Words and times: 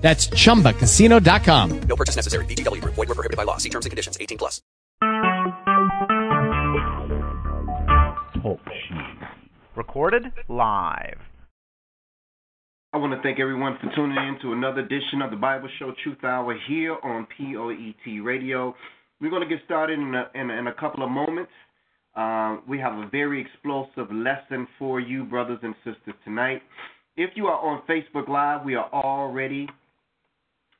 That's 0.00 0.28
chumbacasino.com. 0.28 1.80
No 1.82 1.96
purchase 1.96 2.16
necessary. 2.16 2.44
VGW 2.46 2.80
Group. 2.80 2.94
Void 2.94 3.08
were 3.08 3.14
prohibited 3.14 3.36
by 3.36 3.44
law. 3.44 3.58
See 3.58 3.68
terms 3.68 3.86
and 3.86 3.90
conditions. 3.90 4.18
18 4.20 4.38
plus. 4.38 4.60
Talk 8.42 8.60
Recorded 9.76 10.24
live. 10.48 11.18
I 12.92 12.96
want 12.98 13.12
to 13.12 13.22
thank 13.22 13.38
everyone 13.38 13.78
for 13.80 13.88
tuning 13.94 14.16
in 14.16 14.38
to 14.42 14.52
another 14.52 14.80
edition 14.80 15.22
of 15.22 15.30
the 15.30 15.36
Bible 15.36 15.68
Show 15.78 15.92
Truth 16.02 16.24
Hour 16.24 16.58
here 16.66 16.96
on 17.04 17.26
POET 17.38 18.24
Radio. 18.24 18.74
We're 19.20 19.30
going 19.30 19.48
to 19.48 19.48
get 19.48 19.64
started 19.64 19.98
in 19.98 20.14
a, 20.14 20.28
in 20.34 20.50
a, 20.50 20.54
in 20.54 20.66
a 20.66 20.74
couple 20.74 21.04
of 21.04 21.10
moments. 21.10 21.52
Uh, 22.16 22.56
we 22.68 22.80
have 22.80 22.94
a 22.94 23.08
very 23.12 23.40
explosive 23.40 24.10
lesson 24.10 24.66
for 24.78 24.98
you, 24.98 25.24
brothers 25.24 25.60
and 25.62 25.74
sisters, 25.84 26.14
tonight. 26.24 26.62
If 27.16 27.30
you 27.36 27.46
are 27.46 27.60
on 27.60 27.82
Facebook 27.88 28.28
Live, 28.28 28.64
we 28.64 28.74
are 28.74 28.90
already 28.92 29.68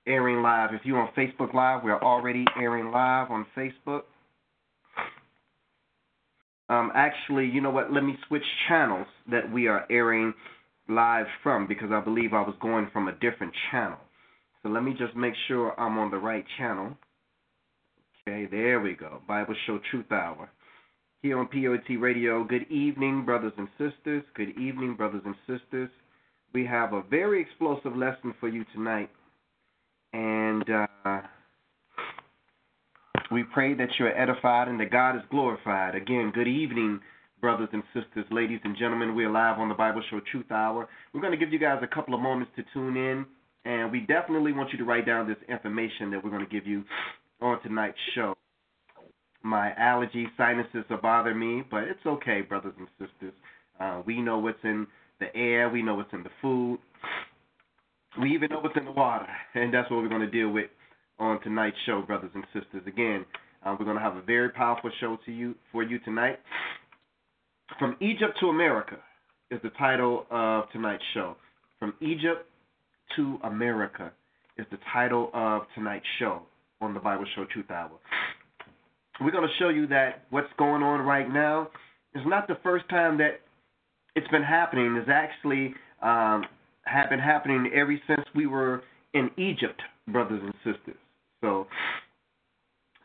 airing 0.06 0.42
live. 0.42 0.70
If 0.72 0.82
you're 0.84 1.00
on 1.00 1.12
Facebook 1.16 1.54
Live, 1.54 1.82
we 1.84 1.90
are 1.90 2.02
already 2.02 2.44
airing 2.60 2.90
live 2.90 3.30
on 3.30 3.46
Facebook. 3.56 4.02
Um, 6.68 6.92
actually, 6.94 7.46
you 7.46 7.60
know 7.60 7.70
what? 7.70 7.92
Let 7.92 8.04
me 8.04 8.16
switch 8.28 8.44
channels 8.68 9.06
that 9.30 9.50
we 9.52 9.66
are 9.66 9.86
airing 9.90 10.32
live 10.88 11.26
from 11.42 11.66
because 11.66 11.90
I 11.92 12.00
believe 12.00 12.32
I 12.32 12.42
was 12.42 12.54
going 12.60 12.88
from 12.92 13.08
a 13.08 13.12
different 13.12 13.52
channel. 13.70 13.98
So 14.62 14.68
let 14.68 14.84
me 14.84 14.94
just 14.98 15.16
make 15.16 15.34
sure 15.48 15.78
I'm 15.80 15.98
on 15.98 16.10
the 16.10 16.18
right 16.18 16.44
channel. 16.58 16.96
Okay, 18.28 18.46
there 18.50 18.80
we 18.80 18.94
go. 18.94 19.20
Bible 19.26 19.54
Show 19.66 19.80
Truth 19.90 20.12
Hour. 20.12 20.50
Here 21.22 21.38
on 21.38 21.48
POT 21.48 22.00
Radio. 22.00 22.44
Good 22.44 22.70
evening, 22.70 23.24
brothers 23.24 23.52
and 23.58 23.68
sisters. 23.78 24.22
Good 24.34 24.50
evening, 24.50 24.94
brothers 24.96 25.22
and 25.24 25.34
sisters. 25.46 25.90
We 26.52 26.64
have 26.66 26.92
a 26.92 27.02
very 27.02 27.40
explosive 27.40 27.96
lesson 27.96 28.34
for 28.38 28.48
you 28.48 28.64
tonight. 28.74 29.10
And 30.12 30.68
uh, 30.68 31.20
we 33.30 33.44
pray 33.44 33.74
that 33.74 33.88
you're 33.98 34.16
edified 34.16 34.68
and 34.68 34.80
that 34.80 34.90
God 34.90 35.16
is 35.16 35.22
glorified. 35.30 35.94
Again, 35.94 36.32
good 36.34 36.48
evening, 36.48 37.00
brothers 37.40 37.68
and 37.72 37.82
sisters, 37.94 38.26
ladies 38.30 38.60
and 38.64 38.76
gentlemen. 38.76 39.14
We're 39.14 39.30
live 39.30 39.58
on 39.58 39.68
the 39.68 39.74
Bible 39.74 40.02
Show 40.10 40.20
Truth 40.30 40.50
Hour. 40.50 40.88
We're 41.12 41.20
going 41.20 41.32
to 41.32 41.38
give 41.38 41.52
you 41.52 41.58
guys 41.58 41.80
a 41.82 41.86
couple 41.86 42.14
of 42.14 42.20
moments 42.20 42.52
to 42.56 42.64
tune 42.74 42.96
in, 42.96 43.24
and 43.64 43.92
we 43.92 44.00
definitely 44.00 44.52
want 44.52 44.72
you 44.72 44.78
to 44.78 44.84
write 44.84 45.06
down 45.06 45.28
this 45.28 45.36
information 45.48 46.10
that 46.10 46.24
we're 46.24 46.30
going 46.30 46.44
to 46.44 46.50
give 46.50 46.66
you 46.66 46.84
on 47.40 47.62
tonight's 47.62 47.96
show. 48.14 48.34
My 49.42 49.72
allergy 49.78 50.26
sinuses 50.36 50.84
are 50.90 51.00
bothering 51.00 51.38
me, 51.38 51.62
but 51.70 51.84
it's 51.84 52.04
okay, 52.04 52.42
brothers 52.42 52.74
and 52.78 52.88
sisters. 52.98 53.32
Uh, 53.78 54.02
we 54.04 54.20
know 54.20 54.38
what's 54.38 54.58
in 54.64 54.86
the 55.20 55.34
air, 55.36 55.70
we 55.70 55.82
know 55.82 55.94
what's 55.94 56.12
in 56.12 56.22
the 56.22 56.30
food, 56.42 56.78
we 58.18 58.34
even 58.34 58.50
know 58.50 58.60
what's 58.60 58.76
in 58.76 58.84
the 58.84 58.92
water, 58.92 59.26
and 59.54 59.72
that's 59.72 59.90
what 59.90 60.02
we're 60.02 60.08
going 60.08 60.20
to 60.20 60.30
deal 60.30 60.50
with 60.50 60.70
on 61.18 61.40
tonight's 61.42 61.76
show, 61.86 62.02
brothers 62.02 62.30
and 62.34 62.44
sisters. 62.52 62.82
Again, 62.86 63.24
uh, 63.64 63.76
we're 63.78 63.84
going 63.84 63.96
to 63.96 64.02
have 64.02 64.16
a 64.16 64.22
very 64.22 64.50
powerful 64.50 64.90
show 65.00 65.18
to 65.26 65.32
you 65.32 65.54
for 65.70 65.82
you 65.82 65.98
tonight. 66.00 66.38
From 67.78 67.96
Egypt 68.00 68.36
to 68.40 68.46
America 68.46 68.96
is 69.50 69.60
the 69.62 69.70
title 69.70 70.26
of 70.30 70.64
tonight's 70.72 71.04
show. 71.14 71.36
From 71.78 71.94
Egypt 72.00 72.46
to 73.16 73.38
America 73.44 74.12
is 74.58 74.66
the 74.70 74.78
title 74.92 75.30
of 75.32 75.62
tonight's 75.74 76.06
show 76.18 76.42
on 76.80 76.94
the 76.94 77.00
Bible 77.00 77.26
Show 77.36 77.44
Truth 77.52 77.70
Hour. 77.70 77.90
We're 79.20 79.30
going 79.30 79.46
to 79.46 79.54
show 79.58 79.68
you 79.68 79.86
that 79.88 80.24
what's 80.30 80.48
going 80.58 80.82
on 80.82 81.00
right 81.00 81.30
now 81.30 81.68
is 82.14 82.22
not 82.26 82.48
the 82.48 82.56
first 82.62 82.88
time 82.88 83.18
that 83.18 83.40
it's 84.16 84.28
been 84.28 84.42
happening. 84.42 84.96
It's 84.96 85.10
actually 85.12 85.74
um, 86.02 86.44
have 86.90 87.10
been 87.10 87.20
happening 87.20 87.70
ever 87.74 87.96
since 88.06 88.26
we 88.34 88.46
were 88.46 88.82
in 89.14 89.30
Egypt, 89.36 89.80
brothers 90.08 90.40
and 90.42 90.54
sisters. 90.64 90.98
So 91.40 91.66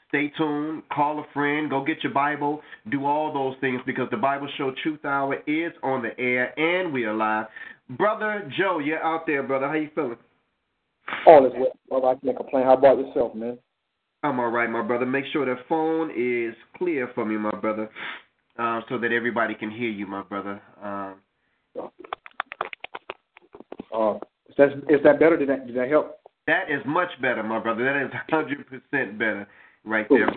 stay 0.10 0.32
tuned, 0.38 0.84
call 0.92 1.20
a 1.20 1.26
friend, 1.34 1.70
go 1.70 1.84
get 1.84 2.04
your 2.04 2.14
Bible, 2.14 2.62
do 2.92 3.06
all 3.06 3.34
those 3.34 3.56
things 3.62 3.82
because 3.86 4.08
the 4.12 4.18
Bible 4.18 4.48
Show 4.58 4.74
Truth 4.84 5.06
Hour 5.06 5.36
is 5.48 5.72
on 5.84 6.02
the 6.02 6.20
air 6.20 6.58
and 6.60 6.94
we 6.94 7.06
are 7.06 7.14
live. 7.14 7.48
Brother 7.90 8.50
Joe, 8.58 8.80
you're 8.80 9.04
out 9.04 9.26
there, 9.28 9.44
brother. 9.44 9.68
How 9.68 9.76
you 9.76 9.90
feeling? 9.94 10.18
All 11.28 11.46
is 11.46 11.54
well. 11.90 12.06
I 12.06 12.16
can't 12.16 12.36
complain. 12.36 12.66
How 12.66 12.74
about 12.74 12.98
yourself, 12.98 13.36
man? 13.36 13.60
I'm 14.24 14.40
all 14.40 14.50
right, 14.50 14.70
my 14.70 14.82
brother. 14.82 15.06
Make 15.06 15.26
sure 15.32 15.46
the 15.46 15.62
phone 15.70 16.10
is 16.10 16.56
clear 16.78 17.12
for 17.14 17.26
me, 17.26 17.38
my 17.38 17.52
brother, 17.52 17.90
uh, 18.58 18.82
so 18.90 18.98
that 18.98 19.12
everybody 19.12 19.54
can 19.54 19.70
hear 19.70 19.90
you, 19.90 20.08
my 20.08 20.24
brother. 20.24 20.60
Um, 20.84 21.16
uh, 23.96 24.16
is 24.50 24.56
that 24.58 24.70
is 24.90 25.02
that 25.04 25.20
better? 25.20 25.38
Did 25.38 25.50
that 25.50 25.68
did 25.68 25.76
that 25.76 25.90
help? 25.90 26.20
That 26.48 26.70
is 26.70 26.82
much 26.86 27.10
better, 27.22 27.42
my 27.44 27.60
brother. 27.60 27.84
That 27.84 28.06
is 28.06 28.12
hundred 28.30 28.66
percent 28.68 29.18
better, 29.18 29.48
right 29.84 30.06
there. 30.10 30.30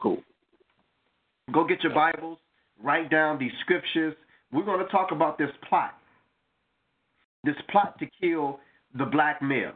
Cool. 0.00 0.22
Go 1.52 1.64
get 1.64 1.82
your 1.82 1.94
Bibles. 1.94 2.38
Write 2.82 3.10
down 3.10 3.38
these 3.38 3.52
scriptures. 3.60 4.14
We're 4.52 4.64
going 4.64 4.84
to 4.84 4.90
talk 4.90 5.10
about 5.10 5.38
this 5.38 5.50
plot. 5.68 5.94
This 7.44 7.56
plot 7.70 7.98
to 7.98 8.06
kill 8.20 8.60
the 8.96 9.04
black 9.04 9.42
male. 9.42 9.72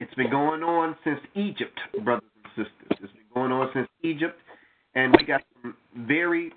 It's 0.00 0.14
been 0.14 0.30
going 0.30 0.62
on 0.62 0.96
since 1.04 1.20
Egypt, 1.34 1.78
brothers 2.04 2.28
and 2.44 2.66
sisters. 2.66 2.98
It's 3.02 3.12
been 3.12 3.22
going 3.34 3.52
on 3.52 3.70
since 3.72 3.88
Egypt, 4.02 4.38
and 4.94 5.14
we 5.18 5.24
got 5.24 5.42
some 5.62 5.76
very 5.96 6.52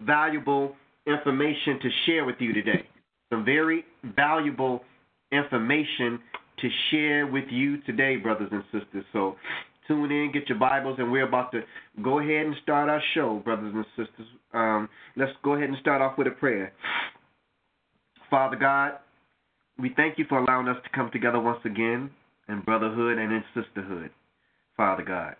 valuable 0.00 0.74
information 1.06 1.78
to 1.80 1.88
share 2.06 2.24
with 2.24 2.36
you 2.38 2.52
today 2.52 2.86
some 3.32 3.44
very 3.44 3.84
valuable 4.14 4.82
information 5.32 6.20
to 6.60 6.68
share 6.90 7.26
with 7.26 7.44
you 7.50 7.80
today, 7.82 8.16
brothers 8.16 8.50
and 8.52 8.62
sisters. 8.64 9.04
So 9.12 9.36
tune 9.88 10.12
in, 10.12 10.30
get 10.32 10.48
your 10.50 10.58
Bibles, 10.58 10.96
and 10.98 11.10
we're 11.10 11.26
about 11.26 11.50
to 11.52 11.62
go 12.02 12.18
ahead 12.18 12.44
and 12.44 12.54
start 12.62 12.90
our 12.90 13.02
show, 13.14 13.40
brothers 13.42 13.72
and 13.74 13.86
sisters. 13.96 14.26
Um, 14.52 14.88
let's 15.16 15.32
go 15.42 15.54
ahead 15.54 15.70
and 15.70 15.78
start 15.80 16.02
off 16.02 16.18
with 16.18 16.26
a 16.26 16.30
prayer. 16.30 16.74
Father 18.28 18.56
God, 18.56 18.98
we 19.78 19.92
thank 19.96 20.18
you 20.18 20.26
for 20.28 20.38
allowing 20.38 20.68
us 20.68 20.76
to 20.84 20.90
come 20.94 21.10
together 21.10 21.40
once 21.40 21.60
again 21.64 22.10
in 22.50 22.60
brotherhood 22.60 23.16
and 23.16 23.32
in 23.32 23.42
sisterhood, 23.54 24.10
Father 24.76 25.02
God 25.02 25.36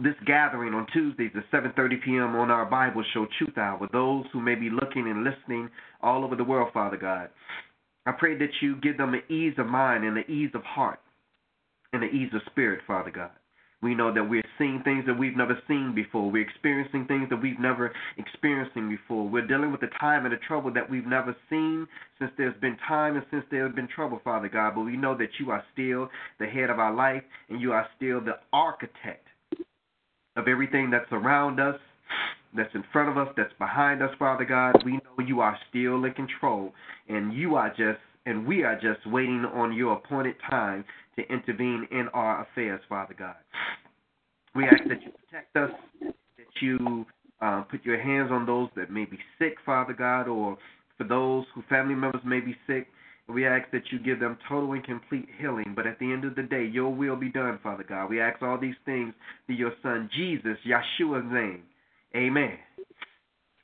this 0.00 0.14
gathering 0.26 0.74
on 0.74 0.86
Tuesdays 0.92 1.30
at 1.36 1.50
7:30 1.50 2.02
p.m. 2.04 2.34
on 2.34 2.50
our 2.50 2.66
Bible 2.66 3.04
show 3.12 3.26
Truth 3.38 3.56
Hour. 3.58 3.88
Those 3.92 4.24
who 4.32 4.40
may 4.40 4.54
be 4.54 4.70
looking 4.70 5.08
and 5.08 5.24
listening 5.24 5.70
all 6.02 6.24
over 6.24 6.34
the 6.34 6.44
world, 6.44 6.72
Father 6.72 6.96
God, 6.96 7.30
I 8.06 8.12
pray 8.12 8.36
that 8.38 8.50
you 8.60 8.76
give 8.76 8.98
them 8.98 9.14
an 9.14 9.22
ease 9.28 9.54
of 9.58 9.66
mind 9.66 10.04
and 10.04 10.16
an 10.18 10.24
ease 10.28 10.50
of 10.54 10.62
heart 10.62 11.00
and 11.92 12.02
an 12.02 12.10
ease 12.10 12.30
of 12.34 12.42
spirit, 12.50 12.80
Father 12.86 13.10
God. 13.10 13.30
We 13.82 13.94
know 13.94 14.12
that 14.14 14.24
we're 14.24 14.42
seeing 14.56 14.80
things 14.82 15.04
that 15.06 15.18
we've 15.18 15.36
never 15.36 15.58
seen 15.68 15.94
before. 15.94 16.30
We're 16.30 16.42
experiencing 16.42 17.04
things 17.06 17.28
that 17.28 17.36
we've 17.36 17.60
never 17.60 17.92
experienced 18.16 18.74
before. 18.74 19.28
We're 19.28 19.46
dealing 19.46 19.72
with 19.72 19.82
the 19.82 19.90
time 20.00 20.24
and 20.24 20.32
the 20.32 20.38
trouble 20.38 20.72
that 20.72 20.88
we've 20.88 21.06
never 21.06 21.36
seen 21.50 21.86
since 22.18 22.30
there's 22.38 22.58
been 22.62 22.78
time 22.88 23.16
and 23.16 23.26
since 23.30 23.44
there's 23.50 23.74
been 23.74 23.88
trouble, 23.88 24.22
Father 24.24 24.48
God. 24.48 24.74
But 24.74 24.86
we 24.86 24.96
know 24.96 25.14
that 25.18 25.28
you 25.38 25.50
are 25.50 25.62
still 25.74 26.08
the 26.40 26.46
head 26.46 26.70
of 26.70 26.78
our 26.78 26.94
life 26.94 27.22
and 27.50 27.60
you 27.60 27.72
are 27.72 27.86
still 27.96 28.22
the 28.22 28.38
architect 28.54 29.23
of 30.36 30.48
everything 30.48 30.90
that's 30.90 31.10
around 31.12 31.60
us, 31.60 31.76
that's 32.56 32.74
in 32.74 32.84
front 32.92 33.08
of 33.08 33.18
us, 33.18 33.32
that's 33.36 33.52
behind 33.58 34.02
us, 34.02 34.10
Father 34.18 34.44
God. 34.44 34.82
We 34.84 34.92
know 34.92 35.24
you 35.26 35.40
are 35.40 35.58
still 35.68 36.04
in 36.04 36.12
control, 36.12 36.72
and 37.08 37.32
you 37.32 37.56
are 37.56 37.70
just, 37.70 38.00
and 38.26 38.46
we 38.46 38.62
are 38.62 38.74
just 38.74 39.06
waiting 39.06 39.44
on 39.52 39.72
your 39.72 39.94
appointed 39.94 40.36
time 40.48 40.84
to 41.16 41.22
intervene 41.32 41.86
in 41.90 42.08
our 42.14 42.42
affairs, 42.42 42.80
Father 42.88 43.14
God. 43.18 43.34
We 44.54 44.64
ask 44.64 44.82
that 44.88 45.02
you 45.02 45.10
protect 45.28 45.56
us, 45.56 45.70
that 46.00 46.62
you 46.62 47.04
uh, 47.40 47.62
put 47.62 47.84
your 47.84 48.00
hands 48.00 48.30
on 48.30 48.46
those 48.46 48.68
that 48.76 48.90
may 48.90 49.04
be 49.04 49.18
sick, 49.38 49.54
Father 49.66 49.92
God, 49.92 50.28
or 50.28 50.56
for 50.96 51.04
those 51.04 51.44
who 51.54 51.62
family 51.68 51.94
members 51.94 52.22
may 52.24 52.40
be 52.40 52.56
sick. 52.66 52.86
We 53.28 53.46
ask 53.46 53.70
that 53.72 53.82
you 53.90 53.98
give 53.98 54.20
them 54.20 54.36
total 54.48 54.72
and 54.72 54.84
complete 54.84 55.26
healing. 55.40 55.72
But 55.74 55.86
at 55.86 55.98
the 55.98 56.12
end 56.12 56.24
of 56.24 56.34
the 56.34 56.42
day, 56.42 56.64
your 56.64 56.94
will 56.94 57.16
be 57.16 57.30
done, 57.30 57.58
Father 57.62 57.84
God. 57.88 58.10
We 58.10 58.20
ask 58.20 58.42
all 58.42 58.58
these 58.58 58.74
things 58.84 59.14
through 59.46 59.56
your 59.56 59.72
Son, 59.82 60.10
Jesus, 60.14 60.58
Yeshua's 60.66 61.24
name. 61.32 61.62
Amen. 62.14 62.58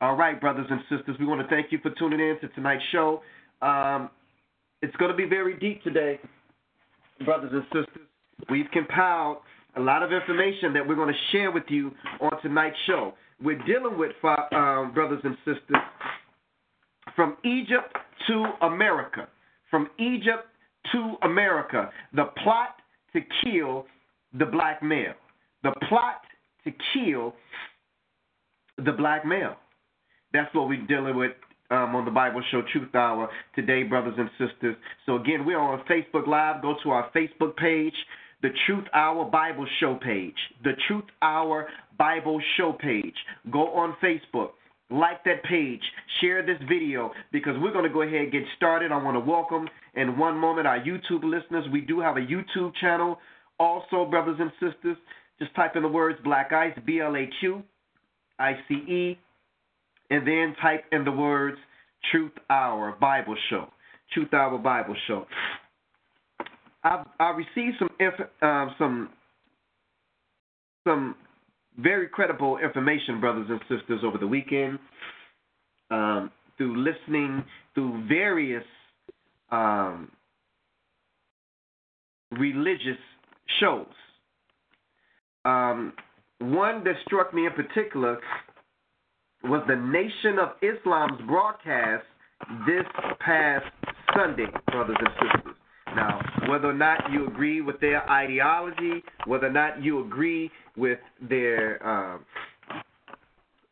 All 0.01 0.17
right, 0.17 0.41
brothers 0.41 0.67
and 0.71 0.81
sisters, 0.89 1.17
we 1.21 1.27
want 1.27 1.43
to 1.43 1.49
thank 1.49 1.71
you 1.71 1.79
for 1.83 1.91
tuning 1.91 2.21
in 2.21 2.39
to 2.41 2.49
tonight's 2.55 2.83
show. 2.91 3.21
Um, 3.61 4.09
it's 4.81 4.97
going 4.97 5.11
to 5.11 5.17
be 5.17 5.27
very 5.27 5.59
deep 5.59 5.83
today, 5.85 6.19
brothers 7.27 7.51
and 7.53 7.65
sisters. 7.65 8.07
We've 8.49 8.71
compiled 8.73 9.39
a 9.77 9.81
lot 9.81 10.03
of 10.03 10.11
information 10.11 10.73
that 10.73 10.89
we're 10.89 10.95
going 10.95 11.13
to 11.13 11.21
share 11.37 11.51
with 11.51 11.65
you 11.69 11.93
on 12.21 12.41
tonight's 12.41 12.77
show. 12.87 13.13
We're 13.43 13.63
dealing 13.67 13.99
with, 13.99 14.13
um, 14.25 14.93
brothers 14.95 15.21
and 15.23 15.37
sisters, 15.45 15.83
from 17.15 17.37
Egypt 17.45 17.95
to 18.29 18.45
America. 18.63 19.29
From 19.71 19.89
Egypt 19.99 20.47
to 20.93 21.15
America. 21.23 21.91
The 22.15 22.27
plot 22.43 22.77
to 23.13 23.21
kill 23.45 23.87
the 24.39 24.47
black 24.47 24.83
male. 24.83 25.15
The 25.63 25.73
plot 25.89 26.23
to 26.65 26.73
kill 26.95 27.35
the 28.85 28.93
black 28.93 29.25
male. 29.27 29.57
That's 30.33 30.53
what 30.55 30.69
we're 30.69 30.87
dealing 30.87 31.17
with 31.17 31.33
um, 31.71 31.95
on 31.95 32.05
the 32.05 32.11
Bible 32.11 32.43
Show 32.51 32.63
Truth 32.73 32.95
Hour 32.95 33.29
today, 33.55 33.83
brothers 33.83 34.15
and 34.17 34.31
sisters. 34.39 34.77
So, 35.07 35.17
again, 35.17 35.45
we're 35.45 35.59
on 35.59 35.85
Facebook 35.89 36.27
Live. 36.27 36.63
Go 36.63 36.75
to 36.83 36.91
our 36.91 37.11
Facebook 37.11 37.57
page, 37.57 37.95
the 38.43 38.51
Truth 38.67 38.85
Hour 38.95 39.25
Bible 39.27 39.67
Show 39.79 39.97
page. 39.97 40.35
The 40.65 40.73
Truth 40.89 41.05
Hour 41.23 41.69
Bible 41.99 42.41
Show 42.57 42.73
page. 42.73 43.15
Go 43.51 43.73
on 43.75 43.97
Facebook. 44.03 44.51
Like 44.91 45.23
that 45.25 45.45
page, 45.45 45.83
share 46.21 46.45
this 46.45 46.59
video 46.69 47.13
because 47.31 47.55
we're 47.61 47.73
going 47.73 47.85
to 47.85 47.91
go 47.91 48.03
ahead 48.03 48.23
and 48.23 48.33
get 48.33 48.43
started. 48.57 48.91
I 48.91 48.97
want 48.97 49.15
to 49.15 49.21
welcome 49.21 49.69
in 49.95 50.19
one 50.19 50.37
moment 50.37 50.67
our 50.67 50.81
YouTube 50.81 51.23
listeners. 51.23 51.65
We 51.73 51.81
do 51.81 52.01
have 52.01 52.17
a 52.17 52.21
YouTube 52.21 52.75
channel. 52.81 53.19
Also, 53.61 54.05
brothers 54.05 54.39
and 54.41 54.51
sisters, 54.59 54.97
just 55.39 55.55
type 55.55 55.77
in 55.77 55.83
the 55.83 55.89
words 55.89 56.19
Black 56.25 56.53
Ice, 56.53 56.77
B 56.85 57.01
L 57.01 57.15
A 57.15 57.29
Q 57.39 57.63
I 58.41 58.55
C 58.67 58.75
E, 58.75 59.19
and 60.11 60.27
then 60.27 60.57
type 60.61 60.85
in 60.91 61.05
the 61.05 61.13
words 61.13 61.59
Truth 62.11 62.33
Hour 62.49 62.97
Bible 63.01 63.37
Show. 63.49 63.67
Truth 64.13 64.35
Hour 64.35 64.59
Bible 64.59 64.97
Show. 65.07 65.25
I've, 66.83 67.07
I 67.21 67.31
received 67.31 67.77
some 67.79 67.91
uh, 68.43 68.67
some 68.77 69.11
some 70.85 71.15
very 71.83 72.09
credible 72.09 72.59
information, 72.59 73.21
brothers 73.21 73.47
and 73.49 73.61
sisters, 73.69 74.01
over 74.05 74.19
the 74.19 74.27
weekend 74.27 74.79
um, 75.91 76.31
through 76.57 76.85
listening 76.85 77.45
through 77.75 78.07
various 78.09 78.65
um, 79.51 80.11
religious 82.33 82.99
shows. 83.61 83.87
Um, 85.45 85.93
one 86.39 86.85
that 86.85 86.95
struck 87.07 87.35
me 87.35 87.47
in 87.47 87.53
particular 87.53 88.19
was 89.45 89.63
the 89.69 89.77
Nation 89.77 90.39
of 90.39 90.51
Islam's 90.63 91.21
broadcast 91.27 92.05
this 92.67 92.85
past 93.21 93.65
Sunday, 94.17 94.47
brothers 94.67 94.97
and 94.99 95.09
sisters. 95.21 95.50
Now, 95.97 96.21
whether 96.49 96.69
or 96.69 96.75
not 96.75 97.11
you 97.11 97.27
agree 97.27 97.61
with 97.61 97.81
their 97.81 98.09
ideology, 98.09 99.03
whether 99.27 99.47
or 99.47 99.53
not 99.53 99.83
you 99.83 100.05
agree 100.05 100.51
with 100.77 100.99
their 101.29 101.85
um, 101.87 102.25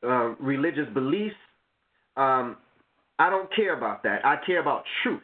uh, 0.03 0.35
religious 0.41 0.87
beliefs, 0.95 1.37
um, 2.17 2.57
I 3.19 3.31
don't 3.31 3.55
care 3.55 3.77
about 3.77 4.03
that. 4.05 4.25
I 4.25 4.37
care 4.45 4.61
about 4.61 4.85
truth. 5.03 5.23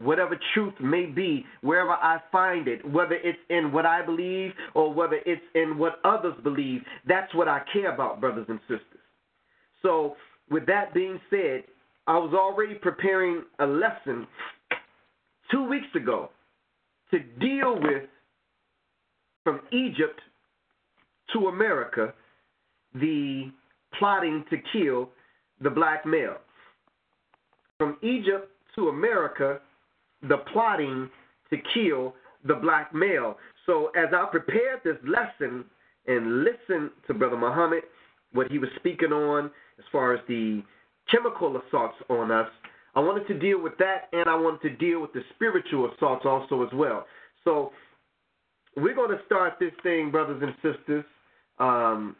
Whatever 0.00 0.38
truth 0.54 0.74
may 0.80 1.06
be, 1.06 1.44
wherever 1.60 1.90
I 1.90 2.20
find 2.30 2.68
it, 2.68 2.88
whether 2.88 3.14
it's 3.14 3.38
in 3.50 3.72
what 3.72 3.84
I 3.84 4.04
believe 4.04 4.52
or 4.74 4.92
whether 4.92 5.18
it's 5.26 5.42
in 5.54 5.76
what 5.76 6.00
others 6.04 6.34
believe, 6.44 6.82
that's 7.06 7.34
what 7.34 7.48
I 7.48 7.62
care 7.72 7.92
about, 7.92 8.20
brothers 8.20 8.46
and 8.48 8.60
sisters. 8.60 8.84
So, 9.82 10.14
with 10.50 10.66
that 10.66 10.94
being 10.94 11.20
said, 11.30 11.64
I 12.06 12.16
was 12.16 12.32
already 12.32 12.74
preparing 12.74 13.42
a 13.58 13.66
lesson 13.66 14.26
two 15.50 15.64
weeks 15.68 15.88
ago 15.94 16.30
to 17.10 17.20
deal 17.40 17.80
with 17.80 18.04
from 19.44 19.60
Egypt 19.72 20.20
to 21.32 21.48
America 21.48 22.12
the 22.94 23.50
plotting 23.98 24.44
to 24.50 24.56
kill 24.72 25.10
the 25.60 25.70
black 25.70 26.04
male. 26.06 26.36
From 27.78 27.96
Egypt 28.02 28.50
to 28.74 28.88
America, 28.88 29.60
the 30.22 30.38
plotting 30.52 31.08
to 31.50 31.56
kill 31.74 32.14
the 32.44 32.54
black 32.54 32.94
male. 32.94 33.38
So 33.66 33.90
as 33.96 34.08
I 34.12 34.26
prepared 34.30 34.80
this 34.84 34.96
lesson 35.06 35.64
and 36.06 36.44
listened 36.44 36.90
to 37.06 37.14
Brother 37.14 37.36
Muhammad, 37.36 37.82
what 38.32 38.50
he 38.50 38.58
was 38.58 38.70
speaking 38.76 39.12
on 39.12 39.46
as 39.78 39.84
far 39.90 40.14
as 40.14 40.20
the 40.28 40.62
chemical 41.10 41.56
assaults 41.56 41.96
on 42.08 42.30
us, 42.30 42.48
I 42.98 43.00
wanted 43.00 43.28
to 43.28 43.38
deal 43.38 43.62
with 43.62 43.74
that, 43.78 44.08
and 44.12 44.28
I 44.28 44.34
wanted 44.34 44.70
to 44.70 44.76
deal 44.76 45.00
with 45.00 45.12
the 45.12 45.20
spiritual 45.36 45.88
assaults 45.94 46.26
also 46.26 46.64
as 46.64 46.72
well. 46.74 47.06
So 47.44 47.70
we're 48.76 48.96
going 48.96 49.16
to 49.16 49.24
start 49.24 49.52
this 49.60 49.70
thing, 49.84 50.10
brothers 50.10 50.42
and 50.42 50.52
sisters, 50.56 51.04
um, 51.60 52.16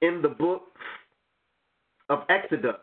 in 0.00 0.22
the 0.22 0.30
book 0.30 0.62
of 2.08 2.20
Exodus. 2.30 2.76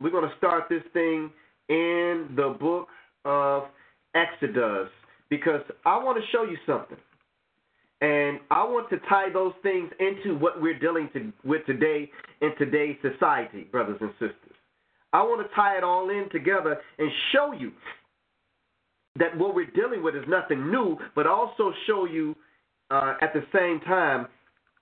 We're 0.00 0.12
going 0.12 0.30
to 0.30 0.34
start 0.38 0.70
this 0.70 0.82
thing 0.94 1.30
in 1.68 2.28
the 2.34 2.56
book 2.58 2.88
of 3.26 3.64
Exodus 4.14 4.88
because 5.28 5.60
I 5.84 6.02
want 6.02 6.16
to 6.16 6.24
show 6.32 6.44
you 6.44 6.56
something. 6.64 6.96
And 8.00 8.40
I 8.50 8.64
want 8.64 8.88
to 8.88 8.96
tie 9.10 9.30
those 9.30 9.52
things 9.62 9.90
into 10.00 10.38
what 10.38 10.62
we're 10.62 10.78
dealing 10.78 11.10
to, 11.12 11.34
with 11.44 11.66
today 11.66 12.10
in 12.40 12.52
today's 12.56 12.96
society, 13.02 13.64
brothers 13.64 13.98
and 14.00 14.12
sisters. 14.12 14.56
I 15.12 15.22
want 15.22 15.46
to 15.46 15.54
tie 15.54 15.76
it 15.76 15.84
all 15.84 16.08
in 16.10 16.28
together 16.30 16.78
and 16.98 17.10
show 17.32 17.52
you 17.52 17.72
that 19.18 19.36
what 19.36 19.54
we're 19.54 19.70
dealing 19.70 20.02
with 20.02 20.14
is 20.14 20.24
nothing 20.28 20.70
new, 20.70 20.96
but 21.14 21.26
also 21.26 21.72
show 21.86 22.04
you 22.06 22.36
uh, 22.90 23.14
at 23.20 23.32
the 23.32 23.44
same 23.52 23.80
time 23.80 24.26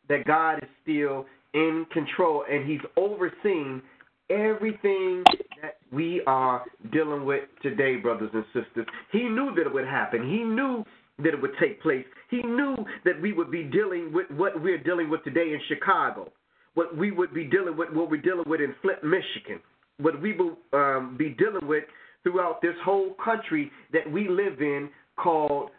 that 0.08 0.26
God 0.26 0.58
is 0.62 0.68
still 0.82 1.26
in 1.54 1.86
control 1.92 2.44
and 2.50 2.68
He's 2.68 2.80
overseeing 2.96 3.82
everything 4.30 5.24
that 5.62 5.78
we 5.90 6.22
are 6.26 6.62
dealing 6.92 7.24
with 7.24 7.44
today, 7.62 7.96
brothers 7.96 8.30
and 8.34 8.44
sisters. 8.52 8.86
He 9.10 9.22
knew 9.24 9.54
that 9.56 9.66
it 9.66 9.72
would 9.72 9.86
happen. 9.86 10.28
He 10.28 10.44
knew 10.44 10.84
that 11.18 11.28
it 11.28 11.40
would 11.40 11.56
take 11.58 11.82
place. 11.82 12.04
He 12.30 12.42
knew 12.42 12.76
that 13.04 13.20
we 13.20 13.32
would 13.32 13.50
be 13.50 13.64
dealing 13.64 14.12
with 14.12 14.30
what 14.30 14.60
we're 14.62 14.82
dealing 14.82 15.08
with 15.08 15.24
today 15.24 15.52
in 15.52 15.60
Chicago, 15.68 16.30
what 16.74 16.96
we 16.96 17.10
would 17.10 17.32
be 17.32 17.44
dealing 17.44 17.76
with, 17.76 17.90
what 17.90 18.10
we're 18.10 18.20
dealing 18.20 18.44
with 18.46 18.60
in 18.60 18.74
Flint, 18.82 19.02
Michigan, 19.02 19.60
what 20.00 20.20
we 20.20 20.32
will 20.32 20.56
um, 20.72 21.16
be 21.18 21.30
dealing 21.30 21.66
with 21.66 21.84
throughout 22.22 22.60
this 22.62 22.74
whole 22.84 23.14
country 23.22 23.70
that 23.92 24.10
we 24.10 24.28
live 24.28 24.60
in 24.60 24.90
called 25.16 25.70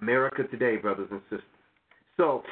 America 0.00 0.44
today, 0.44 0.76
brothers 0.76 1.08
and 1.10 1.20
sisters. 1.22 1.42
So, 2.16 2.42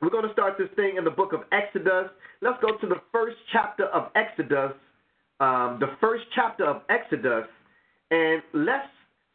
we're 0.00 0.10
going 0.10 0.26
to 0.26 0.32
start 0.32 0.54
this 0.58 0.68
thing 0.76 0.96
in 0.98 1.04
the 1.04 1.10
book 1.10 1.32
of 1.32 1.40
Exodus. 1.52 2.10
Let's 2.42 2.58
go 2.60 2.76
to 2.76 2.86
the 2.86 3.00
first 3.10 3.36
chapter 3.52 3.86
of 3.86 4.10
Exodus, 4.14 4.72
um, 5.40 5.78
the 5.80 5.96
first 6.00 6.24
chapter 6.34 6.66
of 6.66 6.82
Exodus, 6.90 7.46
and 8.10 8.42
let's 8.52 8.88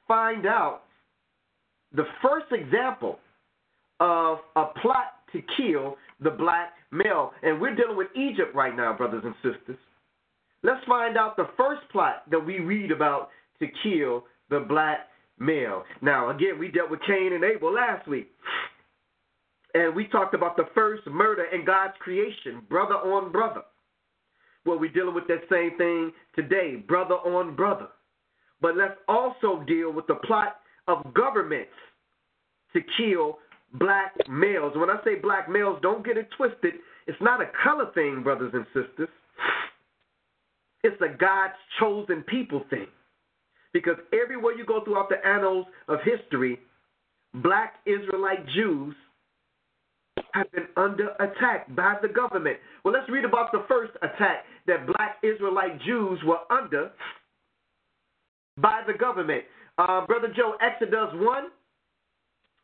find 0.07 0.45
out 0.45 0.81
the 1.93 2.03
first 2.21 2.45
example 2.51 3.19
of 3.99 4.39
a 4.55 4.65
plot 4.81 5.13
to 5.33 5.41
kill 5.57 5.95
the 6.21 6.29
black 6.29 6.73
male. 6.91 7.31
And 7.41 7.59
we're 7.59 7.75
dealing 7.75 7.97
with 7.97 8.07
Egypt 8.15 8.53
right 8.53 8.75
now, 8.75 8.95
brothers 8.95 9.23
and 9.25 9.33
sisters. 9.35 9.77
Let's 10.63 10.83
find 10.87 11.17
out 11.17 11.37
the 11.37 11.49
first 11.57 11.81
plot 11.91 12.23
that 12.31 12.39
we 12.39 12.59
read 12.59 12.91
about 12.91 13.29
to 13.59 13.67
kill 13.83 14.25
the 14.49 14.59
black 14.59 15.07
male. 15.39 15.83
Now, 16.01 16.29
again, 16.29 16.59
we 16.59 16.69
dealt 16.69 16.91
with 16.91 16.99
Cain 17.07 17.33
and 17.33 17.43
Abel 17.43 17.73
last 17.73 18.07
week. 18.07 18.29
And 19.73 19.95
we 19.95 20.07
talked 20.07 20.33
about 20.33 20.57
the 20.57 20.67
first 20.73 21.05
murder 21.07 21.45
in 21.53 21.63
God's 21.63 21.93
creation, 21.99 22.61
brother 22.69 22.95
on 22.95 23.31
brother. 23.31 23.61
Well, 24.65 24.79
we're 24.79 24.91
dealing 24.91 25.15
with 25.15 25.27
that 25.27 25.43
same 25.49 25.77
thing 25.77 26.11
today, 26.35 26.75
brother 26.75 27.15
on 27.15 27.55
brother. 27.55 27.87
But 28.61 28.75
let's 28.75 28.97
also 29.07 29.63
deal 29.65 29.93
with 29.93 30.07
the 30.07 30.15
plot 30.15 30.57
of 30.87 31.13
governments 31.13 31.71
to 32.73 32.81
kill 32.97 33.37
black 33.75 34.13
males. 34.29 34.73
When 34.75 34.89
I 34.89 34.97
say 35.05 35.15
black 35.15 35.49
males, 35.49 35.79
don't 35.81 36.05
get 36.05 36.17
it 36.17 36.27
twisted. 36.35 36.73
It's 37.07 37.21
not 37.21 37.41
a 37.41 37.49
color 37.63 37.91
thing, 37.93 38.21
brothers 38.23 38.53
and 38.53 38.65
sisters. 38.73 39.09
It's 40.83 40.99
a 41.01 41.17
God's 41.17 41.53
chosen 41.79 42.23
people 42.23 42.63
thing. 42.69 42.87
Because 43.73 43.97
everywhere 44.13 44.57
you 44.57 44.65
go 44.65 44.83
throughout 44.83 45.09
the 45.09 45.25
annals 45.25 45.65
of 45.87 45.99
history, 46.03 46.59
black 47.35 47.75
Israelite 47.85 48.45
Jews 48.55 48.95
have 50.33 50.51
been 50.51 50.67
under 50.77 51.09
attack 51.19 51.73
by 51.75 51.95
the 52.01 52.07
government. 52.07 52.57
Well, 52.83 52.93
let's 52.93 53.09
read 53.09 53.25
about 53.25 53.51
the 53.51 53.63
first 53.67 53.93
attack 54.01 54.45
that 54.67 54.85
black 54.85 55.17
Israelite 55.23 55.81
Jews 55.81 56.19
were 56.25 56.39
under 56.49 56.91
by 58.57 58.81
the 58.85 58.93
government. 58.93 59.43
Uh, 59.77 60.05
Brother 60.05 60.27
Joe, 60.35 60.55
Exodus 60.61 61.09
1, 61.13 61.43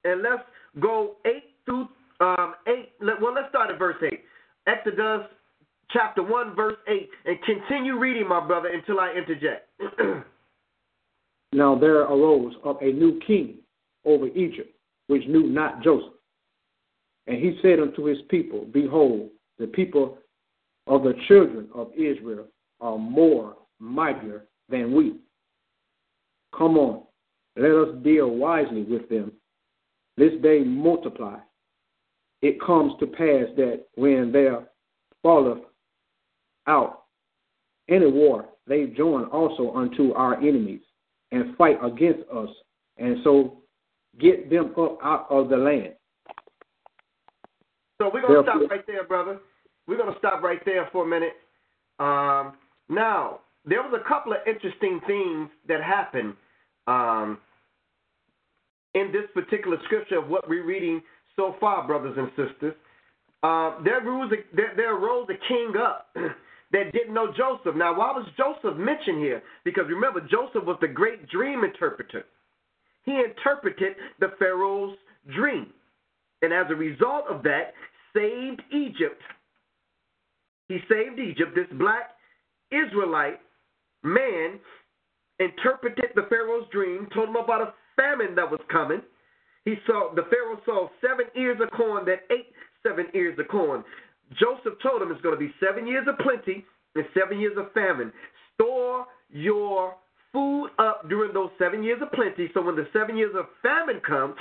and 0.04 0.22
let's 0.22 0.44
go 0.80 1.16
8 1.26 1.44
through 1.66 1.88
um, 2.20 2.56
8. 2.68 2.90
Well, 3.22 3.34
let's 3.34 3.50
start 3.50 3.72
at 3.72 3.80
verse 3.80 3.96
8. 4.04 4.20
Exodus 4.68 5.22
chapter 5.92 6.24
1, 6.24 6.56
verse 6.56 6.78
8, 6.88 7.10
and 7.26 7.38
continue 7.44 7.98
reading, 7.98 8.28
my 8.28 8.46
brother, 8.46 8.70
until 8.70 9.00
I 9.00 9.14
interject. 9.14 9.70
now 11.54 11.76
there 11.76 12.02
arose 12.02 12.54
up 12.66 12.82
a 12.82 12.86
new 12.86 13.20
king 13.26 13.56
over 14.06 14.28
Egypt, 14.28 14.76
which 15.08 15.26
knew 15.28 15.44
not 15.44 15.84
Joseph. 15.84 16.14
And 17.28 17.38
he 17.38 17.58
said 17.62 17.80
unto 17.80 18.06
his 18.06 18.20
people, 18.30 18.66
Behold, 18.72 19.30
the 19.58 19.68
people 19.68 20.18
of 20.88 21.04
the 21.04 21.14
children 21.28 21.68
of 21.74 21.92
Israel 21.94 22.46
are 22.82 22.98
more 22.98 23.56
mightier 23.80 24.46
than 24.70 24.94
we. 24.94 25.16
Come 26.58 26.78
on, 26.78 27.04
let 27.58 27.72
us 27.72 27.96
deal 28.04 28.30
wisely 28.30 28.84
with 28.84 29.10
them, 29.10 29.32
lest 30.18 30.42
they 30.42 30.60
multiply. 30.60 31.38
It 32.42 32.62
comes 32.62 32.94
to 33.00 33.08
pass 33.08 33.48
that 33.58 33.86
when 33.96 34.32
there 34.32 34.68
falleth 35.24 35.64
out 36.68 37.04
any 37.90 38.08
war, 38.08 38.46
they 38.68 38.88
join 38.88 39.26
also 39.26 39.74
unto 39.74 40.14
our 40.14 40.36
enemies 40.36 40.82
and 41.32 41.56
fight 41.58 41.78
against 41.84 42.28
us, 42.30 42.50
and 42.98 43.18
so 43.24 43.58
get 44.20 44.50
them 44.50 44.74
up 44.78 44.98
out 45.04 45.28
of 45.30 45.50
the 45.50 45.58
land. 45.58 45.94
So 48.00 48.10
we're 48.14 48.22
going 48.22 48.44
to 48.44 48.52
stop 48.52 48.70
right 48.70 48.86
there, 48.88 49.06
brother. 49.06 49.40
We're 49.88 49.98
going 49.98 50.12
to 50.12 50.20
stop 50.20 50.42
right 50.42 50.60
there 50.66 50.90
for 50.92 51.06
a 51.06 51.08
minute. 51.08 51.34
Um, 52.00 52.54
now, 52.90 53.42
there 53.66 53.82
was 53.82 54.00
a 54.00 54.08
couple 54.08 54.34
of 54.34 54.40
interesting 54.48 55.00
things 55.08 55.50
that 55.68 55.82
happened 55.82 56.34
um, 56.88 57.38
in 58.94 59.12
this 59.12 59.24
particular 59.34 59.78
scripture 59.86 60.20
of 60.20 60.28
what 60.28 60.48
we're 60.50 60.66
reading 60.66 61.02
so 61.36 61.56
far, 61.60 61.86
brothers 61.86 62.18
and 62.18 62.30
sisters. 62.30 62.74
Uh, 63.44 63.82
there, 63.84 64.06
arose 64.06 64.32
a, 64.32 64.56
there, 64.56 64.74
there 64.76 64.96
arose 64.96 65.28
a 65.30 65.48
king 65.48 65.74
up 65.80 66.08
that 66.72 66.92
didn't 66.92 67.14
know 67.14 67.28
Joseph. 67.28 67.76
Now, 67.76 67.98
why 67.98 68.12
was 68.12 68.28
Joseph 68.38 68.78
mentioned 68.78 69.20
here? 69.20 69.42
Because 69.64 69.86
remember, 69.88 70.22
Joseph 70.22 70.66
was 70.66 70.78
the 70.82 70.88
great 70.88 71.28
dream 71.30 71.64
interpreter. 71.64 72.26
He 73.04 73.12
interpreted 73.12 73.96
the 74.20 74.30
Pharaoh's 74.40 74.98
dream. 75.34 75.68
And 76.42 76.54
as 76.54 76.66
a 76.70 76.76
result 76.76 77.26
of 77.30 77.44
that, 77.44 77.74
saved 78.16 78.62
Egypt. 78.72 79.22
He 80.68 80.80
saved 80.90 81.20
Egypt. 81.20 81.54
This 81.56 81.68
black 81.78 82.12
Israelite 82.72 83.40
man 84.04 84.60
interpreted 85.40 86.06
the 86.16 86.26
Pharaoh's 86.30 86.68
dream, 86.72 87.08
told 87.14 87.30
him 87.30 87.36
about 87.36 87.62
a 87.62 87.74
famine 87.96 88.36
that 88.36 88.50
was 88.50 88.60
coming. 88.72 89.02
He 89.66 89.76
saw 89.86 90.14
the 90.14 90.24
Pharaoh 90.30 90.60
saw 90.66 90.90
seven 91.02 91.26
ears 91.36 91.60
of 91.62 91.72
corn 91.72 92.06
that 92.06 92.22
ate 92.32 92.54
seven 92.86 93.08
ears 93.14 93.38
of 93.40 93.48
corn. 93.48 93.84
Joseph 94.40 94.80
told 94.82 95.02
him 95.02 95.12
it's 95.12 95.22
going 95.22 95.36
to 95.36 95.40
be 95.40 95.54
seven 95.60 95.88
years 95.88 96.08
of 96.08 96.18
plenty 96.20 96.66
and 96.96 97.06
seven 97.18 97.40
years 97.40 97.58
of 97.58 97.72
famine. 97.74 98.12
Store 98.56 99.06
your 99.30 99.96
food 100.32 100.70
up 100.80 101.08
during 101.10 101.34
those 101.34 101.50
seven 101.58 101.84
years 101.84 102.02
of 102.02 102.12
plenty, 102.12 102.50
so 102.54 102.62
when 102.62 102.76
the 102.76 102.88
seven 102.94 103.18
years 103.18 103.34
of 103.38 103.46
famine 103.62 104.02
come, 104.06 104.36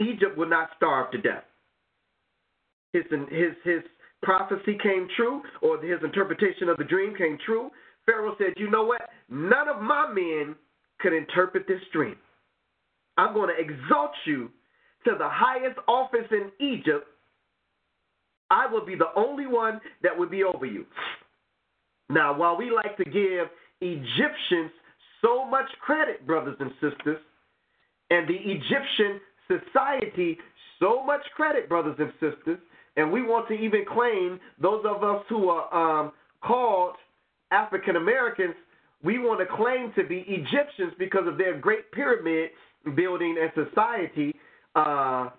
Egypt 0.00 0.36
will 0.36 0.48
not 0.48 0.70
starve 0.76 1.10
to 1.12 1.18
death. 1.18 1.44
His 2.92 3.04
his 3.30 3.52
his 3.64 3.82
prophecy 4.22 4.76
came 4.82 5.08
true, 5.16 5.42
or 5.62 5.80
his 5.82 6.00
interpretation 6.02 6.68
of 6.68 6.76
the 6.76 6.84
dream 6.84 7.14
came 7.16 7.38
true. 7.44 7.70
Pharaoh 8.06 8.34
said, 8.38 8.54
"You 8.56 8.70
know 8.70 8.84
what? 8.84 9.08
None 9.28 9.68
of 9.68 9.80
my 9.80 10.12
men 10.12 10.56
could 11.00 11.12
interpret 11.12 11.66
this 11.66 11.80
dream. 11.92 12.16
I'm 13.16 13.34
going 13.34 13.48
to 13.48 13.60
exalt 13.60 14.12
you 14.26 14.50
to 15.04 15.12
the 15.18 15.28
highest 15.28 15.78
office 15.88 16.26
in 16.30 16.50
Egypt. 16.58 17.06
I 18.50 18.66
will 18.66 18.84
be 18.84 18.94
the 18.94 19.12
only 19.16 19.46
one 19.46 19.80
that 20.02 20.16
will 20.16 20.28
be 20.28 20.44
over 20.44 20.66
you." 20.66 20.86
Now, 22.08 22.36
while 22.36 22.56
we 22.56 22.70
like 22.70 22.96
to 22.96 23.04
give 23.04 23.48
Egyptians 23.80 24.72
so 25.22 25.44
much 25.44 25.70
credit, 25.80 26.26
brothers 26.26 26.56
and 26.60 26.72
sisters, 26.80 27.18
and 28.10 28.28
the 28.28 28.34
Egyptian 28.34 29.20
society 29.46 30.38
so 30.78 31.04
much 31.04 31.22
credit, 31.36 31.68
brothers 31.68 31.96
and 31.98 32.12
sisters, 32.14 32.58
and 32.96 33.12
we 33.12 33.22
want 33.22 33.46
to 33.48 33.54
even 33.54 33.84
claim 33.84 34.40
those 34.60 34.84
of 34.84 35.04
us 35.04 35.24
who 35.28 35.48
are 35.48 35.72
um, 36.02 36.12
called 36.42 36.96
African 37.52 37.96
Americans, 37.96 38.54
we 39.02 39.18
want 39.18 39.40
to 39.40 39.46
claim 39.56 39.92
to 39.94 40.04
be 40.04 40.24
Egyptians 40.26 40.92
because 40.98 41.26
of 41.26 41.38
their 41.38 41.58
great 41.58 41.90
pyramid 41.92 42.50
building 42.96 43.36
and 43.40 43.66
society. 43.66 44.34
Uh, 44.74 45.30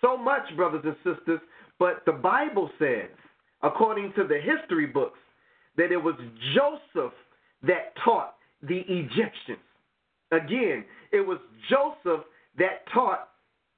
so 0.00 0.16
much, 0.16 0.42
brothers 0.56 0.84
and 0.84 0.96
sisters, 1.04 1.40
but 1.78 2.02
the 2.06 2.12
Bible 2.12 2.70
says, 2.78 3.10
according 3.62 4.12
to 4.16 4.24
the 4.26 4.38
history 4.38 4.86
books, 4.86 5.18
that 5.76 5.90
it 5.90 5.96
was 5.96 6.14
Joseph 6.54 7.12
that 7.62 7.94
taught 8.04 8.36
the 8.62 8.78
Egyptians. 8.88 9.58
Again, 10.30 10.84
it 11.12 11.20
was 11.20 11.38
Joseph 11.68 12.24
that 12.58 12.86
taught 12.92 13.28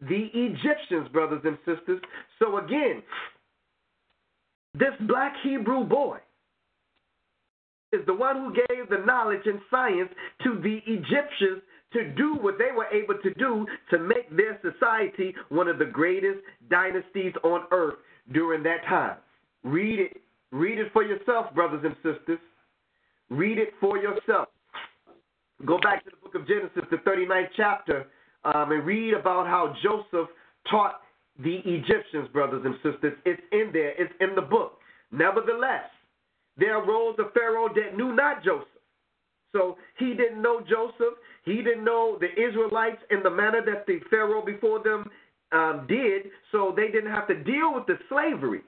the 0.01 0.31
Egyptians, 0.35 1.09
brothers 1.13 1.43
and 1.45 1.57
sisters. 1.65 2.01
So 2.39 2.59
again, 2.59 3.03
this 4.75 4.93
black 5.09 5.35
Hebrew 5.43 5.85
boy 5.85 6.19
is 7.93 8.05
the 8.07 8.15
one 8.15 8.37
who 8.37 8.53
gave 8.55 8.91
the 8.91 9.05
knowledge 9.07 9.47
and 9.47 9.61
science 9.71 10.11
to 10.43 10.61
the 10.61 10.81
Egyptians 10.87 11.63
to 11.93 12.11
do 12.13 12.37
what 12.41 12.59
they 12.59 12.71
were 12.75 12.87
able 12.87 13.15
to 13.23 13.33
do 13.35 13.67
to 13.91 13.99
make 13.99 14.35
their 14.37 14.59
society 14.63 15.35
one 15.49 15.69
of 15.69 15.79
the 15.79 15.85
greatest 15.85 16.41
dynasties 16.69 17.33
on 17.45 17.63
earth 17.71 17.95
during 18.33 18.63
that 18.65 18.85
time. 18.89 19.17
Read 19.63 19.99
it. 19.99 20.21
Read 20.53 20.79
it 20.79 20.93
for 20.93 21.03
yourself, 21.03 21.53
brothers 21.55 21.85
and 21.85 21.95
sisters. 21.97 22.39
Read 23.31 23.59
it 23.59 23.71
for 23.81 23.99
yourself. 23.99 24.49
Go 25.65 25.79
back 25.83 26.05
to 26.05 26.11
the 26.11 26.17
book 26.17 26.35
of 26.35 26.47
Genesis, 26.47 26.83
the 26.91 26.99
39th 26.99 27.49
chapter, 27.57 28.07
um, 28.45 28.73
and 28.73 28.85
read 28.85 29.15
about 29.15 29.47
how 29.47 29.75
Joseph 29.83 30.29
taught 30.71 31.01
the 31.43 31.57
Egyptians, 31.65 32.29
brothers 32.33 32.63
and 32.65 32.75
sisters. 32.77 33.15
It's 33.25 33.41
in 33.53 33.71
there, 33.73 33.93
it's 34.01 34.13
in 34.21 34.35
the 34.35 34.43
book. 34.43 34.79
Nevertheless, 35.11 35.89
there 36.57 36.79
arose 36.79 37.17
a 37.19 37.31
Pharaoh 37.33 37.69
that 37.75 37.97
knew 37.97 38.15
not 38.15 38.45
Joseph. 38.45 38.69
So 39.57 39.79
he 39.99 40.13
didn't 40.15 40.43
know 40.43 40.61
Joseph. 40.61 41.15
He 41.45 41.57
didn't 41.63 41.85
know 41.85 42.19
the 42.21 42.31
Israelites 42.41 43.01
in 43.11 43.23
the 43.23 43.31
manner 43.31 43.63
that 43.65 43.87
the 43.87 44.01
Pharaoh 44.11 44.45
before 44.45 44.83
them 44.83 45.09
um, 45.53 45.87
did. 45.89 46.25
So 46.53 46.75
they 46.77 46.89
didn't 46.89 47.11
have 47.11 47.27
to 47.29 47.43
deal 47.43 47.73
with 47.73 47.87
the 47.87 47.99
slavery 48.09 48.61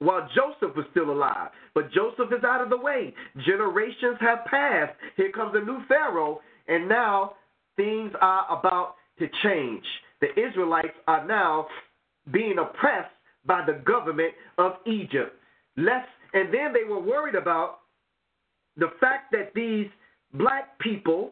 while 0.00 0.28
Joseph 0.34 0.76
was 0.76 0.86
still 0.90 1.10
alive. 1.10 1.50
But 1.74 1.92
Joseph 1.92 2.32
is 2.36 2.44
out 2.44 2.62
of 2.62 2.70
the 2.70 2.76
way. 2.76 3.14
Generations 3.46 4.16
have 4.20 4.44
passed. 4.46 4.94
Here 5.16 5.30
comes 5.30 5.54
a 5.54 5.64
new 5.64 5.80
Pharaoh, 5.88 6.40
and 6.68 6.88
now 6.88 7.34
things 7.76 8.12
are 8.20 8.58
about 8.58 8.94
to 9.18 9.28
change. 9.42 9.84
The 10.20 10.28
Israelites 10.38 10.96
are 11.06 11.26
now 11.26 11.68
being 12.32 12.56
oppressed 12.58 13.12
by 13.46 13.64
the 13.64 13.80
government 13.84 14.32
of 14.58 14.72
Egypt. 14.86 15.32
And 15.76 16.52
then 16.52 16.72
they 16.72 16.84
were 16.88 17.00
worried 17.00 17.34
about 17.34 17.78
the 18.76 18.88
fact 19.00 19.32
that 19.32 19.52
these 19.54 19.86
black 20.34 20.78
people, 20.78 21.30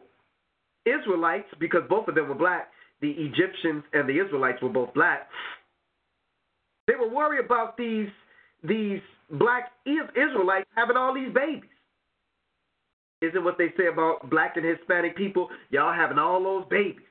Israelites, 0.85 1.47
because 1.59 1.81
both 1.89 2.07
of 2.07 2.15
them 2.15 2.29
were 2.29 2.35
black, 2.35 2.69
the 3.01 3.11
Egyptians 3.11 3.83
and 3.93 4.07
the 4.07 4.19
Israelites 4.19 4.61
were 4.61 4.69
both 4.69 4.93
black, 4.93 5.27
they 6.87 6.95
were 6.95 7.09
worried 7.09 7.43
about 7.43 7.77
these 7.77 8.09
these 8.63 9.01
black 9.31 9.71
Israelites 9.85 10.69
having 10.75 10.97
all 10.97 11.13
these 11.13 11.33
babies. 11.33 11.69
Isn't 13.21 13.43
what 13.43 13.57
they 13.57 13.73
say 13.77 13.87
about 13.87 14.29
black 14.29 14.57
and 14.57 14.65
Hispanic 14.65 15.15
people? 15.15 15.49
Y'all 15.69 15.93
having 15.93 16.17
all 16.17 16.41
those 16.43 16.65
babies. 16.69 17.05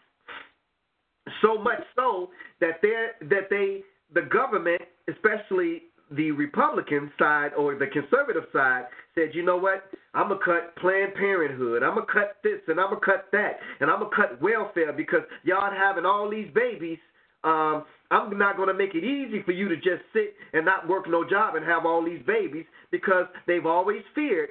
So 1.42 1.56
much 1.58 1.82
so 1.96 2.30
that 2.60 2.80
they 2.82 3.26
that 3.26 3.48
they 3.50 3.82
the 4.12 4.22
government, 4.22 4.82
especially 5.08 5.84
the 6.10 6.30
Republican 6.32 7.10
side 7.18 7.50
or 7.56 7.74
the 7.74 7.86
conservative 7.86 8.44
side, 8.52 8.84
said, 9.14 9.30
you 9.32 9.44
know 9.44 9.56
what? 9.56 9.84
I'm 10.12 10.28
gonna 10.28 10.40
cut 10.44 10.76
Planned 10.76 11.14
Parenthood. 11.14 11.82
I'm 11.82 11.94
gonna 11.94 12.06
cut 12.12 12.36
this 12.42 12.60
and 12.68 12.78
I'm 12.78 12.90
gonna 12.90 13.00
cut 13.04 13.26
that 13.32 13.58
and 13.80 13.90
I'm 13.90 14.00
gonna 14.00 14.14
cut 14.14 14.40
welfare 14.42 14.92
because 14.92 15.22
y'all 15.44 15.70
having 15.70 16.04
all 16.04 16.30
these 16.30 16.48
babies. 16.54 16.98
Um, 17.42 17.84
I'm 18.10 18.38
not 18.38 18.56
going 18.56 18.68
to 18.68 18.74
make 18.74 18.94
it 18.94 19.04
easy 19.04 19.42
for 19.42 19.52
you 19.52 19.68
to 19.68 19.76
just 19.76 20.02
sit 20.12 20.34
and 20.52 20.64
not 20.64 20.88
work 20.88 21.08
no 21.08 21.28
job 21.28 21.56
and 21.56 21.64
have 21.66 21.84
all 21.84 22.04
these 22.04 22.22
babies 22.26 22.64
because 22.90 23.26
they've 23.46 23.66
always 23.66 24.02
feared 24.14 24.50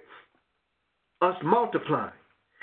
us 1.21 1.35
multiplying. 1.43 2.11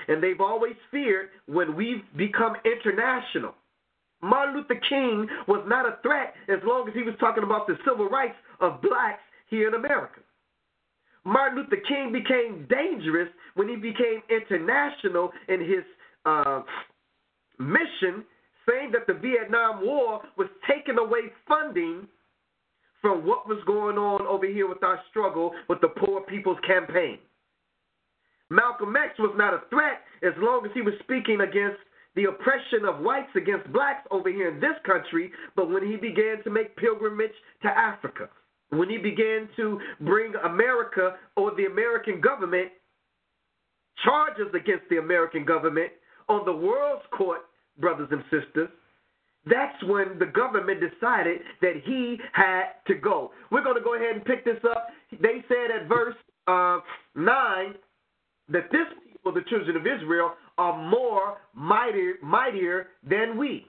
And 0.08 0.22
they've 0.22 0.40
always 0.40 0.74
feared 0.90 1.28
when 1.46 1.74
we've 1.74 2.02
become 2.16 2.54
international. 2.64 3.54
Martin 4.22 4.56
Luther 4.56 4.80
King 4.88 5.26
was 5.48 5.64
not 5.66 5.86
a 5.86 5.98
threat 6.02 6.34
as 6.48 6.58
long 6.64 6.88
as 6.88 6.94
he 6.94 7.02
was 7.02 7.14
talking 7.18 7.42
about 7.44 7.66
the 7.66 7.76
civil 7.88 8.08
rights 8.08 8.34
of 8.60 8.80
blacks 8.82 9.22
here 9.48 9.68
in 9.68 9.74
America. 9.74 10.20
Martin 11.24 11.58
Luther 11.58 11.82
King 11.86 12.12
became 12.12 12.66
dangerous 12.70 13.28
when 13.54 13.68
he 13.68 13.76
became 13.76 14.22
international 14.30 15.32
in 15.48 15.60
his 15.60 15.84
uh, 16.24 16.62
mission, 17.58 18.24
saying 18.68 18.92
that 18.92 19.06
the 19.06 19.14
Vietnam 19.14 19.84
War 19.84 20.22
was 20.38 20.48
taking 20.68 20.98
away 20.98 21.32
funding 21.46 22.06
from 23.00 23.26
what 23.26 23.48
was 23.48 23.58
going 23.66 23.96
on 23.96 24.26
over 24.26 24.46
here 24.46 24.68
with 24.68 24.82
our 24.82 25.00
struggle 25.10 25.52
with 25.68 25.80
the 25.80 25.88
Poor 25.88 26.22
People's 26.22 26.58
Campaign. 26.66 27.18
Malcolm 28.50 28.94
X 28.96 29.18
was 29.18 29.34
not 29.36 29.54
a 29.54 29.62
threat 29.70 30.02
as 30.22 30.34
long 30.38 30.66
as 30.66 30.72
he 30.74 30.82
was 30.82 30.94
speaking 31.02 31.40
against 31.40 31.78
the 32.16 32.24
oppression 32.24 32.84
of 32.86 33.00
whites 33.00 33.30
against 33.36 33.72
blacks 33.72 34.06
over 34.10 34.28
here 34.30 34.48
in 34.48 34.60
this 34.60 34.74
country, 34.84 35.30
but 35.54 35.70
when 35.70 35.86
he 35.86 35.96
began 35.96 36.42
to 36.42 36.50
make 36.50 36.76
pilgrimage 36.76 37.32
to 37.62 37.68
Africa, 37.68 38.28
when 38.70 38.88
he 38.88 38.98
began 38.98 39.48
to 39.56 39.80
bring 40.00 40.32
America 40.44 41.16
or 41.36 41.54
the 41.54 41.66
American 41.66 42.20
government 42.20 42.68
charges 44.04 44.46
against 44.54 44.84
the 44.90 44.98
American 44.98 45.44
government 45.44 45.90
on 46.28 46.44
the 46.44 46.52
world's 46.52 47.04
court, 47.16 47.40
brothers 47.78 48.08
and 48.10 48.22
sisters, 48.24 48.68
that's 49.46 49.82
when 49.84 50.18
the 50.18 50.26
government 50.26 50.80
decided 50.80 51.40
that 51.62 51.82
he 51.84 52.18
had 52.32 52.72
to 52.86 52.94
go. 52.94 53.32
We're 53.50 53.64
going 53.64 53.76
to 53.76 53.82
go 53.82 53.94
ahead 53.94 54.16
and 54.16 54.24
pick 54.24 54.44
this 54.44 54.62
up. 54.70 54.88
They 55.10 55.42
said 55.48 55.70
at 55.74 55.88
verse 55.88 56.14
uh, 56.46 56.78
9 57.16 57.74
that 58.50 58.70
this 58.70 58.86
people, 59.06 59.32
the 59.32 59.42
children 59.48 59.76
of 59.76 59.82
Israel, 59.82 60.32
are 60.58 60.76
more 60.90 61.38
mightier, 61.54 62.14
mightier 62.22 62.88
than 63.08 63.38
we. 63.38 63.66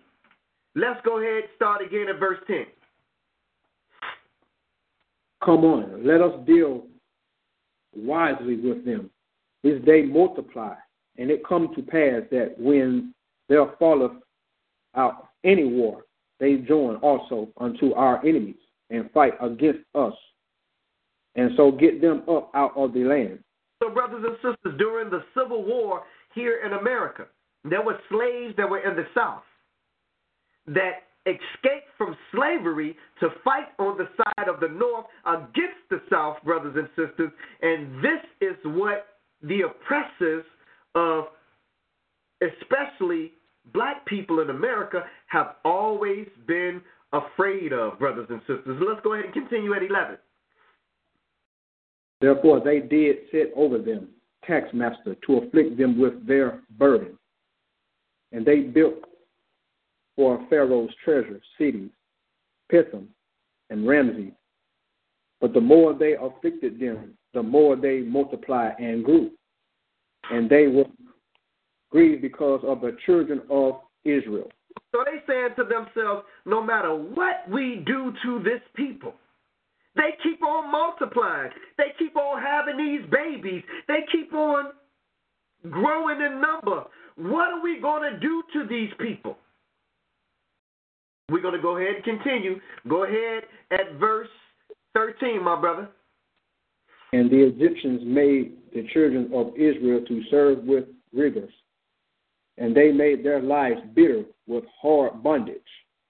Let's 0.76 1.00
go 1.06 1.20
ahead 1.20 1.44
start 1.56 1.82
again 1.82 2.08
at 2.10 2.20
verse 2.20 2.40
10. 2.48 2.66
Come 5.44 5.66
on, 5.66 6.06
let 6.06 6.22
us 6.22 6.34
deal 6.46 6.86
wisely 7.96 8.58
with 8.58 8.86
them, 8.86 9.10
lest 9.64 9.86
they 9.86 10.04
multiply. 10.04 10.76
And 11.18 11.30
it 11.30 11.46
come 11.48 11.74
to 11.76 11.82
pass 11.82 12.22
that 12.32 12.56
when 12.58 13.14
there 13.50 13.66
falleth 13.80 14.14
out 14.96 15.30
any 15.44 15.66
war, 15.66 16.04
they 16.40 16.58
join 16.58 16.96
also 16.98 17.50
unto 17.58 17.94
our 17.94 18.26
enemies 18.26 18.56
and 18.90 19.10
fight 19.12 19.34
against 19.42 19.82
us, 19.96 20.14
and 21.36 21.52
so 21.56 21.72
get 21.72 22.02
them 22.02 22.24
up 22.30 22.52
out 22.54 22.76
of 22.76 22.94
the 22.94 23.04
land. 23.04 23.40
So, 23.82 23.90
brothers 23.90 24.24
and 24.26 24.36
sisters, 24.36 24.78
during 24.78 25.10
the 25.10 25.24
Civil 25.36 25.64
War 25.64 26.04
here 26.36 26.62
in 26.66 26.74
America, 26.74 27.26
there 27.64 27.82
were 27.82 28.00
slaves 28.10 28.56
that 28.58 28.70
were 28.70 28.80
in 28.80 28.96
the 28.96 29.06
South 29.16 29.44
that 30.68 31.04
escaped 31.26 31.88
from 31.98 32.16
slavery 32.34 32.96
to 33.20 33.30
fight 33.44 33.68
on 33.78 33.98
the 33.98 34.08
side 34.18 34.48
of 34.48 34.60
the 34.60 34.68
North 34.68 35.06
against 35.26 35.82
the 35.90 36.02
South, 36.10 36.38
brothers 36.44 36.76
and 36.76 36.88
sisters. 36.90 37.32
And 37.62 38.04
this 38.04 38.22
is 38.42 38.56
what 38.64 39.08
the 39.44 39.62
oppressors 39.62 40.46
of 40.96 41.26
especially 42.42 43.34
black 43.74 44.06
people 44.06 44.40
in 44.40 44.50
America 44.50 45.04
have 45.28 45.56
always 45.64 46.28
been 46.48 46.82
afraid 47.14 47.74
of, 47.74 48.00
brothers 48.00 48.28
and 48.30 48.40
sisters. 48.42 48.82
Let's 48.88 49.02
go 49.04 49.14
ahead 49.14 49.26
and 49.26 49.34
continue 49.34 49.74
at 49.74 49.84
11. 49.84 50.18
Therefore 52.20 52.62
they 52.64 52.80
did 52.80 53.18
set 53.32 53.52
over 53.56 53.78
them 53.78 54.10
taxmaster 54.46 55.16
to 55.28 55.38
afflict 55.38 55.78
them 55.78 56.00
with 56.00 56.26
their 56.28 56.62
burden. 56.78 57.18
And 58.32 58.46
they 58.46 58.62
built 58.62 59.06
for 60.16 60.46
Pharaoh's 60.50 60.92
treasure 61.04 61.40
cities, 61.58 61.90
Pithom 62.72 63.08
and 63.70 63.88
Ramses. 63.88 64.34
But 65.40 65.54
the 65.54 65.62
more 65.62 65.94
they 65.94 66.16
afflicted 66.16 66.80
them, 66.80 67.18
the 67.34 67.42
more 67.42 67.76
they 67.76 68.02
multiplied 68.02 68.76
and 68.80 69.04
grew. 69.04 69.32
And 70.30 70.50
they 70.50 70.68
were 70.68 70.86
grieved 71.90 72.22
because 72.22 72.62
of 72.64 72.82
the 72.82 72.96
children 73.06 73.42
of 73.50 73.80
Israel. 74.06 74.50
So 74.92 75.04
they 75.06 75.22
said 75.26 75.56
to 75.56 75.64
themselves, 75.64 76.24
no 76.46 76.64
matter 76.64 76.94
what 76.94 77.50
we 77.50 77.84
do 77.86 78.14
to 78.24 78.44
this 78.44 78.62
people, 78.76 79.14
they 79.96 80.16
keep 80.24 80.42
on 80.44 80.72
multiplying. 80.72 81.52
They 81.78 81.94
keep 81.98 82.16
on 82.16 82.42
having 82.42 82.78
these 82.78 83.10
babies. 83.10 83.64
They 83.88 84.06
keep 84.12 84.34
on 84.34 84.72
growing 85.70 86.22
in 86.22 86.40
number. 86.40 86.86
What 87.18 87.52
are 87.52 87.62
we 87.62 87.80
going 87.82 88.12
to 88.12 88.20
do 88.20 88.44
to 88.54 88.68
these 88.68 88.92
people? 89.00 89.38
We're 91.32 91.42
going 91.42 91.56
to 91.56 91.62
go 91.62 91.78
ahead 91.78 91.96
and 91.96 92.04
continue. 92.04 92.60
Go 92.90 93.06
ahead 93.06 93.44
at 93.72 93.96
verse 94.00 94.28
13, 94.94 95.42
my 95.42 95.60
brother. 95.60 95.88
And 97.14 97.32
the 97.32 97.44
Egyptians 97.44 98.02
made 98.04 98.58
the 98.74 98.86
children 98.94 99.32
of 99.34 99.54
Israel 99.56 100.04
to 100.08 100.22
serve 100.30 100.64
with 100.64 100.86
rigors, 101.14 101.54
and 102.58 102.76
they 102.76 102.92
made 102.92 103.24
their 103.24 103.42
lives 103.42 103.82
bitter 103.96 104.24
with 104.48 104.64
hard 104.82 105.24
bondage 105.24 105.58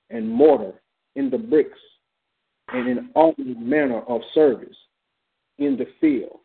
and 0.10 0.28
mortar 0.28 0.74
in 1.16 1.30
the 1.30 1.38
bricks 1.38 1.80
and 2.70 2.88
in 2.88 3.10
all 3.16 3.34
manner 3.38 4.02
of 4.08 4.22
service 4.34 4.76
in 5.58 5.78
the 5.78 5.88
field. 6.00 6.40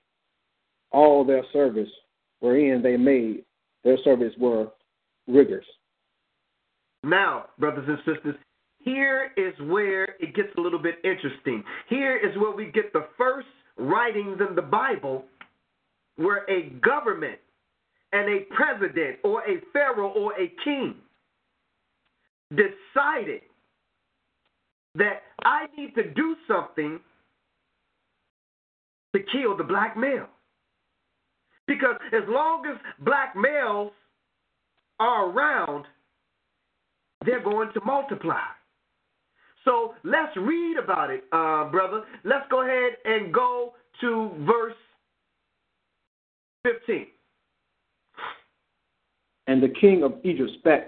All 0.90 1.24
their 1.24 1.44
service 1.52 1.88
wherein 2.40 2.82
they 2.82 2.96
made 2.96 3.44
their 3.84 3.98
service 4.04 4.32
were 4.38 4.68
rigors. 5.26 5.66
Now, 7.02 7.46
brothers 7.58 7.84
and 7.88 7.98
sisters, 7.98 8.36
here 8.86 9.32
is 9.36 9.52
where 9.68 10.14
it 10.20 10.32
gets 10.36 10.48
a 10.56 10.60
little 10.60 10.78
bit 10.78 10.94
interesting. 11.02 11.64
Here 11.88 12.16
is 12.16 12.36
where 12.38 12.52
we 12.52 12.66
get 12.66 12.92
the 12.92 13.08
first 13.18 13.48
writings 13.76 14.38
in 14.48 14.54
the 14.54 14.62
Bible 14.62 15.24
where 16.14 16.48
a 16.48 16.70
government 16.84 17.40
and 18.12 18.30
a 18.30 18.44
president 18.54 19.18
or 19.24 19.42
a 19.42 19.60
pharaoh 19.72 20.10
or 20.10 20.32
a 20.40 20.52
king 20.62 20.94
decided 22.50 23.42
that 24.94 25.22
I 25.44 25.66
need 25.76 25.96
to 25.96 26.08
do 26.14 26.36
something 26.46 27.00
to 29.16 29.22
kill 29.32 29.56
the 29.56 29.64
black 29.64 29.96
male. 29.96 30.28
Because 31.66 31.96
as 32.12 32.22
long 32.28 32.64
as 32.66 32.76
black 33.04 33.34
males 33.34 33.90
are 35.00 35.28
around, 35.28 35.86
they're 37.24 37.42
going 37.42 37.72
to 37.74 37.80
multiply. 37.84 38.38
So 39.66 39.94
let's 40.04 40.34
read 40.36 40.76
about 40.82 41.10
it, 41.10 41.24
uh, 41.32 41.68
brother. 41.70 42.02
Let's 42.24 42.46
go 42.50 42.62
ahead 42.62 42.92
and 43.04 43.34
go 43.34 43.74
to 44.00 44.30
verse 44.40 44.76
15. 46.62 47.06
And 49.48 49.62
the 49.62 49.72
king 49.80 50.04
of 50.04 50.14
Egypt 50.24 50.50
spake 50.60 50.84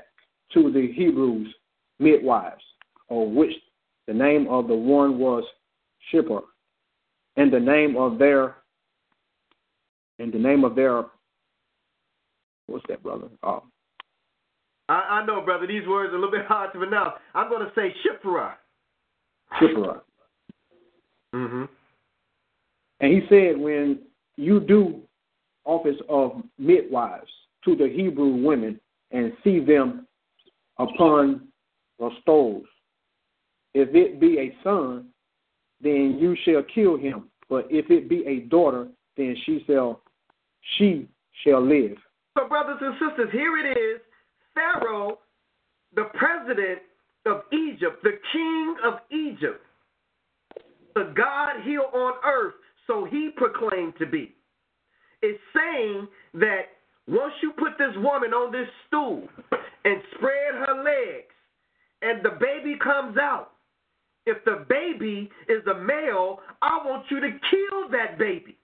to 0.55 0.73
the 0.73 0.93
Hebrews 0.95 1.53
midwives, 1.99 2.63
of 3.11 3.29
which 3.31 3.53
the 4.07 4.15
name 4.15 4.47
of 4.49 4.69
the 4.69 4.75
one 4.75 5.19
was 5.19 5.43
Shipper, 6.11 6.41
and 7.37 7.53
the 7.53 7.61
name 7.61 7.97
of 7.97 8.19
their 8.19 8.57
and 10.21 10.33
the 10.33 10.39
name 10.39 10.65
of 10.65 10.75
their 10.75 11.05
what's 12.67 12.85
that, 12.89 13.03
brother? 13.03 13.29
Oh. 13.43 13.65
I, 14.89 15.21
I 15.21 15.27
know, 15.27 15.41
brother. 15.41 15.67
These 15.67 15.87
words 15.87 16.13
are 16.13 16.17
a 16.17 16.21
little 16.21 16.31
bit 16.31 16.47
hard 16.47 16.73
to 16.73 16.79
pronounce. 16.79 17.15
I'm 17.35 17.49
going 17.51 17.67
to 17.67 17.73
say 17.75 17.95
Shipra. 18.05 18.55
Shipra. 19.61 20.01
Mm-hmm. 21.35 21.65
And 23.01 23.13
he 23.13 23.21
said, 23.29 23.59
when 23.59 24.01
you 24.37 24.61
do 24.61 25.01
office 25.65 25.97
of 26.09 26.43
midwives 26.59 27.31
to 27.65 27.77
the 27.77 27.89
Hebrew 27.89 28.43
women 28.43 28.81
and 29.11 29.33
see 29.45 29.61
them 29.61 30.07
upon 30.79 31.49
the 31.99 32.11
stoves, 32.23 32.67
if 33.75 33.95
it 33.95 34.21
be 34.21 34.39
a 34.39 34.57
son, 34.65 35.07
then 35.81 36.19
you 36.21 36.37
shall 36.45 36.63
kill 36.75 36.97
him. 36.97 37.29
But 37.49 37.67
if 37.71 37.91
it 37.91 38.09
be 38.09 38.25
a 38.27 38.41
daughter, 38.49 38.89
then 39.17 39.37
she 39.45 39.63
shall 39.67 40.03
she 40.77 41.09
shall 41.45 41.65
live. 41.65 41.97
So, 42.37 42.49
brothers 42.49 42.79
and 42.81 42.95
sisters, 42.95 43.31
here 43.33 43.57
it 43.59 43.77
is. 43.79 44.01
Pharaoh, 44.55 45.19
the 45.95 46.05
president 46.15 46.81
of 47.29 47.43
Egypt, 47.53 48.03
the 48.03 48.19
king 48.33 48.77
of 48.85 48.95
Egypt, 49.11 49.65
the 50.95 51.13
God 51.17 51.63
here 51.65 51.83
on 51.83 52.15
earth, 52.27 52.55
so 52.87 53.05
he 53.05 53.31
proclaimed 53.37 53.95
to 53.99 54.07
be, 54.07 54.35
is 55.23 55.37
saying 55.55 56.09
that 56.35 56.63
once 57.07 57.33
you 57.43 57.53
put 57.53 57.79
this 57.79 57.95
woman 57.97 58.33
on 58.33 58.53
this 58.53 58.69
stool 58.87 59.29
and 59.85 60.03
spread 60.17 60.55
her 60.67 60.83
legs, 60.83 61.35
and 62.03 62.25
the 62.25 62.39
baby 62.41 62.77
comes 62.83 63.17
out, 63.17 63.53
if 64.27 64.45
the 64.45 64.65
baby 64.69 65.31
is 65.49 65.67
a 65.67 65.79
male, 65.81 66.41
I 66.61 66.79
want 66.85 67.07
you 67.11 67.21
to 67.21 67.31
kill 67.31 67.89
that 67.91 68.19
baby. 68.19 68.57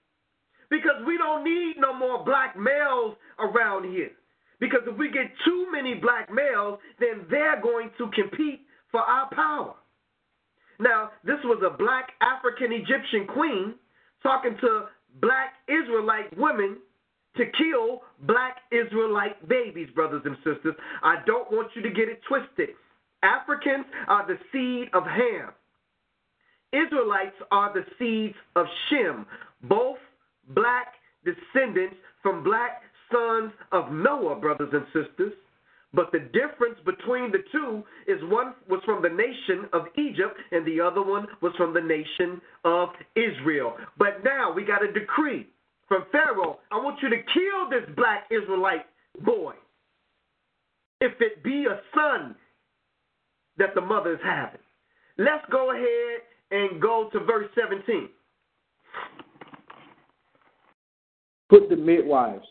Because 0.70 1.04
we 1.06 1.16
don't 1.16 1.44
need 1.44 1.76
no 1.78 1.94
more 1.94 2.24
black 2.24 2.56
males 2.58 3.16
around 3.38 3.90
here. 3.90 4.10
Because 4.64 4.80
if 4.86 4.96
we 4.96 5.10
get 5.10 5.30
too 5.44 5.66
many 5.70 5.92
black 5.92 6.32
males, 6.32 6.78
then 6.98 7.26
they're 7.30 7.60
going 7.60 7.90
to 7.98 8.08
compete 8.14 8.62
for 8.90 9.00
our 9.02 9.28
power. 9.34 9.74
Now, 10.80 11.10
this 11.22 11.36
was 11.44 11.62
a 11.62 11.76
black 11.76 12.12
African 12.22 12.72
Egyptian 12.72 13.26
queen 13.26 13.74
talking 14.22 14.56
to 14.62 14.86
black 15.20 15.52
Israelite 15.68 16.34
women 16.38 16.78
to 17.36 17.44
kill 17.44 18.04
black 18.22 18.56
Israelite 18.72 19.46
babies, 19.46 19.88
brothers 19.94 20.22
and 20.24 20.36
sisters. 20.36 20.74
I 21.02 21.16
don't 21.26 21.52
want 21.52 21.68
you 21.74 21.82
to 21.82 21.90
get 21.90 22.08
it 22.08 22.22
twisted. 22.26 22.70
Africans 23.22 23.84
are 24.08 24.26
the 24.26 24.38
seed 24.50 24.88
of 24.94 25.02
Ham. 25.04 25.50
Israelites 26.72 27.36
are 27.52 27.70
the 27.74 27.84
seeds 27.98 28.36
of 28.56 28.64
Shem, 28.88 29.26
both 29.64 29.98
black 30.54 30.94
descendants 31.22 31.96
from 32.22 32.42
black 32.42 32.80
sons 33.14 33.52
of 33.72 33.92
Noah, 33.92 34.36
brothers 34.36 34.70
and 34.72 34.84
sisters. 34.86 35.32
But 35.92 36.10
the 36.10 36.18
difference 36.18 36.78
between 36.84 37.30
the 37.30 37.38
two 37.52 37.84
is 38.08 38.18
one 38.24 38.54
was 38.68 38.80
from 38.84 39.00
the 39.00 39.08
nation 39.08 39.68
of 39.72 39.86
Egypt 39.96 40.36
and 40.50 40.66
the 40.66 40.80
other 40.80 41.02
one 41.02 41.26
was 41.40 41.52
from 41.56 41.72
the 41.72 41.80
nation 41.80 42.40
of 42.64 42.88
Israel. 43.14 43.76
But 43.96 44.24
now 44.24 44.52
we 44.52 44.64
got 44.64 44.82
a 44.82 44.92
decree 44.92 45.46
from 45.86 46.04
Pharaoh. 46.10 46.58
I 46.72 46.76
want 46.78 46.98
you 47.00 47.10
to 47.10 47.16
kill 47.16 47.70
this 47.70 47.88
black 47.94 48.24
Israelite 48.30 48.86
boy. 49.24 49.54
If 51.00 51.12
it 51.20 51.44
be 51.44 51.66
a 51.66 51.80
son 51.94 52.34
that 53.58 53.74
the 53.74 53.80
mother 53.80 54.14
is 54.14 54.20
having. 54.24 54.60
Let's 55.18 55.44
go 55.50 55.72
ahead 55.72 56.22
and 56.50 56.80
go 56.80 57.08
to 57.12 57.20
verse 57.20 57.48
17. 57.54 58.08
Put 61.48 61.68
the 61.68 61.76
midwives, 61.76 62.46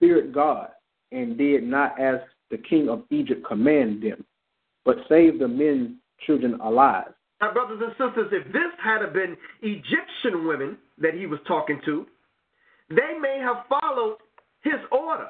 feared 0.00 0.32
God, 0.32 0.68
and 1.12 1.38
did 1.38 1.64
not 1.64 2.00
as 2.00 2.16
the 2.50 2.58
king 2.58 2.88
of 2.88 3.02
Egypt 3.10 3.44
commanded 3.46 4.12
them, 4.12 4.24
but 4.84 4.96
saved 5.08 5.40
the 5.40 5.48
men's 5.48 5.96
children 6.26 6.60
alive. 6.60 7.12
Now, 7.40 7.52
brothers 7.52 7.80
and 7.82 7.92
sisters, 7.92 8.32
if 8.32 8.52
this 8.52 8.72
had 8.82 9.12
been 9.12 9.36
Egyptian 9.62 10.46
women 10.46 10.78
that 10.98 11.14
he 11.14 11.26
was 11.26 11.40
talking 11.46 11.80
to, 11.84 12.06
they 12.88 13.18
may 13.20 13.38
have 13.42 13.66
followed 13.68 14.16
his 14.62 14.80
order. 14.90 15.28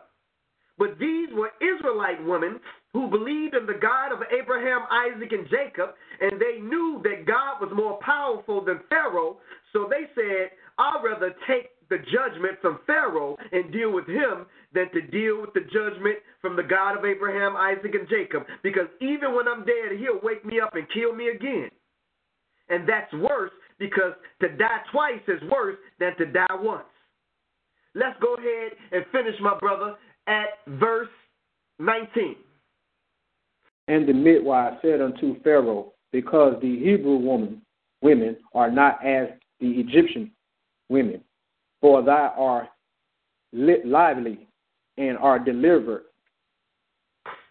But 0.78 0.98
these 0.98 1.28
were 1.32 1.52
Israelite 1.60 2.24
women 2.24 2.60
who 2.92 3.08
believed 3.08 3.54
in 3.54 3.66
the 3.66 3.80
God 3.80 4.12
of 4.12 4.20
Abraham, 4.30 4.82
Isaac, 4.90 5.32
and 5.32 5.48
Jacob, 5.48 5.90
and 6.20 6.40
they 6.40 6.60
knew 6.60 7.00
that 7.02 7.26
God 7.26 7.60
was 7.60 7.70
more 7.74 7.98
powerful 8.02 8.64
than 8.64 8.80
Pharaoh. 8.88 9.38
So 9.72 9.88
they 9.90 10.06
said, 10.14 10.50
I'd 10.78 11.02
rather 11.02 11.34
take 11.48 11.70
the 11.88 11.98
judgment 11.98 12.58
from 12.60 12.80
Pharaoh 12.86 13.36
and 13.52 13.72
deal 13.72 13.92
with 13.92 14.06
him 14.06 14.46
than 14.74 14.90
to 14.92 15.00
deal 15.00 15.40
with 15.40 15.54
the 15.54 15.60
judgment 15.60 16.18
from 16.40 16.56
the 16.56 16.62
God 16.62 16.98
of 16.98 17.04
Abraham, 17.04 17.56
Isaac, 17.56 17.94
and 17.94 18.08
Jacob. 18.08 18.44
Because 18.62 18.86
even 19.00 19.34
when 19.34 19.46
I'm 19.48 19.64
dead, 19.64 19.98
he'll 19.98 20.20
wake 20.22 20.44
me 20.44 20.60
up 20.60 20.74
and 20.74 20.86
kill 20.92 21.14
me 21.14 21.28
again. 21.28 21.70
And 22.68 22.88
that's 22.88 23.12
worse 23.14 23.52
because 23.78 24.12
to 24.40 24.48
die 24.56 24.80
twice 24.90 25.22
is 25.28 25.40
worse 25.50 25.76
than 26.00 26.16
to 26.16 26.26
die 26.26 26.46
once. 26.54 26.84
Let's 27.94 28.18
go 28.20 28.34
ahead 28.34 28.72
and 28.92 29.04
finish, 29.12 29.34
my 29.40 29.56
brother, 29.58 29.94
at 30.26 30.48
verse 30.66 31.08
19. 31.78 32.36
And 33.88 34.08
the 34.08 34.12
midwife 34.12 34.74
said 34.82 35.00
unto 35.00 35.40
Pharaoh, 35.42 35.92
Because 36.12 36.54
the 36.60 36.78
Hebrew 36.78 37.16
woman, 37.16 37.62
women 38.02 38.36
are 38.54 38.70
not 38.70 39.04
as 39.04 39.28
the 39.60 39.70
Egyptian 39.70 40.30
women, 40.88 41.22
for 41.86 42.02
thou 42.02 42.34
art 42.36 42.66
lively 43.52 44.48
and 44.98 45.16
are 45.18 45.38
delivered. 45.38 46.02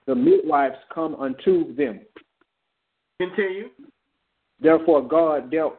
The 0.08 0.16
midwives 0.16 0.76
come 0.94 1.16
unto 1.16 1.74
them. 1.74 2.02
Continue. 3.18 3.70
Therefore 4.60 5.08
God 5.08 5.50
dealt 5.50 5.78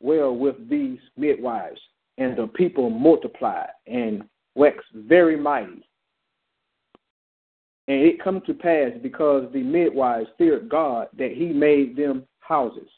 well 0.00 0.34
with 0.34 0.68
these 0.68 0.98
midwives, 1.16 1.80
and 2.18 2.36
the 2.36 2.48
people 2.48 2.90
multiplied 2.90 3.70
and 3.86 4.24
waxed 4.56 4.92
very 4.92 5.36
mighty. 5.36 5.86
And 7.86 7.98
it 8.02 8.20
come 8.20 8.40
to 8.46 8.52
pass 8.52 8.90
because 9.00 9.48
the 9.52 9.62
midwives 9.62 10.28
feared 10.38 10.68
God 10.68 11.06
that 11.18 11.34
he 11.36 11.52
made 11.52 11.94
them 11.96 12.24
houses. 12.40 12.90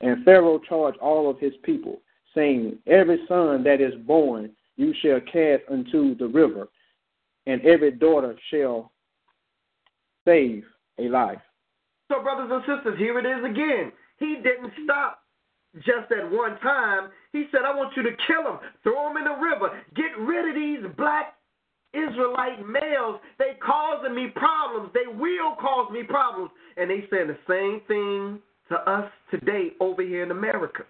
And 0.00 0.24
Pharaoh 0.24 0.62
charged 0.66 0.96
all 0.96 1.28
of 1.28 1.38
his 1.38 1.52
people, 1.62 2.00
saying, 2.34 2.78
Every 2.86 3.18
son 3.28 3.62
that 3.64 3.80
is 3.80 3.94
born 4.06 4.50
you 4.76 4.94
shall 5.02 5.20
cast 5.20 5.62
unto 5.70 6.16
the 6.16 6.26
river, 6.26 6.68
and 7.46 7.60
every 7.62 7.90
daughter 7.92 8.34
shall 8.50 8.92
save 10.24 10.64
a 10.98 11.08
life. 11.08 11.40
So, 12.10 12.22
brothers 12.22 12.50
and 12.50 12.62
sisters, 12.62 12.98
here 12.98 13.18
it 13.18 13.26
is 13.26 13.44
again. 13.44 13.92
He 14.18 14.36
didn't 14.36 14.72
stop 14.84 15.20
just 15.76 16.10
at 16.10 16.30
one 16.30 16.58
time. 16.60 17.10
He 17.32 17.44
said, 17.52 17.62
I 17.64 17.74
want 17.74 17.96
you 17.96 18.02
to 18.02 18.10
kill 18.26 18.42
them, 18.44 18.58
throw 18.82 19.08
them 19.08 19.16
in 19.18 19.24
the 19.24 19.36
river, 19.38 19.80
get 19.94 20.18
rid 20.18 20.48
of 20.48 20.54
these 20.54 20.96
black 20.96 21.34
Israelite 21.92 22.66
males. 22.66 23.20
They 23.38 23.56
causing 23.64 24.14
me 24.14 24.28
problems. 24.34 24.90
They 24.94 25.12
will 25.12 25.56
cause 25.60 25.90
me 25.92 26.02
problems. 26.02 26.50
And 26.76 26.90
they 26.90 27.06
saying 27.10 27.28
the 27.28 27.38
same 27.48 27.80
thing 27.88 28.40
to 28.68 28.76
us 28.90 29.10
today 29.30 29.72
over 29.80 30.02
here 30.02 30.22
in 30.22 30.30
America. 30.30 30.84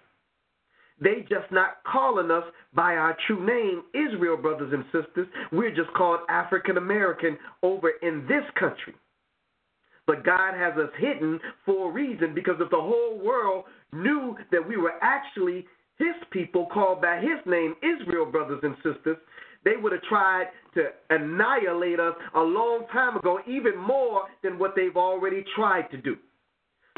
They 1.01 1.21
just 1.21 1.51
not 1.51 1.83
calling 1.91 2.29
us 2.29 2.43
by 2.73 2.93
our 2.95 3.17
true 3.25 3.43
name, 3.43 3.83
Israel, 3.93 4.37
brothers 4.37 4.71
and 4.71 4.85
sisters. 4.85 5.27
We're 5.51 5.75
just 5.75 5.91
called 5.93 6.19
African 6.29 6.77
American 6.77 7.37
over 7.63 7.89
in 8.01 8.25
this 8.27 8.43
country. 8.59 8.93
But 10.05 10.23
God 10.23 10.53
has 10.53 10.73
us 10.77 10.91
hidden 10.99 11.39
for 11.65 11.89
a 11.89 11.93
reason 11.93 12.33
because 12.35 12.55
if 12.59 12.69
the 12.69 12.77
whole 12.77 13.19
world 13.23 13.65
knew 13.93 14.35
that 14.51 14.67
we 14.67 14.77
were 14.77 14.93
actually 15.01 15.65
his 15.97 16.15
people 16.31 16.67
called 16.71 17.01
by 17.01 17.17
his 17.17 17.39
name, 17.45 17.75
Israel, 17.81 18.25
brothers 18.25 18.59
and 18.63 18.75
sisters, 18.77 19.17
they 19.63 19.77
would 19.79 19.91
have 19.91 20.01
tried 20.03 20.47
to 20.73 20.89
annihilate 21.09 21.99
us 21.99 22.15
a 22.35 22.39
long 22.39 22.85
time 22.91 23.15
ago, 23.15 23.39
even 23.47 23.77
more 23.77 24.23
than 24.43 24.57
what 24.57 24.75
they've 24.75 24.97
already 24.97 25.45
tried 25.55 25.89
to 25.91 25.97
do. 25.97 26.17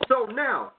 So 0.08 0.26
now, 0.34 0.72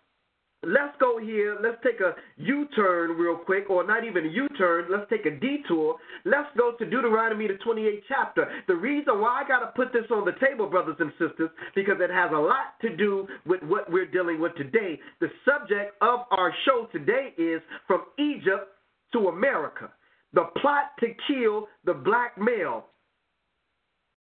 let's 0.66 0.96
go 1.00 1.18
here. 1.18 1.57
Let's 1.62 1.79
take 1.83 2.00
a 2.00 2.14
U 2.37 2.66
turn 2.77 3.12
real 3.12 3.37
quick, 3.37 3.70
or 3.70 3.87
not 3.87 4.05
even 4.05 4.27
a 4.27 4.29
U 4.29 4.48
turn. 4.59 4.87
Let's 4.90 5.09
take 5.11 5.27
a 5.27 5.31
detour. 5.31 5.96
Let's 6.24 6.48
go 6.57 6.72
to 6.79 6.85
Deuteronomy, 6.85 7.46
the 7.48 7.55
28th 7.55 8.03
chapter. 8.09 8.48
The 8.68 8.74
reason 8.74 9.20
why 9.20 9.42
I 9.44 9.48
got 9.48 9.61
to 9.61 9.72
put 9.77 9.92
this 9.92 10.11
on 10.11 10.24
the 10.24 10.35
table, 10.44 10.66
brothers 10.68 10.96
and 10.98 11.12
sisters, 11.12 11.50
because 11.74 11.96
it 12.00 12.11
has 12.11 12.31
a 12.33 12.38
lot 12.38 12.79
to 12.83 12.96
do 12.96 13.27
with 13.46 13.62
what 13.62 13.90
we're 13.90 14.11
dealing 14.11 14.40
with 14.40 14.55
today. 14.57 14.98
The 15.20 15.29
subject 15.44 15.94
of 16.00 16.20
our 16.31 16.53
show 16.64 16.88
today 16.92 17.35
is 17.38 17.61
From 17.87 18.03
Egypt 18.18 18.68
to 19.12 19.29
America 19.29 19.90
the 20.35 20.44
plot 20.61 20.90
to 21.00 21.07
kill 21.29 21.68
the 21.85 21.94
black 21.94 22.37
male. 22.37 22.87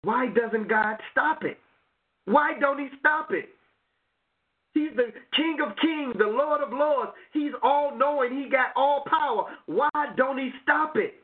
Why 0.04 0.28
doesn't 0.28 0.68
God 0.68 0.98
stop 1.12 1.44
it? 1.44 1.58
Why 2.26 2.54
don't 2.60 2.80
He 2.80 2.88
stop 3.00 3.30
it? 3.32 3.50
He's 4.74 4.92
the 4.96 5.12
King 5.36 5.58
of 5.66 5.76
Kings, 5.78 6.16
the 6.18 6.26
Lord 6.26 6.62
of 6.62 6.72
Lords. 6.72 7.12
He's 7.34 7.52
all 7.64 7.98
knowing. 7.98 8.38
He 8.42 8.50
got 8.50 8.68
all 8.76 9.04
power. 9.10 9.46
Why 9.66 9.90
don't 10.16 10.38
He 10.38 10.52
stop 10.64 10.96
it? 10.96 11.16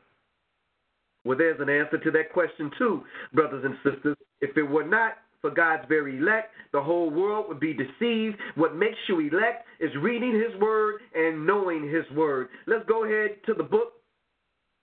Well, 1.26 1.38
there's 1.38 1.60
an 1.60 1.70
answer 1.70 1.98
to 1.98 2.12
that 2.12 2.32
question, 2.34 2.72
too, 2.78 3.04
brothers 3.34 3.66
and 3.66 3.76
sisters. 3.84 4.18
If 4.42 4.58
it 4.58 4.64
were 4.64 4.84
not 4.84 5.14
for 5.42 5.50
God's 5.50 5.84
very 5.88 6.18
elect, 6.18 6.52
the 6.72 6.82
whole 6.82 7.10
world 7.10 7.46
would 7.48 7.60
be 7.60 7.74
deceived. 7.74 8.38
What 8.56 8.76
makes 8.76 8.98
you 9.08 9.20
elect 9.20 9.66
is 9.80 9.92
reading 10.02 10.34
His 10.34 10.60
Word 10.62 11.02
and 11.16 11.46
knowing 11.46 11.90
His 11.90 12.06
Word. 12.16 12.50
Let's 12.68 12.86
go 12.88 13.06
ahead 13.06 13.38
to 13.46 13.54
the 13.54 13.64
book 13.64 13.94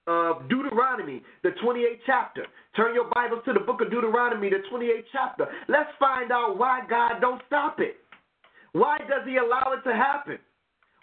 of 0.08 0.48
Deuteronomy, 0.48 1.22
the 1.44 1.50
28th 1.64 2.00
chapter. 2.06 2.46
Turn 2.76 2.94
your 2.94 3.08
Bibles 3.14 3.42
to 3.44 3.52
the 3.52 3.60
book 3.60 3.80
of 3.80 3.90
Deuteronomy, 3.90 4.50
the 4.50 4.62
28th 4.72 5.04
chapter. 5.12 5.46
Let's 5.68 5.90
find 5.98 6.32
out 6.32 6.58
why 6.58 6.80
God 6.88 7.20
don't 7.20 7.40
stop 7.46 7.78
it. 7.78 8.01
Why 8.72 8.98
does 8.98 9.26
he 9.26 9.36
allow 9.36 9.74
it 9.76 9.88
to 9.88 9.94
happen? 9.94 10.38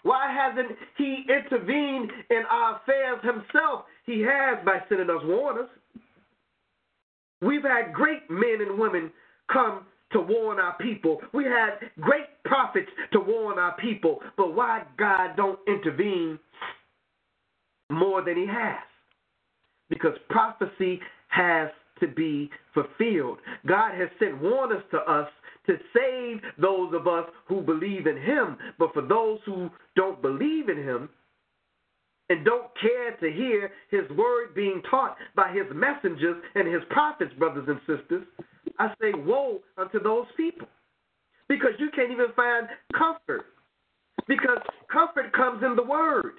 Why 0.02 0.32
hasn't 0.32 0.76
he 0.96 1.24
intervened 1.28 2.10
in 2.30 2.42
our 2.50 2.76
affairs 2.76 3.20
himself? 3.22 3.84
He 4.06 4.20
has 4.20 4.64
by 4.64 4.78
sending 4.88 5.10
us 5.10 5.22
warners. 5.24 5.68
We've 7.42 7.62
had 7.62 7.92
great 7.92 8.28
men 8.30 8.58
and 8.60 8.78
women 8.78 9.10
come 9.52 9.86
to 10.12 10.20
warn 10.20 10.58
our 10.58 10.76
people. 10.78 11.20
We 11.32 11.44
had 11.44 11.90
great 12.00 12.42
prophets 12.44 12.90
to 13.12 13.20
warn 13.20 13.58
our 13.58 13.76
people. 13.76 14.20
But 14.36 14.54
why 14.54 14.82
God 14.98 15.36
don't 15.36 15.58
intervene 15.68 16.38
more 17.90 18.24
than 18.24 18.36
he 18.36 18.46
has? 18.46 18.78
because 19.90 20.12
prophecy 20.30 21.00
has 21.28 21.68
to 21.98 22.06
be 22.06 22.48
fulfilled. 22.72 23.38
God 23.66 23.92
has 23.94 24.08
sent 24.18 24.40
warners 24.40 24.82
to 24.92 24.98
us 24.98 25.28
to 25.70 25.78
save 25.94 26.40
those 26.60 26.92
of 26.94 27.06
us 27.06 27.26
who 27.46 27.62
believe 27.62 28.08
in 28.08 28.16
him. 28.16 28.56
But 28.78 28.92
for 28.92 29.02
those 29.02 29.38
who 29.46 29.70
don't 29.94 30.20
believe 30.20 30.68
in 30.68 30.78
him 30.78 31.08
and 32.28 32.44
don't 32.44 32.66
care 32.80 33.12
to 33.12 33.36
hear 33.36 33.70
his 33.90 34.08
word 34.16 34.54
being 34.54 34.82
taught 34.90 35.16
by 35.36 35.52
his 35.52 35.66
messengers 35.72 36.42
and 36.56 36.66
his 36.66 36.82
prophets, 36.90 37.32
brothers 37.38 37.68
and 37.68 37.78
sisters, 37.86 38.26
I 38.80 38.88
say, 39.00 39.12
woe 39.14 39.60
unto 39.78 40.02
those 40.02 40.26
people. 40.36 40.66
Because 41.48 41.72
you 41.78 41.90
can't 41.94 42.10
even 42.10 42.32
find 42.34 42.66
comfort. 42.96 43.46
Because 44.26 44.58
comfort 44.92 45.32
comes 45.32 45.62
in 45.62 45.76
the 45.76 45.82
word. 45.84 46.34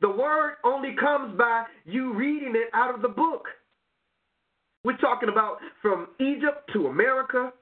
The 0.00 0.10
word 0.10 0.54
only 0.64 0.94
comes 0.98 1.36
by 1.38 1.64
you 1.84 2.14
reading 2.14 2.54
it 2.54 2.68
out 2.74 2.94
of 2.94 3.02
the 3.02 3.08
book. 3.08 3.44
We're 4.84 4.96
talking 4.98 5.28
about 5.28 5.58
from 5.82 6.08
Egypt 6.20 6.70
to 6.74 6.86
America, 6.86 7.52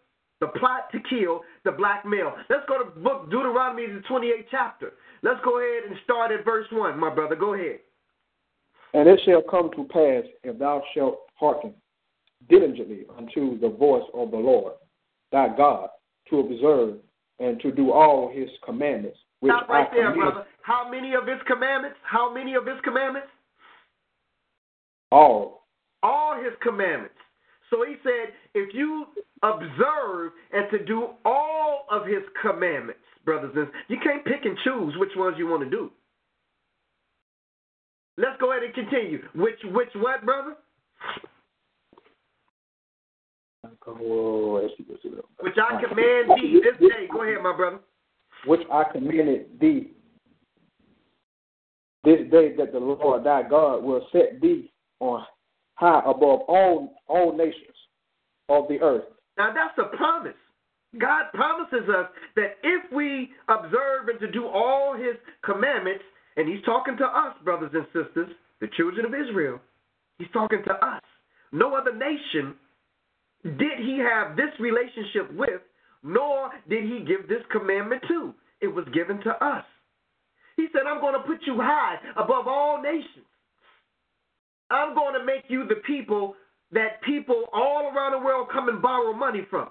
the 0.45 0.59
plot 0.59 0.91
to 0.93 0.99
kill 1.09 1.41
the 1.65 1.73
black 1.73 2.05
male. 2.05 2.35
Let's 2.51 2.65
go 2.69 2.83
to 2.83 2.91
book 3.01 3.31
Deuteronomy, 3.31 3.87
the 3.87 4.03
28th 4.11 4.47
chapter. 4.51 4.93
Let's 5.23 5.41
go 5.45 5.59
ahead 5.59 5.91
and 5.91 5.99
start 6.05 6.33
at 6.33 6.45
verse 6.45 6.67
1, 6.71 6.99
my 6.99 7.15
brother. 7.15 7.35
Go 7.35 7.55
ahead. 7.55 7.79
And 8.93 9.09
it 9.09 9.21
shall 9.25 9.43
come 9.43 9.71
to 9.77 9.85
pass, 9.85 10.25
if 10.43 10.59
thou 10.59 10.83
shalt 10.95 11.19
hearken 11.35 11.75
diligently 12.49 13.05
unto 13.17 13.59
the 13.59 13.69
voice 13.69 14.05
of 14.13 14.31
the 14.31 14.37
Lord 14.37 14.75
thy 15.33 15.49
God 15.57 15.89
to 16.31 16.41
observe 16.41 16.99
and 17.41 17.61
to 17.61 17.73
do 17.73 17.91
all 17.91 18.31
his 18.33 18.49
commandments 18.65 19.19
which 19.41 19.53
Stop 19.53 19.69
right 19.69 19.89
I 19.91 19.95
there, 19.95 20.13
command 20.13 20.33
brother. 20.33 20.47
How 20.63 20.89
many 20.89 21.15
of 21.15 21.27
his 21.27 21.39
commandments? 21.47 21.97
How 22.03 22.33
many 22.33 22.55
of 22.55 22.67
his 22.67 22.77
commandments? 22.85 23.29
all 25.11 25.67
All 26.03 26.37
his 26.43 26.53
commandments. 26.63 27.15
So 27.75 27.85
he 27.85 27.97
said, 28.05 28.33
if 28.55 28.73
you 28.73 29.07
observe 29.43 30.31
and 30.53 30.71
to 30.71 30.85
do 30.85 31.09
all 31.25 31.87
of 31.91 32.07
his 32.07 32.23
commandments, 32.41 33.01
brothers 33.25 33.51
and 33.57 33.67
sisters, 33.67 33.83
you 33.89 33.97
can't 34.01 34.25
pick 34.25 34.45
and 34.45 34.57
choose 34.63 34.95
which 34.97 35.11
ones 35.17 35.35
you 35.37 35.49
want 35.49 35.65
to 35.65 35.71
do. 35.71 35.91
Let's 38.17 38.41
go 38.41 38.53
ahead 38.53 38.63
and 38.63 38.73
continue. 38.73 39.23
Which 39.35 39.59
which 39.65 39.89
what, 39.97 40.25
brother? 40.25 40.55
Which 45.41 45.59
I 45.59 45.83
command 45.83 46.31
thee 46.41 46.61
this 46.63 46.89
day. 46.89 47.09
Go 47.11 47.25
ahead, 47.25 47.43
my 47.43 47.57
brother. 47.57 47.81
which 48.47 48.61
I 48.73 48.85
commanded 48.93 49.47
thee 49.61 49.91
this 52.05 52.21
day 52.31 52.55
that 52.57 52.73
the 52.73 52.79
Lord 52.79 53.25
thy 53.25 53.43
God 53.43 53.83
will 53.83 54.07
set 54.13 54.41
thee 54.41 54.71
on 55.01 55.25
high 55.75 56.01
above 56.01 56.41
all 56.49 56.95
all 57.09 57.37
nations 57.37 57.77
of 58.49 58.69
the 58.69 58.81
earth. 58.81 59.05
Now 59.37 59.53
that's 59.53 59.79
a 59.79 59.97
promise. 59.97 60.35
God 60.99 61.25
promises 61.35 61.89
us 61.89 62.07
that 62.37 62.57
if 62.63 62.93
we 62.93 63.31
observe 63.49 64.09
and 64.09 64.21
to 64.21 64.31
do 64.31 64.47
all 64.47 64.95
his 64.95 65.17
commandments, 65.45 66.05
and 66.37 66.49
he's 66.49 66.65
talking 66.65 66.97
to 66.99 67.05
us, 67.05 67.35
brothers 67.45 67.73
and 67.75 67.87
sisters, 67.87 68.31
the 68.61 68.69
children 68.77 69.05
of 69.05 69.13
Israel, 69.15 69.61
he's 70.19 70.29
talking 70.33 70.63
to 70.67 70.73
us. 70.73 71.03
No 71.53 71.75
other 71.75 71.93
nation 71.95 72.55
did 73.45 73.79
he 73.79 73.99
have 73.99 74.37
this 74.37 74.51
relationship 74.59 75.33
with, 75.35 75.61
nor 76.03 76.51
did 76.69 76.85
he 76.85 77.05
give 77.07 77.29
this 77.29 77.43
commandment 77.51 78.03
to. 78.09 78.33
It 78.61 78.69
was 78.69 78.87
given 78.95 79.21
to 79.23 79.31
us. 79.45 79.65
He 80.57 80.67
said, 80.73 80.83
I'm 80.89 81.01
going 81.01 81.15
to 81.15 81.27
put 81.27 81.39
you 81.47 81.57
high 81.61 81.97
above 82.17 82.47
all 82.47 82.81
nations. 82.81 83.27
I'm 84.71 84.95
going 84.95 85.15
to 85.19 85.25
make 85.25 85.45
you 85.49 85.67
the 85.67 85.83
people 85.87 86.35
that 86.73 87.03
people 87.03 87.45
all 87.53 87.93
around 87.95 88.13
the 88.13 88.25
world 88.25 88.49
come 88.53 88.69
and 88.69 88.83
borrow 88.83 89.13
money 89.13 89.47
from. 89.51 89.69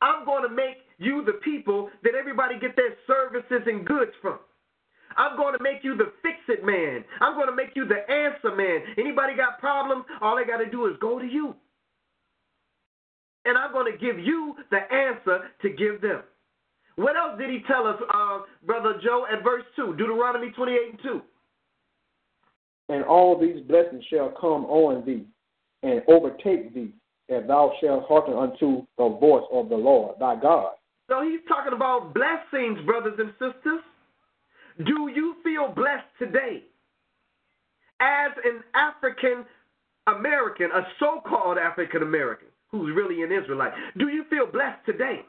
I'm 0.00 0.24
going 0.24 0.48
to 0.48 0.54
make 0.54 0.78
you 0.98 1.24
the 1.24 1.40
people 1.44 1.90
that 2.02 2.14
everybody 2.14 2.58
get 2.58 2.76
their 2.76 2.94
services 3.06 3.62
and 3.66 3.86
goods 3.86 4.12
from. 4.20 4.38
I'm 5.16 5.36
going 5.36 5.56
to 5.56 5.62
make 5.62 5.82
you 5.82 5.96
the 5.96 6.12
fix 6.22 6.36
it 6.48 6.64
man. 6.64 7.04
I'm 7.20 7.34
going 7.34 7.46
to 7.46 7.54
make 7.54 7.70
you 7.74 7.86
the 7.86 8.02
answer 8.10 8.54
man. 8.54 8.80
Anybody 8.98 9.36
got 9.36 9.60
problems? 9.60 10.04
All 10.20 10.36
they 10.36 10.44
got 10.44 10.58
to 10.58 10.70
do 10.70 10.86
is 10.86 10.96
go 11.00 11.18
to 11.18 11.26
you. 11.26 11.54
And 13.44 13.56
I'm 13.58 13.72
going 13.72 13.90
to 13.90 13.98
give 13.98 14.18
you 14.18 14.56
the 14.70 14.80
answer 14.92 15.50
to 15.62 15.68
give 15.70 16.00
them. 16.00 16.22
What 16.96 17.16
else 17.16 17.38
did 17.38 17.50
he 17.50 17.60
tell 17.66 17.86
us, 17.86 17.96
uh, 18.12 18.40
Brother 18.64 18.94
Joe, 19.02 19.26
at 19.30 19.42
verse 19.42 19.64
2, 19.76 19.96
Deuteronomy 19.96 20.50
28 20.50 20.78
and 20.90 20.98
2? 21.02 21.22
And 22.88 23.04
all 23.04 23.38
these 23.38 23.62
blessings 23.66 24.04
shall 24.10 24.30
come 24.40 24.66
on 24.66 25.04
thee 25.06 25.24
and 25.82 26.02
overtake 26.08 26.74
thee, 26.74 26.92
if 27.28 27.46
thou 27.46 27.72
shalt 27.80 28.06
hearken 28.06 28.34
unto 28.34 28.86
the 28.98 29.08
voice 29.20 29.44
of 29.52 29.68
the 29.68 29.76
Lord 29.76 30.16
thy 30.18 30.36
God. 30.36 30.72
So 31.08 31.22
he's 31.22 31.40
talking 31.48 31.72
about 31.74 32.14
blessings, 32.14 32.84
brothers 32.86 33.18
and 33.18 33.30
sisters. 33.32 33.80
Do 34.78 35.10
you 35.14 35.36
feel 35.44 35.72
blessed 35.74 36.08
today? 36.18 36.64
As 38.00 38.32
an 38.44 38.62
African 38.74 39.44
American, 40.06 40.70
a 40.74 40.82
so 40.98 41.20
called 41.26 41.58
African 41.58 42.02
American, 42.02 42.48
who's 42.70 42.94
really 42.94 43.22
an 43.22 43.32
Israelite, 43.32 43.72
do 43.96 44.08
you 44.08 44.24
feel 44.28 44.46
blessed 44.50 44.84
today? 44.84 45.20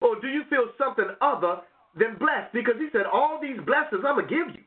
Or 0.00 0.20
do 0.20 0.28
you 0.28 0.42
feel 0.50 0.66
something 0.78 1.08
other 1.20 1.58
than 1.98 2.16
blessed? 2.18 2.52
Because 2.52 2.74
he 2.78 2.88
said, 2.92 3.06
All 3.10 3.40
these 3.40 3.56
blessings 3.64 4.04
I'm 4.06 4.16
going 4.16 4.28
to 4.28 4.34
give 4.34 4.54
you 4.54 4.62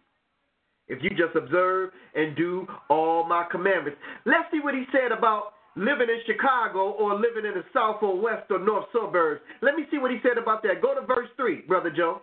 if 0.89 1.01
you 1.03 1.09
just 1.11 1.35
observe 1.35 1.91
and 2.15 2.35
do 2.35 2.67
all 2.89 3.23
my 3.27 3.45
commandments. 3.49 3.99
Let's 4.25 4.49
see 4.51 4.59
what 4.59 4.73
he 4.73 4.83
said 4.91 5.11
about 5.15 5.53
living 5.75 6.09
in 6.09 6.19
Chicago 6.25 6.91
or 6.91 7.15
living 7.15 7.45
in 7.45 7.53
the 7.53 7.63
south 7.73 8.01
or 8.01 8.19
west 8.19 8.49
or 8.49 8.59
north 8.59 8.85
suburbs. 8.91 9.41
Let 9.61 9.75
me 9.75 9.85
see 9.91 9.97
what 9.97 10.11
he 10.11 10.17
said 10.21 10.37
about 10.37 10.63
that. 10.63 10.81
Go 10.81 10.93
to 10.93 11.05
verse 11.05 11.29
3, 11.37 11.61
Brother 11.67 11.91
Joe. 11.95 12.21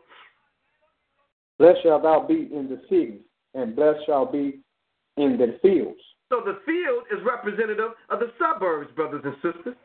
Blessed 1.58 1.78
shalt 1.84 2.02
thou 2.02 2.26
be 2.28 2.50
in 2.52 2.68
the 2.68 2.82
cities, 2.90 3.22
and 3.54 3.74
blessed 3.74 4.00
shall 4.04 4.30
be 4.30 4.60
in 5.16 5.38
the 5.38 5.58
fields. 5.62 6.00
So 6.28 6.42
the 6.44 6.58
field 6.66 7.04
is 7.10 7.24
representative 7.24 7.92
of 8.10 8.18
the 8.18 8.32
suburbs, 8.38 8.90
brothers 8.94 9.22
and 9.24 9.34
sisters. 9.36 9.76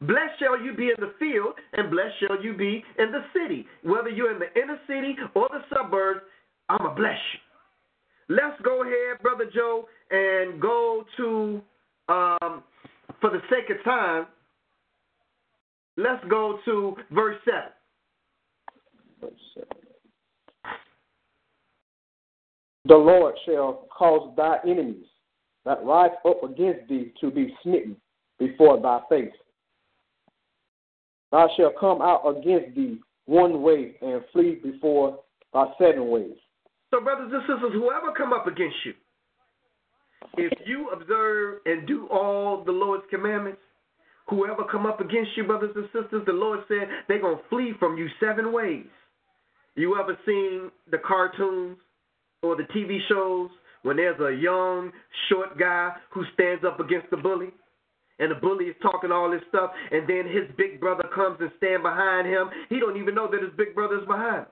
Blessed 0.00 0.38
shall 0.40 0.60
you 0.60 0.74
be 0.74 0.88
in 0.88 0.98
the 0.98 1.12
field, 1.18 1.54
and 1.74 1.90
blessed 1.90 2.14
shall 2.20 2.42
you 2.42 2.56
be 2.56 2.82
in 2.98 3.12
the 3.12 3.22
city. 3.32 3.66
Whether 3.84 4.08
you're 4.08 4.32
in 4.32 4.38
the 4.38 4.50
inner 4.60 4.78
city 4.86 5.16
or 5.34 5.48
the 5.50 5.62
suburbs, 5.74 6.20
I'm 6.68 6.78
going 6.78 6.94
to 6.94 7.00
bless 7.00 7.18
you. 7.34 7.47
Let's 8.28 8.60
go 8.62 8.82
ahead, 8.82 9.22
Brother 9.22 9.50
Joe, 9.54 9.86
and 10.10 10.60
go 10.60 11.04
to, 11.16 11.62
um, 12.08 12.62
for 13.20 13.30
the 13.30 13.40
sake 13.48 13.70
of 13.70 13.82
time, 13.84 14.26
let's 15.96 16.22
go 16.28 16.58
to 16.66 16.96
verse 17.10 17.38
7. 17.44 19.32
The 22.84 22.94
Lord 22.96 23.34
shall 23.44 23.86
cause 23.96 24.34
thy 24.36 24.56
enemies 24.64 25.06
that 25.64 25.84
rise 25.84 26.10
up 26.26 26.42
against 26.42 26.88
thee 26.88 27.12
to 27.20 27.30
be 27.30 27.54
smitten 27.62 27.96
before 28.38 28.80
thy 28.80 29.00
face. 29.10 29.34
Thou 31.30 31.48
shalt 31.56 31.74
come 31.78 32.00
out 32.00 32.26
against 32.26 32.74
thee 32.74 32.98
one 33.26 33.62
way 33.62 33.96
and 34.00 34.22
flee 34.32 34.58
before 34.62 35.18
thy 35.52 35.66
seven 35.78 36.08
ways. 36.08 36.36
So, 36.90 37.00
brothers 37.00 37.30
and 37.32 37.42
sisters, 37.42 37.72
whoever 37.72 38.12
come 38.16 38.32
up 38.32 38.46
against 38.46 38.76
you, 38.84 38.94
if 40.36 40.52
you 40.66 40.90
observe 40.90 41.60
and 41.66 41.86
do 41.86 42.06
all 42.08 42.64
the 42.64 42.72
Lord's 42.72 43.04
commandments, 43.10 43.60
whoever 44.28 44.64
come 44.70 44.86
up 44.86 45.00
against 45.00 45.30
you, 45.36 45.44
brothers 45.44 45.72
and 45.76 45.86
sisters, 45.86 46.22
the 46.26 46.32
Lord 46.32 46.60
said 46.68 46.88
they're 47.06 47.20
going 47.20 47.36
to 47.36 47.48
flee 47.48 47.72
from 47.78 47.98
you 47.98 48.08
seven 48.20 48.52
ways. 48.52 48.86
You 49.74 49.98
ever 50.00 50.18
seen 50.26 50.70
the 50.90 50.98
cartoons 50.98 51.76
or 52.42 52.56
the 52.56 52.64
TV 52.74 52.98
shows 53.08 53.50
when 53.82 53.96
there's 53.96 54.20
a 54.20 54.34
young, 54.40 54.90
short 55.28 55.58
guy 55.58 55.92
who 56.10 56.24
stands 56.34 56.64
up 56.64 56.80
against 56.80 57.10
the 57.10 57.16
bully? 57.16 57.48
And 58.18 58.32
the 58.32 58.34
bully 58.34 58.64
is 58.64 58.76
talking 58.82 59.12
all 59.12 59.30
this 59.30 59.42
stuff, 59.48 59.70
and 59.92 60.08
then 60.08 60.24
his 60.26 60.50
big 60.56 60.80
brother 60.80 61.04
comes 61.14 61.36
and 61.40 61.52
stand 61.58 61.84
behind 61.84 62.26
him. 62.26 62.50
He 62.68 62.80
don't 62.80 62.96
even 62.96 63.14
know 63.14 63.30
that 63.30 63.40
his 63.40 63.52
big 63.56 63.76
brother 63.76 64.00
is 64.00 64.06
behind 64.08 64.38
him. 64.38 64.46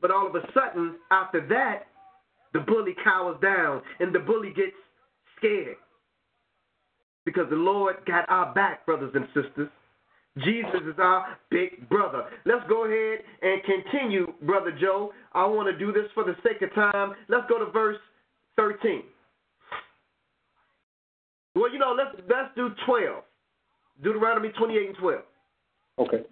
But 0.00 0.10
all 0.10 0.26
of 0.26 0.34
a 0.34 0.42
sudden, 0.54 0.96
after 1.10 1.46
that, 1.48 1.84
the 2.52 2.60
bully 2.60 2.94
cowers 3.04 3.36
down 3.40 3.82
and 4.00 4.14
the 4.14 4.18
bully 4.18 4.52
gets 4.54 4.76
scared. 5.36 5.76
Because 7.24 7.48
the 7.50 7.56
Lord 7.56 7.96
got 8.06 8.28
our 8.28 8.52
back, 8.54 8.86
brothers 8.86 9.12
and 9.14 9.26
sisters. 9.34 9.68
Jesus 10.38 10.80
is 10.86 10.94
our 10.98 11.36
big 11.50 11.88
brother. 11.88 12.24
Let's 12.46 12.66
go 12.68 12.84
ahead 12.84 13.24
and 13.42 13.60
continue, 13.64 14.32
Brother 14.42 14.72
Joe. 14.80 15.12
I 15.32 15.44
want 15.44 15.68
to 15.70 15.78
do 15.78 15.92
this 15.92 16.10
for 16.14 16.24
the 16.24 16.34
sake 16.42 16.62
of 16.62 16.72
time. 16.74 17.14
Let's 17.28 17.48
go 17.48 17.58
to 17.62 17.70
verse 17.70 17.98
13. 18.56 19.02
Well, 21.56 21.70
you 21.72 21.78
know, 21.78 21.94
let's 21.96 22.16
let's 22.28 22.54
do 22.54 22.70
12. 22.86 23.22
Deuteronomy 24.02 24.50
28 24.50 24.88
and 24.88 24.96
12. 24.96 25.20
Okay. 25.98 26.22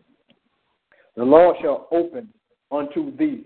The 1.16 1.24
Lord 1.24 1.56
shall 1.60 1.88
open 1.90 2.32
unto 2.70 3.16
thee 3.16 3.44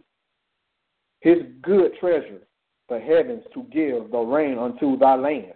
his 1.23 1.39
good 1.63 1.93
treasure, 2.01 2.41
the 2.89 2.99
heavens, 2.99 3.45
to 3.55 3.63
give 3.73 4.11
the 4.11 4.19
rain 4.19 4.59
unto 4.59 4.99
thy 4.99 5.15
land 5.15 5.55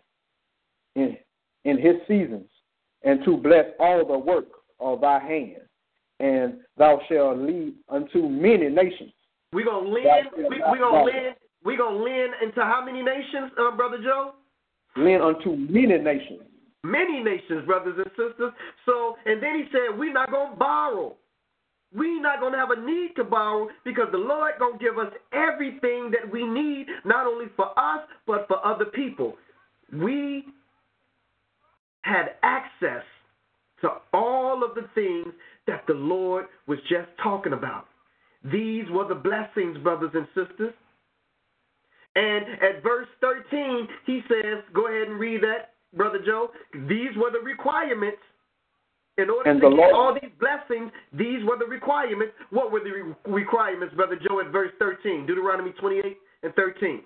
in, 0.95 1.17
in 1.65 1.77
his 1.77 1.97
seasons, 2.09 2.49
and 3.03 3.23
to 3.25 3.37
bless 3.37 3.67
all 3.79 4.07
the 4.07 4.19
work 4.19 4.47
of 4.81 5.01
thy 5.01 5.19
hand. 5.19 5.63
And 6.19 6.61
thou 6.79 7.01
shalt 7.09 7.39
lead 7.39 7.75
unto 7.89 8.29
many 8.29 8.69
nations. 8.69 9.13
We're 9.53 9.67
gonna 9.67 9.89
lend 9.89 10.29
we, 10.37 10.45
we 10.45 10.79
gonna 10.79 11.05
lend 11.05 11.37
we 11.65 11.77
gonna 11.77 11.97
lend 11.97 12.33
into 12.43 12.61
how 12.61 12.83
many 12.85 13.03
nations, 13.03 13.53
uh, 13.59 13.77
Brother 13.77 13.99
Joe? 14.03 14.33
Lend 14.97 15.23
unto 15.23 15.57
many 15.57 15.99
nations. 15.99 16.41
Many 16.85 17.23
nations, 17.23 17.67
brothers 17.67 17.97
and 17.99 18.11
sisters. 18.11 18.53
So 18.87 19.17
and 19.27 19.43
then 19.43 19.57
he 19.57 19.65
said, 19.73 19.99
We're 19.99 20.13
not 20.13 20.31
gonna 20.31 20.57
borrow. 20.57 21.17
We're 21.95 22.21
not 22.21 22.41
going 22.41 22.53
to 22.53 22.59
have 22.59 22.71
a 22.71 22.81
need 22.81 23.13
to 23.17 23.25
borrow 23.25 23.69
because 23.85 24.09
the 24.13 24.19
Lord 24.19 24.53
going 24.59 24.79
to 24.79 24.85
give 24.85 24.99
us 24.99 25.13
everything 25.33 26.11
that 26.11 26.31
we 26.31 26.45
need, 26.45 26.87
not 27.05 27.27
only 27.27 27.47
for 27.57 27.67
us, 27.79 28.01
but 28.27 28.47
for 28.49 28.65
other 28.67 28.87
people. 28.87 29.35
We 29.93 30.45
had 32.03 32.35
access 32.43 33.05
to 33.81 33.89
all 34.13 34.65
of 34.65 34.75
the 34.75 34.89
things 34.95 35.33
that 35.67 35.85
the 35.87 35.95
Lord 35.95 36.47
was 36.67 36.79
just 36.89 37.09
talking 37.23 37.53
about. 37.53 37.87
These 38.45 38.85
were 38.91 39.09
the 39.09 39.15
blessings, 39.15 39.79
brothers 39.79 40.13
and 40.15 40.27
sisters. 40.29 40.75
And 42.15 42.47
at 42.63 42.83
verse 42.83 43.09
13, 43.21 43.89
he 44.07 44.21
says, 44.29 44.63
go 44.75 44.89
ahead 44.89 45.09
and 45.09 45.19
read 45.21 45.43
that. 45.43 45.75
Brother 45.97 46.19
Joe, 46.25 46.51
these 46.89 47.11
were 47.17 47.31
the 47.31 47.41
requirements. 47.45 48.19
In 49.19 49.31
order 49.31 49.49
And 49.51 49.61
to 49.63 49.71
get 49.71 49.77
Lord- 49.77 49.95
all 49.95 50.15
these 50.15 50.31
blessings, 50.39 50.93
these 51.13 51.43
were 51.45 51.57
the 51.57 51.65
requirements. 51.65 52.35
What 52.51 52.71
were 52.71 52.81
the 52.81 52.91
re- 52.93 53.15
requirements, 53.25 53.95
Brother 53.95 54.17
Joe, 54.17 54.41
at 54.41 54.49
verse 54.49 54.73
13? 54.79 55.25
Deuteronomy 55.27 55.73
28 55.73 56.19
and 56.43 56.55
13. 56.55 57.03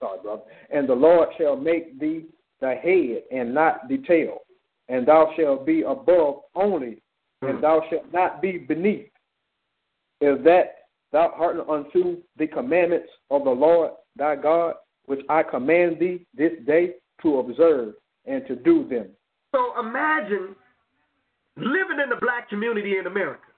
Sorry, 0.00 0.18
brother. 0.22 0.42
And 0.70 0.88
the 0.88 0.94
Lord 0.94 1.28
shall 1.36 1.56
make 1.56 1.98
thee 1.98 2.26
the 2.60 2.74
head 2.74 3.24
and 3.30 3.52
not 3.52 3.86
the 3.88 3.98
tail, 3.98 4.42
and 4.88 5.06
thou 5.06 5.32
shalt 5.36 5.66
be 5.66 5.82
above 5.82 6.42
only, 6.54 7.02
and 7.42 7.56
Hmm. 7.56 7.60
thou 7.60 7.80
shalt 7.90 8.10
not 8.12 8.40
be 8.40 8.58
beneath. 8.58 9.10
Is 10.20 10.42
that 10.42 10.86
thou 11.12 11.28
hearken 11.30 11.64
unto 11.68 12.22
the 12.36 12.46
commandments 12.46 13.12
of 13.30 13.44
the 13.44 13.50
Lord 13.54 13.92
thy 14.16 14.36
God, 14.36 14.76
which 15.04 15.24
I 15.28 15.42
command 15.42 15.98
thee 15.98 16.26
this 16.34 16.58
day 16.60 16.96
to 17.22 17.38
observe 17.40 17.94
and 18.24 18.46
to 18.46 18.56
do 18.56 18.84
them. 18.84 19.14
So 19.54 19.78
imagine 19.78 20.56
living 21.58 22.00
in 22.02 22.08
the 22.08 22.16
black 22.20 22.48
community 22.48 22.98
in 22.98 23.06
America 23.06 23.48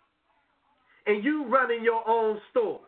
and 1.06 1.24
you 1.24 1.46
running 1.48 1.82
your 1.82 2.06
own 2.08 2.38
stores. 2.50 2.80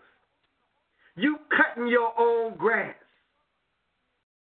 You 1.16 1.38
cutting 1.56 1.88
your 1.88 2.12
own 2.18 2.56
grass. 2.56 2.94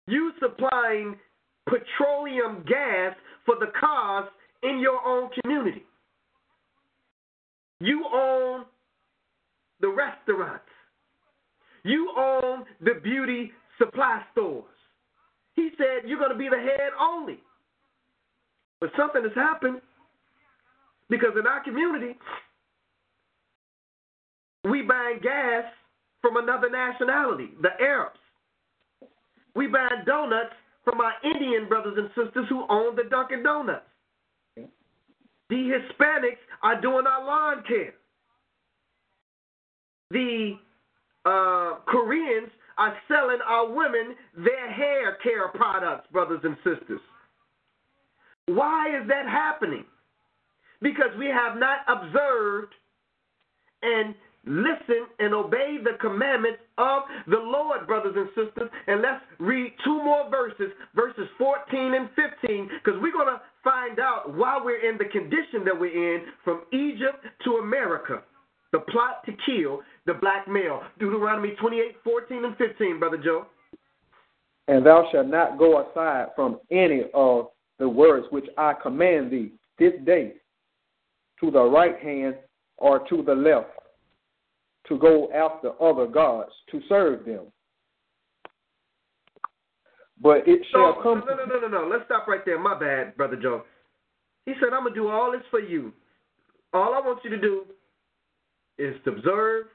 You 0.07 0.31
supplying 0.39 1.15
petroleum 1.67 2.63
gas 2.67 3.15
for 3.45 3.55
the 3.59 3.71
cars 3.79 4.27
in 4.61 4.79
your 4.79 4.99
own 5.05 5.29
community. 5.41 5.83
You 7.79 8.05
own 8.13 8.65
the 9.81 9.89
restaurants. 9.89 10.63
You 11.83 12.11
own 12.17 12.63
the 12.81 12.99
beauty 13.03 13.51
supply 13.77 14.21
stores. 14.31 14.63
He 15.55 15.69
said 15.77 16.07
you're 16.07 16.19
going 16.19 16.31
to 16.31 16.37
be 16.37 16.49
the 16.49 16.57
head 16.57 16.91
only. 16.99 17.39
But 18.79 18.91
something 18.97 19.23
has 19.23 19.33
happened 19.35 19.81
because 21.13 21.37
in 21.39 21.45
our 21.45 21.63
community, 21.63 22.17
we 24.63 24.81
buying 24.81 25.19
gas 25.21 25.63
from 26.23 26.37
another 26.37 26.71
nationality, 26.71 27.49
the 27.61 27.69
Arabs. 27.79 28.17
We 29.55 29.67
buying 29.67 30.05
donuts 30.07 30.55
from 30.83 30.99
our 31.01 31.13
Indian 31.23 31.69
brothers 31.69 31.99
and 31.99 32.09
sisters 32.15 32.47
who 32.49 32.65
own 32.67 32.95
the 32.95 33.03
Dunkin' 33.11 33.43
Donuts. 33.43 33.85
The 34.55 34.65
Hispanics 35.51 36.41
are 36.63 36.81
doing 36.81 37.05
our 37.05 37.23
lawn 37.23 37.63
care. 37.67 37.93
The 40.09 40.53
uh, 41.25 41.75
Koreans 41.85 42.49
are 42.79 42.97
selling 43.07 43.37
our 43.45 43.71
women 43.71 44.15
their 44.35 44.71
hair 44.71 45.17
care 45.21 45.49
products, 45.49 46.07
brothers 46.11 46.41
and 46.43 46.55
sisters. 46.63 47.01
Why 48.47 48.99
is 48.99 49.07
that 49.09 49.27
happening? 49.27 49.85
Because 50.83 51.09
we 51.17 51.27
have 51.27 51.57
not 51.57 51.79
observed 51.87 52.73
and 53.81 54.13
listened 54.45 55.07
and 55.19 55.33
obeyed 55.33 55.83
the 55.83 55.97
commandments 56.01 56.59
of 56.77 57.03
the 57.27 57.37
Lord, 57.37 57.87
brothers 57.87 58.15
and 58.17 58.27
sisters. 58.35 58.69
And 58.87 59.01
let's 59.01 59.23
read 59.39 59.73
two 59.83 60.03
more 60.03 60.29
verses, 60.29 60.71
verses 60.95 61.27
14 61.37 61.93
and 61.93 62.09
15, 62.41 62.69
because 62.83 62.99
we're 63.01 63.13
going 63.13 63.33
to 63.33 63.41
find 63.63 63.99
out 63.99 64.35
why 64.35 64.59
we're 64.61 64.87
in 64.89 64.97
the 64.97 65.05
condition 65.05 65.63
that 65.65 65.79
we're 65.79 66.15
in 66.15 66.25
from 66.43 66.63
Egypt 66.73 67.25
to 67.45 67.51
America. 67.63 68.21
The 68.73 68.79
plot 68.79 69.23
to 69.25 69.31
kill 69.45 69.81
the 70.05 70.15
black 70.15 70.47
male. 70.47 70.81
Deuteronomy 70.99 71.51
28, 71.61 71.95
14, 72.03 72.45
and 72.45 72.57
15, 72.57 72.99
Brother 72.99 73.17
Joe. 73.17 73.45
And 74.67 74.85
thou 74.85 75.07
shalt 75.11 75.27
not 75.27 75.57
go 75.57 75.87
aside 75.87 76.27
from 76.35 76.59
any 76.71 77.03
of 77.13 77.49
the 77.79 77.87
words 77.87 78.25
which 78.31 78.45
I 78.57 78.73
command 78.81 79.31
thee 79.31 79.51
this 79.77 79.93
day, 80.05 80.33
to 81.39 81.51
the 81.51 81.63
right 81.63 81.97
hand 81.99 82.35
or 82.77 82.99
to 83.09 83.23
the 83.23 83.33
left, 83.33 83.69
to 84.87 84.97
go 84.97 85.29
after 85.33 85.71
other 85.81 86.07
gods 86.07 86.51
to 86.71 86.81
serve 86.89 87.25
them. 87.25 87.45
But 90.21 90.47
it 90.47 90.61
shall 90.71 90.95
So, 90.97 91.03
come. 91.03 91.23
no, 91.27 91.35
no, 91.35 91.45
no, 91.45 91.67
no, 91.67 91.67
no. 91.67 91.89
Let's 91.91 92.05
stop 92.05 92.27
right 92.27 92.41
there. 92.45 92.59
My 92.59 92.77
bad, 92.79 93.15
Brother 93.17 93.35
Joe. 93.35 93.63
He 94.45 94.53
said, 94.59 94.73
I'm 94.73 94.83
going 94.83 94.93
to 94.93 94.99
do 94.99 95.07
all 95.09 95.31
this 95.31 95.41
for 95.49 95.59
you. 95.59 95.93
All 96.73 96.93
I 96.93 96.99
want 97.05 97.19
you 97.23 97.29
to 97.29 97.39
do 97.39 97.65
is 98.77 98.95
to 99.05 99.11
observe 99.11 99.67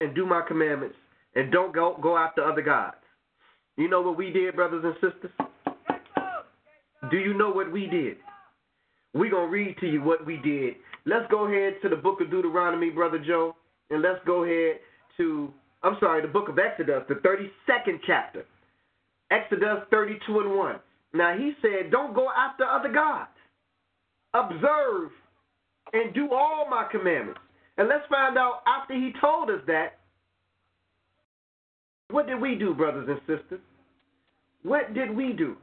and 0.00 0.14
do 0.14 0.26
my 0.26 0.42
commandments 0.46 0.96
and 1.34 1.50
don't 1.50 1.74
go, 1.74 1.98
go 2.02 2.16
after 2.16 2.44
other 2.44 2.62
gods. 2.62 2.96
You 3.76 3.88
know 3.88 4.00
what 4.02 4.16
we 4.16 4.30
did, 4.30 4.54
brothers 4.56 4.84
and 4.84 4.94
sisters? 4.94 5.30
Do 7.10 7.18
you 7.18 7.34
know 7.34 7.50
what 7.50 7.70
we 7.70 7.86
did? 7.86 8.16
We're 9.16 9.30
going 9.30 9.46
to 9.46 9.50
read 9.50 9.78
to 9.80 9.86
you 9.86 10.02
what 10.02 10.26
we 10.26 10.36
did. 10.36 10.74
Let's 11.06 11.24
go 11.30 11.46
ahead 11.46 11.80
to 11.82 11.88
the 11.88 11.96
book 11.96 12.20
of 12.20 12.30
Deuteronomy, 12.30 12.90
Brother 12.90 13.18
Joe, 13.18 13.56
and 13.88 14.02
let's 14.02 14.20
go 14.26 14.44
ahead 14.44 14.80
to, 15.16 15.50
I'm 15.82 15.96
sorry, 16.00 16.20
the 16.20 16.28
book 16.28 16.50
of 16.50 16.58
Exodus, 16.58 17.02
the 17.08 17.14
32nd 17.14 18.00
chapter. 18.06 18.44
Exodus 19.30 19.78
32 19.90 20.40
and 20.40 20.54
1. 20.54 20.76
Now, 21.14 21.34
he 21.36 21.52
said, 21.62 21.90
don't 21.90 22.14
go 22.14 22.28
after 22.36 22.64
other 22.64 22.92
gods. 22.92 23.30
Observe 24.34 25.10
and 25.94 26.12
do 26.12 26.28
all 26.32 26.68
my 26.68 26.86
commandments. 26.90 27.40
And 27.78 27.88
let's 27.88 28.04
find 28.10 28.36
out 28.36 28.60
after 28.66 28.92
he 28.92 29.12
told 29.18 29.48
us 29.48 29.60
that, 29.66 29.98
what 32.10 32.26
did 32.26 32.38
we 32.38 32.54
do, 32.54 32.74
brothers 32.74 33.08
and 33.08 33.20
sisters? 33.20 33.60
What 34.62 34.92
did 34.92 35.16
we 35.16 35.32
do? 35.32 35.56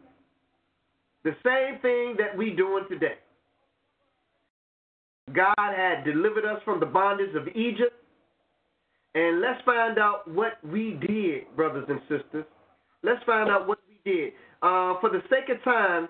The 1.24 1.36
same 1.46 1.80
thing 1.82 2.16
that 2.18 2.36
we 2.36 2.50
doing 2.50 2.86
today. 2.90 3.16
God 5.32 5.56
had 5.58 6.04
delivered 6.04 6.46
us 6.46 6.62
from 6.66 6.80
the 6.80 6.86
bondage 6.86 7.34
of 7.36 7.48
Egypt. 7.50 7.96
And 9.16 9.42
let's 9.42 9.62
find 9.64 10.00
out 10.00 10.30
what 10.30 10.54
we 10.64 11.00
did, 11.08 11.56
brothers 11.56 11.86
and 11.88 12.00
sisters. 12.10 12.46
Let's 13.04 13.24
find 13.26 13.50
out 13.50 13.68
what 13.68 13.78
we 13.88 14.12
did. 14.12 14.34
Uh, 14.62 15.00
for 15.00 15.10
the 15.12 15.22
sake 15.30 15.56
of 15.56 15.64
time, 15.64 16.10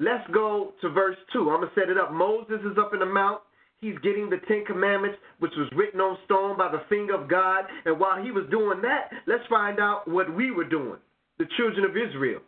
let's 0.00 0.26
go 0.32 0.72
to 0.80 0.88
verse 0.88 1.16
2. 1.32 1.50
I'm 1.50 1.60
going 1.60 1.68
to 1.68 1.80
set 1.80 1.90
it 1.90 1.98
up. 1.98 2.12
Moses 2.12 2.60
is 2.64 2.78
up 2.78 2.92
in 2.94 3.00
the 3.00 3.06
mount. 3.06 3.40
He's 3.80 3.98
getting 4.02 4.30
the 4.30 4.38
Ten 4.48 4.64
Commandments, 4.66 5.18
which 5.38 5.52
was 5.56 5.68
written 5.76 6.00
on 6.00 6.16
stone 6.24 6.56
by 6.56 6.70
the 6.72 6.82
finger 6.88 7.14
of 7.14 7.28
God. 7.28 7.64
And 7.84 8.00
while 8.00 8.22
he 8.22 8.30
was 8.30 8.46
doing 8.50 8.80
that, 8.82 9.10
let's 9.26 9.44
find 9.50 9.78
out 9.78 10.08
what 10.08 10.34
we 10.34 10.50
were 10.50 10.64
doing, 10.64 10.98
the 11.38 11.44
children 11.58 11.84
of 11.84 11.90
Israel, 11.90 12.40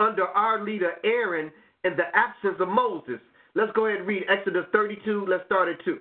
under 0.00 0.24
our 0.24 0.64
leader 0.64 0.94
Aaron 1.04 1.52
in 1.84 1.92
the 1.96 2.10
absence 2.12 2.56
of 2.60 2.68
Moses. 2.68 3.20
Let's 3.54 3.72
go 3.72 3.86
ahead 3.86 4.00
and 4.00 4.08
read 4.08 4.24
Exodus 4.28 4.64
32. 4.72 5.26
Let's 5.28 5.44
start 5.46 5.68
at 5.68 5.84
2. 5.84 5.98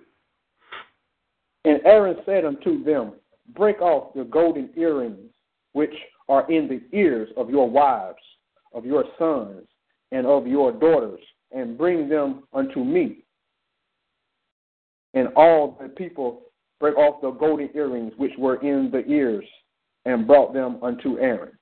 And 1.66 1.80
Aaron 1.86 2.18
said 2.26 2.46
unto 2.46 2.84
them, 2.84 3.14
Break 3.56 3.82
off 3.82 4.14
the 4.14 4.24
golden 4.24 4.70
earrings 4.76 5.32
which 5.74 5.94
are 6.30 6.50
in 6.52 6.68
the 6.68 6.82
ears 6.98 7.30
of 7.38 7.50
your 7.50 7.70
wives, 7.70 8.18
of 8.74 8.86
your 8.86 9.04
sons, 9.20 9.68
and 10.12 10.26
of 10.26 10.48
your 10.48 10.72
daughters, 10.72 11.20
and 11.52 11.78
bring 11.78 12.10
them 12.10 12.44
unto 12.54 12.84
me. 12.84 13.24
And 15.14 15.28
all 15.36 15.78
the 15.80 15.90
people 15.90 16.42
brake 16.80 16.98
off 16.98 17.22
the 17.22 17.32
golden 17.32 17.70
earrings 17.76 18.14
which 18.18 18.34
were 18.38 18.56
in 18.62 18.90
the 18.92 19.06
ears, 19.08 19.46
and 20.06 20.28
brought 20.28 20.54
them 20.54 20.80
unto 20.82 21.20
Aaron. 21.20 21.54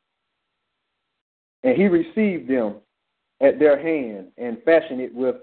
And 1.64 1.76
he 1.76 1.88
received 1.88 2.50
them 2.50 2.76
at 3.42 3.60
their 3.60 3.82
hand, 3.82 4.28
and 4.38 4.58
fashioned 4.64 5.02
it 5.02 5.14
with 5.14 5.36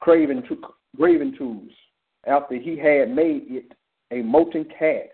graven, 0.00 0.42
graven 0.96 1.36
tools 1.36 1.70
after 2.26 2.56
he 2.56 2.76
had 2.76 3.10
made 3.14 3.44
it 3.48 3.72
a 4.10 4.22
molten 4.22 4.66
calf. 4.78 5.06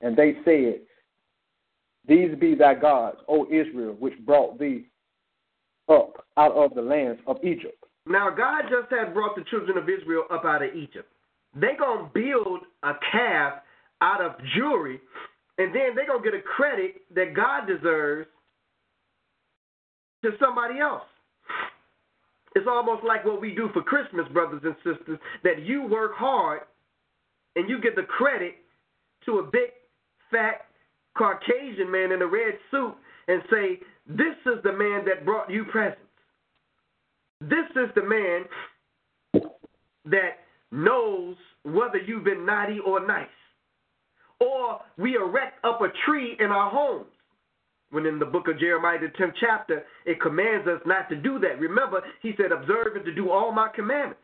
And 0.00 0.16
they 0.16 0.34
said, 0.44 0.80
These 2.06 2.38
be 2.38 2.54
thy 2.54 2.74
gods, 2.74 3.18
O 3.28 3.46
Israel, 3.46 3.96
which 3.98 4.18
brought 4.24 4.58
thee 4.58 4.86
up 5.88 6.24
out 6.36 6.52
of 6.52 6.74
the 6.74 6.82
lands 6.82 7.20
of 7.26 7.38
Egypt. 7.44 7.84
Now, 8.06 8.30
God 8.30 8.64
just 8.70 8.90
had 8.90 9.14
brought 9.14 9.34
the 9.34 9.44
children 9.44 9.78
of 9.78 9.88
Israel 9.88 10.24
up 10.30 10.44
out 10.44 10.62
of 10.62 10.74
Egypt. 10.74 11.10
They're 11.58 11.78
going 11.78 12.06
to 12.06 12.10
build 12.12 12.60
a 12.82 12.92
calf 13.10 13.54
out 14.02 14.20
of 14.20 14.32
jewelry, 14.54 15.00
and 15.58 15.74
then 15.74 15.94
they're 15.94 16.06
going 16.06 16.22
to 16.22 16.30
get 16.30 16.38
a 16.38 16.42
credit 16.42 17.02
that 17.14 17.34
God 17.34 17.66
deserves 17.66 18.28
to 20.22 20.32
somebody 20.40 20.80
else. 20.80 21.02
It's 22.54 22.66
almost 22.68 23.04
like 23.04 23.24
what 23.24 23.40
we 23.40 23.54
do 23.54 23.68
for 23.72 23.82
Christmas, 23.82 24.26
brothers 24.32 24.62
and 24.64 24.76
sisters, 24.76 25.18
that 25.42 25.62
you 25.64 25.86
work 25.86 26.12
hard 26.14 26.60
and 27.56 27.68
you 27.68 27.80
get 27.80 27.96
the 27.96 28.02
credit 28.02 28.54
to 29.26 29.38
a 29.38 29.42
big, 29.42 29.70
fat 30.30 30.66
Caucasian 31.16 31.90
man 31.90 32.12
in 32.12 32.22
a 32.22 32.26
red 32.26 32.54
suit 32.70 32.94
and 33.28 33.42
say, 33.50 33.80
This 34.06 34.36
is 34.46 34.62
the 34.62 34.72
man 34.72 35.04
that 35.06 35.24
brought 35.24 35.50
you 35.50 35.64
presents. 35.64 36.00
This 37.40 37.66
is 37.76 37.90
the 37.94 38.04
man 38.04 38.44
that 40.04 40.38
knows 40.70 41.36
whether 41.64 41.98
you've 41.98 42.24
been 42.24 42.46
naughty 42.46 42.78
or 42.84 43.04
nice. 43.04 43.26
Or 44.40 44.80
we 44.98 45.16
erect 45.16 45.64
up 45.64 45.80
a 45.80 45.88
tree 46.06 46.36
in 46.38 46.46
our 46.46 46.70
homes. 46.70 47.06
When 47.94 48.06
in 48.06 48.18
the 48.18 48.26
book 48.26 48.48
of 48.48 48.58
Jeremiah, 48.58 48.98
the 48.98 49.06
10th 49.06 49.34
chapter, 49.40 49.84
it 50.04 50.20
commands 50.20 50.66
us 50.66 50.80
not 50.84 51.08
to 51.10 51.16
do 51.16 51.38
that. 51.38 51.60
Remember, 51.60 52.02
he 52.20 52.32
said, 52.36 52.50
observe 52.50 52.96
and 52.96 53.04
to 53.04 53.14
do 53.14 53.30
all 53.30 53.52
my 53.52 53.68
commandments. 53.74 54.20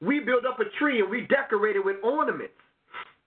We 0.00 0.20
build 0.20 0.44
up 0.44 0.58
a 0.58 0.64
tree 0.78 1.00
and 1.00 1.08
we 1.08 1.22
decorate 1.22 1.76
it 1.76 1.84
with 1.84 1.96
ornaments 2.02 2.54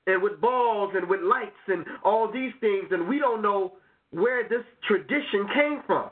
and 0.07 0.21
with 0.21 0.41
balls 0.41 0.91
and 0.95 1.07
with 1.07 1.21
lights 1.21 1.63
and 1.67 1.85
all 2.03 2.31
these 2.31 2.51
things, 2.59 2.87
and 2.91 3.07
we 3.07 3.19
don't 3.19 3.41
know 3.41 3.73
where 4.11 4.47
this 4.47 4.63
tradition 4.87 5.47
came 5.53 5.81
from. 5.85 6.09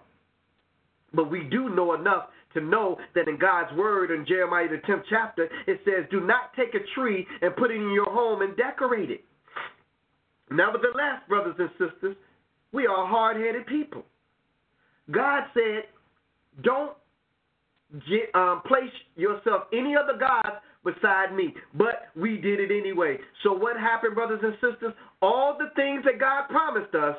But 1.14 1.30
we 1.30 1.44
do 1.44 1.70
know 1.70 1.94
enough 1.96 2.28
to 2.54 2.62
know 2.62 2.98
that 3.16 3.28
in 3.28 3.38
God's 3.38 3.76
word 3.76 4.12
in 4.12 4.26
Jeremiah 4.26 4.70
the 4.70 4.78
10th 4.88 5.04
chapter, 5.10 5.50
it 5.68 5.82
says, 5.84 6.06
Do 6.12 6.22
not 6.22 6.54
take 6.56 6.74
a 6.76 6.86
tree 6.96 7.26
and 7.42 7.56
put 7.56 7.72
it 7.72 7.76
in 7.76 7.92
your 7.92 8.12
home 8.12 8.42
and 8.42 8.56
decorate 8.56 9.12
it. 9.12 9.24
Nevertheless, 10.52 11.22
brothers 11.28 11.56
and 11.60 11.70
sisters, 11.72 12.16
we 12.72 12.86
are 12.88 13.08
hard 13.08 13.38
headed 13.38 13.66
people. 13.68 14.04
God 15.12 15.44
said, 15.54 15.84
Don't 16.64 16.94
um, 18.36 18.62
place 18.68 18.92
yourself 19.16 19.64
any 19.74 19.96
other 19.96 20.18
gods 20.18 20.58
beside 20.84 21.36
me. 21.36 21.54
But 21.74 22.10
we 22.16 22.38
did 22.38 22.60
it 22.60 22.72
anyway. 22.72 23.18
So 23.44 23.54
what 23.54 23.78
happened, 23.78 24.16
brothers 24.16 24.40
and 24.44 24.54
sisters? 24.54 24.94
All 25.22 25.58
the 25.58 25.70
things 25.76 26.04
that 26.06 26.20
God 26.20 26.48
promised 26.50 26.94
us, 26.96 27.16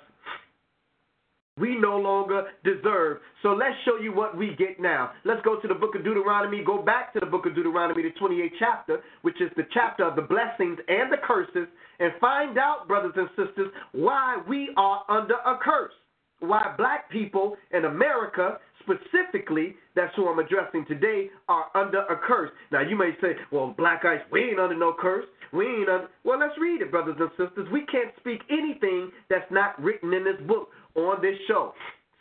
we 1.59 1.77
no 1.77 1.97
longer 1.99 2.45
deserve. 2.65 3.19
So 3.43 3.51
let's 3.51 3.75
show 3.85 3.97
you 4.03 4.13
what 4.13 4.37
we 4.37 4.55
get 4.57 4.81
now. 4.81 5.13
Let's 5.25 5.43
go 5.43 5.61
to 5.61 5.69
the 5.69 5.75
book 5.75 5.95
of 5.95 6.05
Deuteronomy. 6.05 6.63
Go 6.65 6.83
back 6.83 7.13
to 7.15 7.21
the 7.21 7.27
book 7.27 7.47
of 7.47 7.55
Deuteronomy, 7.55 8.03
the 8.03 8.11
28th 8.21 8.51
chapter, 8.59 9.01
which 9.23 9.41
is 9.41 9.51
the 9.57 9.65
chapter 9.73 10.05
of 10.05 10.17
the 10.17 10.23
blessings 10.23 10.79
and 10.89 11.13
the 11.13 11.19
curses, 11.27 11.69
and 11.99 12.13
find 12.21 12.59
out, 12.59 12.89
brothers 12.89 13.13
and 13.17 13.29
sisters, 13.31 13.71
why 13.93 14.41
we 14.49 14.71
are 14.77 15.03
under 15.09 15.35
a 15.47 15.59
curse. 15.63 15.93
Why 16.41 16.75
black 16.79 17.11
people 17.11 17.57
in 17.73 17.85
America 17.85 18.59
specifically, 18.83 19.75
that's 19.95 20.15
who 20.17 20.29
I'm 20.29 20.39
addressing 20.39 20.87
today, 20.87 21.29
are 21.49 21.67
under 21.75 22.01
a 22.01 22.17
curse. 22.17 22.51
Now, 22.73 22.81
you 22.81 22.97
may 22.97 23.11
say, 23.21 23.37
well, 23.53 23.75
black 23.77 24.05
ice, 24.05 24.21
we 24.33 24.45
ain't 24.45 24.59
under 24.59 24.77
no 24.77 24.95
curse. 24.99 25.27
We 25.53 25.67
ain't 25.67 25.89
under. 25.89 26.09
Well, 26.25 26.39
let's 26.39 26.55
read 26.61 26.81
it, 26.81 26.91
brothers 26.91 27.17
and 27.19 27.31
sisters. 27.31 27.69
We 27.73 27.85
can't 27.87 28.15
speak 28.19 28.41
anything 28.51 29.11
that's 29.29 29.51
not 29.51 29.81
written 29.83 30.15
in 30.15 30.25
this 30.25 30.41
book 30.47 30.69
on 31.07 31.23
this 31.23 31.37
show. 31.47 31.73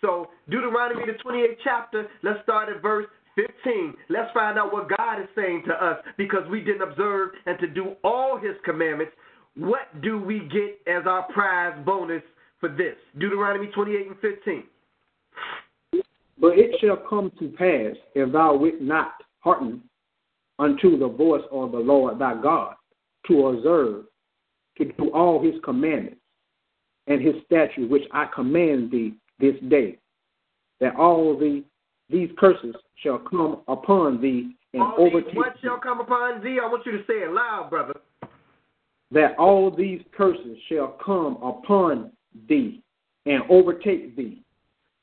So, 0.01 0.27
Deuteronomy, 0.49 1.03
the 1.05 1.17
28th 1.23 1.57
chapter, 1.63 2.07
let's 2.23 2.41
start 2.43 2.69
at 2.69 2.81
verse 2.81 3.05
15. 3.35 3.93
Let's 4.09 4.31
find 4.33 4.57
out 4.57 4.71
what 4.71 4.89
God 4.97 5.21
is 5.21 5.27
saying 5.35 5.63
to 5.67 5.73
us 5.73 5.97
because 6.17 6.47
we 6.49 6.61
didn't 6.61 6.81
observe 6.81 7.29
and 7.45 7.59
to 7.59 7.67
do 7.67 7.95
all 8.03 8.37
his 8.37 8.55
commandments. 8.63 9.13
What 9.55 10.01
do 10.01 10.19
we 10.19 10.39
get 10.51 10.79
as 10.87 11.03
our 11.05 11.23
prize 11.33 11.77
bonus 11.85 12.23
for 12.59 12.69
this? 12.69 12.95
Deuteronomy 13.17 13.67
28 13.67 14.07
and 14.07 14.19
15. 14.19 14.63
But 16.39 16.57
it 16.57 16.75
shall 16.79 16.97
come 17.09 17.31
to 17.39 17.49
pass, 17.49 17.97
if 18.15 18.31
thou 18.31 18.55
wilt 18.55 18.81
not 18.81 19.13
hearken 19.39 19.81
unto 20.57 20.97
the 20.97 21.07
voice 21.07 21.43
of 21.51 21.73
the 21.73 21.77
Lord 21.77 22.19
thy 22.19 22.41
God, 22.41 22.75
to 23.27 23.47
observe, 23.47 24.05
to 24.77 24.85
do 24.85 25.11
all 25.11 25.43
his 25.43 25.55
commandments 25.63 26.18
and 27.09 27.21
his 27.21 27.35
statutes, 27.45 27.91
which 27.91 28.03
I 28.11 28.27
command 28.33 28.91
thee 28.91 29.15
this 29.39 29.55
day, 29.67 29.97
that 30.79 30.95
all 30.95 31.37
the 31.37 31.63
these 32.09 32.29
curses 32.39 32.75
shall 33.03 33.19
come 33.19 33.61
upon 33.67 34.21
thee 34.21 34.55
and 34.73 34.81
all 34.81 34.95
overtake 34.97 35.27
these, 35.27 35.35
what 35.35 35.53
shall 35.61 35.79
come 35.79 35.99
upon 35.99 36.43
thee? 36.43 36.57
I 36.63 36.67
want 36.67 36.85
you 36.85 36.93
to 36.93 36.99
say 36.99 37.15
it 37.15 37.31
loud, 37.31 37.67
brother. 37.69 37.93
That 39.11 39.37
all 39.37 39.75
these 39.75 40.01
curses 40.15 40.57
shall 40.67 40.97
come 41.03 41.37
upon 41.43 42.11
thee 42.47 42.81
and 43.25 43.43
overtake 43.49 44.15
thee. 44.15 44.43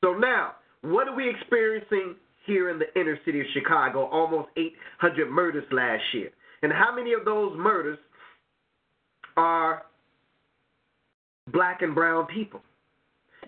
So 0.03 0.15
now, 0.15 0.53
what 0.83 1.09
are 1.09 1.15
we 1.15 1.29
experiencing 1.29 2.17
here 2.45 2.71
in 2.71 2.79
the 2.79 3.01
inner 3.01 3.19
city 3.25 3.41
of 3.41 3.47
Chicago? 3.55 4.07
Almost 4.07 4.49
800 4.57 5.31
murders 5.31 5.65
last 5.73 6.03
year. 6.13 6.31
And 6.63 6.73
how 6.73 6.95
many 6.95 7.13
of 7.13 7.25
those 7.25 7.57
murders 7.57 7.99
are 9.37 9.83
black 11.53 11.83
and 11.83 11.95
brown 11.95 12.27
people? 12.27 12.61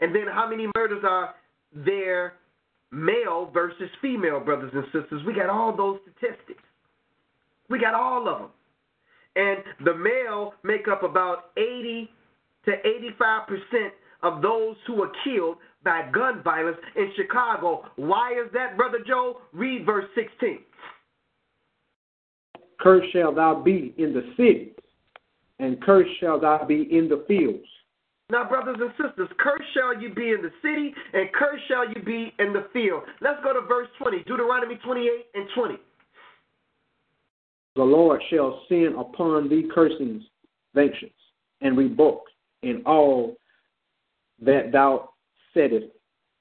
And 0.00 0.14
then 0.14 0.26
how 0.32 0.48
many 0.48 0.68
murders 0.76 1.02
are 1.08 1.34
there 1.74 2.34
male 2.90 3.50
versus 3.52 3.90
female 4.00 4.40
brothers 4.40 4.72
and 4.74 4.84
sisters? 4.86 5.22
We 5.26 5.34
got 5.34 5.48
all 5.50 5.76
those 5.76 5.98
statistics. 6.02 6.62
We 7.68 7.78
got 7.78 7.94
all 7.94 8.28
of 8.28 8.38
them. 8.38 8.50
And 9.36 9.58
the 9.84 9.94
male 9.94 10.54
make 10.64 10.88
up 10.88 11.02
about 11.02 11.50
80 11.56 12.10
to 12.64 12.72
85% 13.20 13.90
of 14.22 14.42
those 14.42 14.76
who 14.86 15.02
are 15.02 15.12
killed 15.24 15.58
by 15.84 16.08
gun 16.12 16.42
violence 16.42 16.78
in 16.96 17.12
Chicago. 17.16 17.84
Why 17.96 18.32
is 18.32 18.50
that, 18.52 18.76
Brother 18.76 18.98
Joe? 19.06 19.42
Read 19.52 19.86
verse 19.86 20.06
16. 20.14 20.58
Cursed 22.80 23.12
shall 23.12 23.34
thou 23.34 23.60
be 23.62 23.94
in 23.98 24.12
the 24.12 24.22
cities, 24.36 24.74
and 25.58 25.80
cursed 25.82 26.10
shall 26.20 26.40
thou 26.40 26.64
be 26.64 26.88
in 26.90 27.08
the 27.08 27.24
fields. 27.26 27.66
Now, 28.30 28.46
brothers 28.46 28.76
and 28.78 28.90
sisters, 28.90 29.28
cursed 29.38 29.64
shall 29.72 29.98
you 29.98 30.12
be 30.12 30.30
in 30.30 30.42
the 30.42 30.50
city, 30.60 30.94
and 31.14 31.32
cursed 31.32 31.66
shall 31.66 31.88
you 31.88 32.02
be 32.02 32.34
in 32.38 32.52
the 32.52 32.68
field. 32.74 33.04
Let's 33.22 33.42
go 33.42 33.54
to 33.54 33.66
verse 33.66 33.88
20, 33.96 34.18
Deuteronomy 34.24 34.76
28 34.84 35.26
and 35.34 35.48
20. 35.54 35.76
The 37.74 37.82
Lord 37.82 38.20
shall 38.28 38.62
send 38.68 38.96
upon 38.96 39.48
thee 39.48 39.68
cursings, 39.74 40.24
vengeance, 40.74 41.12
and 41.62 41.76
rebuke 41.78 42.24
in 42.62 42.82
all 42.84 43.36
that 44.42 44.72
thou 44.72 45.10
settest 45.54 45.86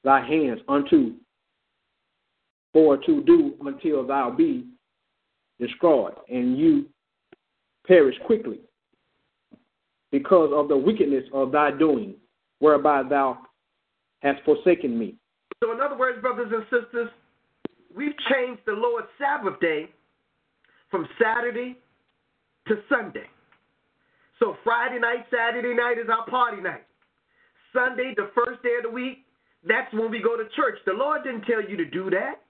thy 0.03 0.19
hands 0.25 0.59
unto, 0.67 1.13
for 2.73 2.97
to 2.97 3.23
do 3.23 3.53
until 3.61 4.05
thou 4.05 4.29
be 4.29 4.65
destroyed, 5.57 6.15
and 6.29 6.57
you 6.57 6.85
perish 7.88 8.15
quickly, 8.25 8.59
because 10.12 10.51
of 10.53 10.68
the 10.68 10.78
wickedness 10.78 11.24
of 11.34 11.51
thy 11.51 11.72
doing, 11.72 12.16
whereby 12.60 13.03
thou 13.03 13.38
hast 14.20 14.43
forsaken 14.43 14.97
me. 14.97 15.16
So, 15.64 15.72
in 15.72 15.82
other 15.82 15.97
words, 15.97 16.22
brothers 16.22 16.51
and 16.53 16.64
sisters, 16.64 17.10
we've 17.95 18.16
changed 18.32 18.62
the 18.66 18.74
Lord's 18.74 19.08
Sabbath 19.18 19.60
day 19.60 19.89
from 20.89 21.08
Saturday 21.22 21.78
to 22.68 22.76
Sunday. 22.89 23.26
So, 24.39 24.55
Friday 24.64 24.99
night, 24.99 25.26
Saturday 25.32 25.74
night 25.74 25.97
is 25.97 26.10
our 26.10 26.26
party 26.30 26.62
night. 26.62 26.86
Sunday, 27.74 28.14
the 28.16 28.30
first 28.34 28.62
day 28.64 28.76
of 28.78 28.84
the 28.84 28.89
week, 28.89 29.26
that's 29.68 29.91
when 29.93 30.12
we 30.12 30.22
go 30.22 30.38
to 30.38 30.43
church. 30.55 30.78
The 30.86 30.93
Lord 30.93 31.24
didn't 31.24 31.41
tell 31.41 31.62
you 31.62 31.76
to 31.78 31.86
do 31.86 32.10
that. 32.12 32.41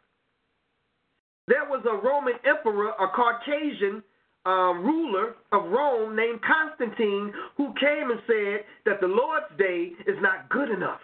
There 1.48 1.64
was 1.64 1.84
a 1.90 1.96
Roman 1.96 2.34
emperor, 2.46 2.90
a 2.90 3.08
Caucasian 3.08 4.04
uh, 4.48 4.72
ruler 4.80 5.36
of 5.52 5.70
Rome 5.70 6.16
named 6.16 6.40
Constantine, 6.42 7.34
who 7.58 7.74
came 7.80 8.10
and 8.10 8.22
said 8.26 8.64
that 8.86 9.02
the 9.02 9.08
Lord's 9.08 9.52
day 9.58 9.92
is 10.08 10.16
not 10.22 10.48
good 10.50 10.70
enough. 10.70 11.02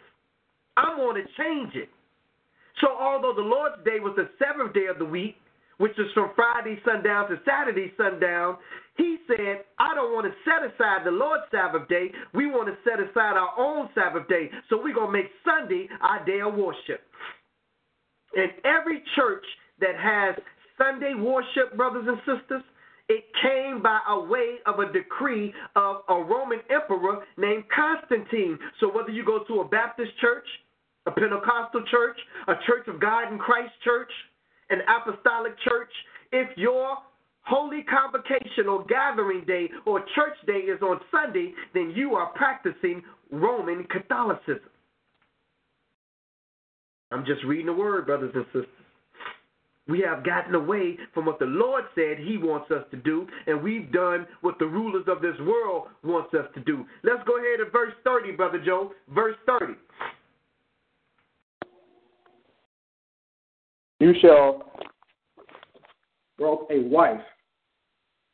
I'm 0.77 0.97
going 0.97 1.21
to 1.21 1.27
change 1.37 1.75
it. 1.75 1.89
So, 2.81 2.87
although 2.99 3.33
the 3.35 3.45
Lord's 3.45 3.83
day 3.83 3.99
was 3.99 4.15
the 4.15 4.29
seventh 4.39 4.73
day 4.73 4.87
of 4.89 4.97
the 4.97 5.05
week, 5.05 5.35
which 5.77 5.91
is 5.99 6.07
from 6.13 6.31
Friday 6.35 6.79
sundown 6.85 7.29
to 7.29 7.35
Saturday 7.45 7.91
sundown, 7.97 8.57
he 8.97 9.17
said, 9.27 9.65
I 9.79 9.93
don't 9.95 10.13
want 10.13 10.25
to 10.25 10.33
set 10.45 10.63
aside 10.63 11.05
the 11.05 11.11
Lord's 11.11 11.43
Sabbath 11.51 11.87
day. 11.89 12.11
We 12.33 12.47
want 12.47 12.69
to 12.69 12.77
set 12.87 12.99
aside 12.99 13.35
our 13.35 13.51
own 13.57 13.89
Sabbath 13.93 14.27
day. 14.27 14.49
So 14.69 14.79
we're 14.81 14.93
going 14.93 15.11
to 15.11 15.13
make 15.13 15.31
Sunday 15.43 15.89
our 16.01 16.23
day 16.25 16.41
of 16.41 16.53
worship. 16.53 17.01
And 18.35 18.51
every 18.63 19.03
church 19.15 19.45
that 19.81 19.95
has 19.97 20.35
Sunday 20.77 21.13
worship, 21.13 21.75
brothers 21.75 22.05
and 22.07 22.17
sisters, 22.19 22.63
it 23.13 23.25
came 23.43 23.83
by 23.83 23.99
a 24.09 24.19
way 24.19 24.57
of 24.65 24.79
a 24.79 24.91
decree 24.91 25.53
of 25.75 25.97
a 26.09 26.15
Roman 26.15 26.59
emperor 26.71 27.23
named 27.37 27.63
Constantine. 27.69 28.57
So 28.79 28.91
whether 28.91 29.11
you 29.11 29.23
go 29.23 29.43
to 29.47 29.61
a 29.61 29.67
Baptist 29.67 30.11
church, 30.19 30.45
a 31.05 31.11
Pentecostal 31.11 31.83
church, 31.91 32.17
a 32.47 32.55
Church 32.65 32.87
of 32.87 32.99
God 32.99 33.31
in 33.31 33.37
Christ 33.37 33.73
church, 33.83 34.09
an 34.71 34.79
apostolic 34.89 35.53
church, 35.59 35.91
if 36.31 36.57
your 36.57 36.97
holy 37.41 37.83
convocation 37.83 38.67
or 38.67 38.83
gathering 38.85 39.45
day 39.45 39.69
or 39.85 39.99
church 40.15 40.37
day 40.47 40.65
is 40.65 40.81
on 40.81 40.99
Sunday, 41.11 41.53
then 41.75 41.93
you 41.95 42.15
are 42.15 42.31
practicing 42.33 43.03
Roman 43.31 43.83
Catholicism. 43.91 44.71
I'm 47.11 47.25
just 47.25 47.43
reading 47.45 47.67
the 47.67 47.73
word, 47.73 48.07
brothers 48.07 48.31
and 48.33 48.45
sisters. 48.45 48.72
We 49.87 49.99
have 50.01 50.23
gotten 50.23 50.55
away 50.55 50.97
from 51.13 51.25
what 51.25 51.39
the 51.39 51.45
Lord 51.45 51.83
said 51.93 52.17
He 52.17 52.37
wants 52.37 52.71
us 52.71 52.85
to 52.91 52.97
do, 52.97 53.27
and 53.47 53.61
we've 53.61 53.91
done 53.91 54.25
what 54.41 54.57
the 54.57 54.65
rulers 54.65 55.05
of 55.07 55.21
this 55.21 55.35
world 55.41 55.87
wants 56.03 56.33
us 56.33 56.45
to 56.55 56.61
do. 56.61 56.85
Let's 57.03 57.23
go 57.27 57.37
ahead 57.37 57.59
to 57.59 57.69
verse 57.69 57.93
30, 58.05 58.31
Brother 58.31 58.63
Joe. 58.63 58.93
Verse 59.13 59.35
30. 59.45 59.73
You 63.99 64.13
shall 64.21 64.71
brought 66.37 66.69
a 66.71 66.79
wife, 66.81 67.21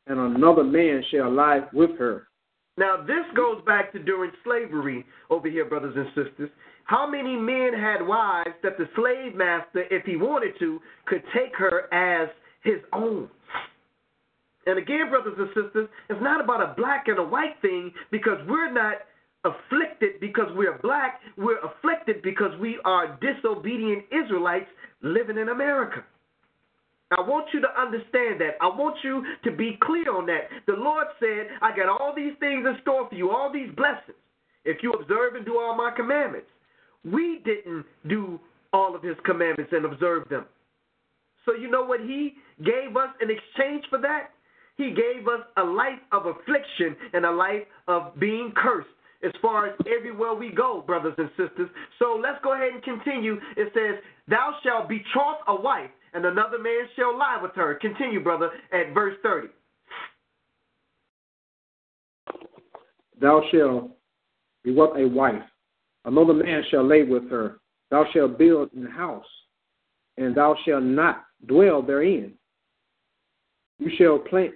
and 0.06 0.18
another 0.18 0.64
man 0.64 1.02
shall 1.10 1.30
lie 1.32 1.60
with 1.72 1.98
her. 1.98 2.28
Now, 2.76 2.96
this 2.96 3.24
goes 3.36 3.60
back 3.66 3.92
to 3.92 3.98
during 3.98 4.30
slavery 4.42 5.04
over 5.28 5.48
here, 5.48 5.64
brothers 5.64 5.94
and 5.96 6.06
sisters. 6.08 6.50
How 6.84 7.08
many 7.08 7.36
men 7.36 7.72
had 7.72 8.06
wives 8.06 8.54
that 8.62 8.76
the 8.78 8.88
slave 8.96 9.34
master, 9.34 9.84
if 9.90 10.04
he 10.04 10.16
wanted 10.16 10.58
to, 10.58 10.80
could 11.06 11.22
take 11.34 11.54
her 11.56 11.92
as 11.92 12.28
his 12.62 12.80
own? 12.92 13.28
And 14.66 14.78
again, 14.78 15.08
brothers 15.08 15.34
and 15.38 15.48
sisters, 15.48 15.88
it's 16.08 16.22
not 16.22 16.42
about 16.42 16.60
a 16.60 16.74
black 16.76 17.08
and 17.08 17.18
a 17.18 17.24
white 17.24 17.56
thing 17.62 17.92
because 18.10 18.38
we're 18.46 18.72
not 18.72 18.96
afflicted 19.44 20.20
because 20.20 20.48
we're 20.54 20.78
black. 20.78 21.20
We're 21.36 21.60
afflicted 21.60 22.22
because 22.22 22.52
we 22.60 22.78
are 22.84 23.18
disobedient 23.20 24.04
Israelites 24.12 24.68
living 25.02 25.38
in 25.38 25.48
America. 25.48 26.04
I 27.16 27.22
want 27.22 27.48
you 27.52 27.60
to 27.60 27.80
understand 27.80 28.40
that. 28.40 28.54
I 28.60 28.68
want 28.68 28.96
you 29.02 29.24
to 29.44 29.50
be 29.50 29.78
clear 29.82 30.14
on 30.14 30.26
that. 30.26 30.48
The 30.66 30.74
Lord 30.74 31.06
said, 31.18 31.48
I 31.60 31.74
got 31.74 31.88
all 31.88 32.12
these 32.14 32.34
things 32.38 32.64
in 32.64 32.76
store 32.82 33.08
for 33.08 33.14
you, 33.14 33.30
all 33.30 33.52
these 33.52 33.70
blessings, 33.76 34.18
if 34.64 34.82
you 34.82 34.92
observe 34.92 35.34
and 35.34 35.44
do 35.44 35.58
all 35.58 35.76
my 35.76 35.90
commandments. 35.96 36.46
We 37.04 37.40
didn't 37.44 37.86
do 38.08 38.40
all 38.72 38.94
of 38.94 39.02
his 39.02 39.16
commandments 39.24 39.72
and 39.74 39.84
observe 39.84 40.28
them. 40.28 40.44
So, 41.46 41.54
you 41.54 41.70
know 41.70 41.84
what 41.84 42.00
he 42.00 42.34
gave 42.64 42.96
us 42.96 43.08
in 43.20 43.30
exchange 43.30 43.84
for 43.88 43.98
that? 44.00 44.30
He 44.76 44.90
gave 44.90 45.26
us 45.26 45.40
a 45.56 45.62
life 45.62 45.98
of 46.12 46.26
affliction 46.26 46.96
and 47.12 47.24
a 47.24 47.30
life 47.30 47.62
of 47.88 48.18
being 48.18 48.52
cursed 48.56 48.88
as 49.22 49.32
far 49.42 49.66
as 49.66 49.74
everywhere 49.86 50.34
we 50.34 50.50
go, 50.50 50.82
brothers 50.86 51.14
and 51.18 51.28
sisters. 51.30 51.68
So 51.98 52.18
let's 52.20 52.38
go 52.42 52.54
ahead 52.54 52.72
and 52.72 52.82
continue. 52.82 53.34
It 53.56 53.72
says, 53.74 54.02
Thou 54.28 54.54
shalt 54.62 54.88
betroth 54.88 55.40
a 55.48 55.60
wife, 55.60 55.90
and 56.14 56.24
another 56.24 56.58
man 56.58 56.88
shall 56.96 57.16
lie 57.16 57.38
with 57.40 57.52
her. 57.54 57.74
Continue, 57.74 58.22
brother, 58.22 58.50
at 58.72 58.94
verse 58.94 59.16
30. 59.22 59.48
Thou 63.20 63.42
shalt 63.52 63.90
be 64.64 64.72
what 64.72 64.98
a 64.98 65.06
wife. 65.06 65.42
Another 66.04 66.34
man 66.34 66.62
shall 66.70 66.86
lay 66.86 67.02
with 67.02 67.28
her. 67.30 67.60
Thou 67.90 68.04
shalt 68.12 68.38
build 68.38 68.72
an 68.72 68.86
house, 68.86 69.26
and 70.16 70.34
thou 70.34 70.56
shalt 70.64 70.84
not 70.84 71.24
dwell 71.46 71.82
therein. 71.82 72.32
You 73.78 73.90
shall 73.96 74.18
plant 74.18 74.54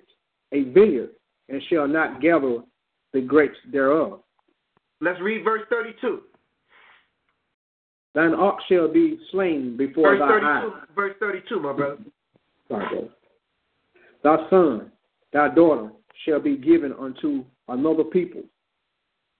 a 0.52 0.62
vineyard, 0.64 1.10
and 1.48 1.60
shall 1.68 1.88
not 1.88 2.20
gather 2.20 2.58
the 3.12 3.20
grapes 3.20 3.56
thereof. 3.72 4.20
Let's 5.00 5.20
read 5.20 5.44
verse 5.44 5.62
32. 5.68 6.20
Thine 8.14 8.34
ox 8.34 8.62
shall 8.68 8.88
be 8.88 9.18
slain 9.32 9.76
before 9.76 10.16
Verse 10.16 10.20
thy 10.20 10.28
32, 10.28 10.46
eyes. 10.46 10.88
verse 10.94 11.14
32, 11.18 11.60
my 11.60 11.72
brother. 11.72 11.98
Sorry, 12.68 12.88
brother. 12.88 13.08
Thy 14.22 14.50
son, 14.50 14.92
thy 15.32 15.52
daughter 15.52 15.90
shall 16.24 16.40
be 16.40 16.56
given 16.56 16.94
unto 16.98 17.44
another 17.68 18.04
people, 18.04 18.42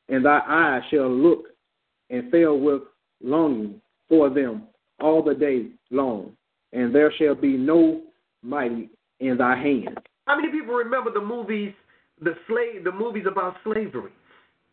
and 0.09 0.25
thy 0.25 0.41
eyes 0.47 0.83
shall 0.91 1.09
look 1.09 1.47
and 2.11 2.31
fail 2.31 2.59
with 2.59 2.83
longing 3.23 3.81
for 4.09 4.31
them 4.31 4.65
all 5.01 5.23
the 5.23 5.35
day 5.35 5.69
long, 5.91 6.33
and 6.73 6.95
there 6.95 7.13
shall 7.19 7.35
be 7.35 7.57
no 7.57 8.03
mighty 8.43 8.91
in 9.21 9.37
thy 9.39 9.57
hand. 9.57 9.99
How 10.27 10.37
many 10.37 10.51
people 10.51 10.75
remember 10.75 11.13
the 11.13 11.21
movies, 11.21 11.73
the 12.21 12.35
slave, 12.47 12.85
the 12.85 12.93
movies 12.93 13.25
about 13.31 13.57
slavery? 13.65 14.13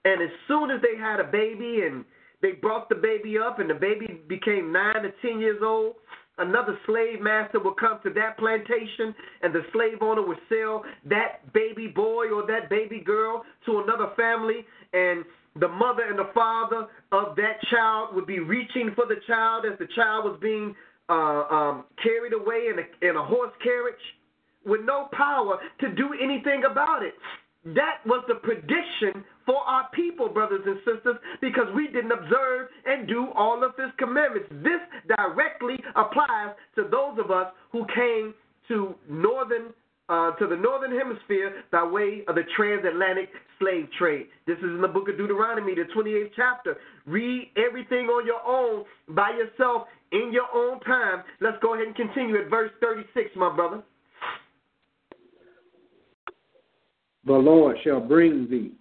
And 0.05 0.21
as 0.21 0.29
soon 0.47 0.71
as 0.71 0.82
they 0.82 0.97
had 0.99 1.19
a 1.19 1.23
baby 1.23 1.82
and 1.86 2.05
they 2.41 2.53
brought 2.53 2.89
the 2.89 2.95
baby 2.95 3.38
up 3.38 3.59
and 3.59 3.69
the 3.69 3.75
baby 3.75 4.21
became 4.27 4.71
nine 4.71 5.03
to 5.03 5.11
ten 5.21 5.39
years 5.39 5.61
old, 5.63 5.95
another 6.38 6.77
slave 6.86 7.21
master 7.21 7.59
would 7.59 7.77
come 7.77 7.99
to 8.03 8.09
that 8.11 8.38
plantation 8.38 9.13
and 9.43 9.53
the 9.53 9.61
slave 9.73 10.01
owner 10.01 10.25
would 10.25 10.39
sell 10.49 10.84
that 11.05 11.53
baby 11.53 11.88
boy 11.88 12.29
or 12.34 12.45
that 12.47 12.69
baby 12.69 12.99
girl 12.99 13.43
to 13.65 13.82
another 13.82 14.11
family 14.15 14.65
and 14.93 15.23
the 15.60 15.68
mother 15.68 16.04
and 16.10 16.18
the 16.18 16.30
father 16.34 16.88
of 17.12 17.36
that 17.36 17.62
child 17.70 18.16
would 18.16 18.28
be 18.28 18.39
reaching 18.39 18.91
for 18.95 19.06
the 19.06 19.18
child 19.28 19.66
as 19.66 19.78
the 19.80 19.88
child 19.95 20.26
was 20.26 20.38
being 20.41 20.76
uh, 21.10 21.43
um, 21.52 21.84
carried 22.02 22.34
away 22.34 22.70
in 22.72 22.80
a, 22.80 23.10
in 23.10 23.18
a 23.18 23.24
horse 23.24 23.52
carriage 23.62 23.95
with 24.66 24.82
no 24.86 25.10
power 25.12 25.58
to 25.80 25.89
do 25.93 26.10
anything 26.22 26.64
about 26.70 27.04
it. 27.04 27.14
That 27.66 27.99
was 28.06 28.24
the 28.28 28.36
prediction 28.36 29.24
for 29.45 29.58
our 29.58 29.88
people, 29.93 30.30
brothers 30.30 30.62
and 30.66 30.78
sisters, 30.78 31.18
because 31.41 31.68
we 31.76 31.88
didn't 31.88 32.12
observe 32.12 32.70
and 32.86 33.08
do 33.08 33.28
all 33.36 33.64
of 33.64 33.76
his 33.78 33.91
commandments. 33.97 34.47
This 34.64 34.82
directly 35.18 35.76
applies 35.95 36.56
to 36.76 36.84
those 36.89 37.20
of 37.24 37.30
us 37.30 37.47
who 37.72 37.86
came 37.93 38.34
to 38.68 38.95
northern 39.10 39.74
uh, 40.12 40.32
to 40.32 40.45
the 40.45 40.57
northern 40.57 40.91
hemisphere 40.91 41.64
by 41.72 41.84
way 41.84 42.24
of 42.28 42.36
the 42.36 42.43
transatlantic 42.57 43.30
slave 43.57 43.88
trade. 43.97 44.28
This 44.45 44.57
is 44.57 44.66
in 44.66 44.82
the 44.82 44.88
book 44.88 45.07
of 45.07 45.18
Deuteronomy, 45.18 45.74
the 45.74 45.86
28th 45.95 46.32
chapter. 46.36 46.78
Read 47.05 47.49
everything 47.55 48.07
on 48.07 48.26
your 48.26 48.41
own 48.45 48.84
by 49.16 49.30
yourself 49.32 49.88
in 50.12 50.34
your 50.34 50.47
own 50.53 50.82
time. 50.82 51.24
Let's 51.39 51.57
go 51.62 51.76
ahead 51.76 51.88
and 51.88 51.95
continue 51.95 52.41
at 52.41 52.49
verse 52.49 52.72
36, 52.82 53.30
my 53.38 53.55
brother. 53.55 53.82
The 57.26 57.34
Lord 57.34 57.78
shall 57.84 58.01
bring 58.01 58.49
thee, 58.49 58.74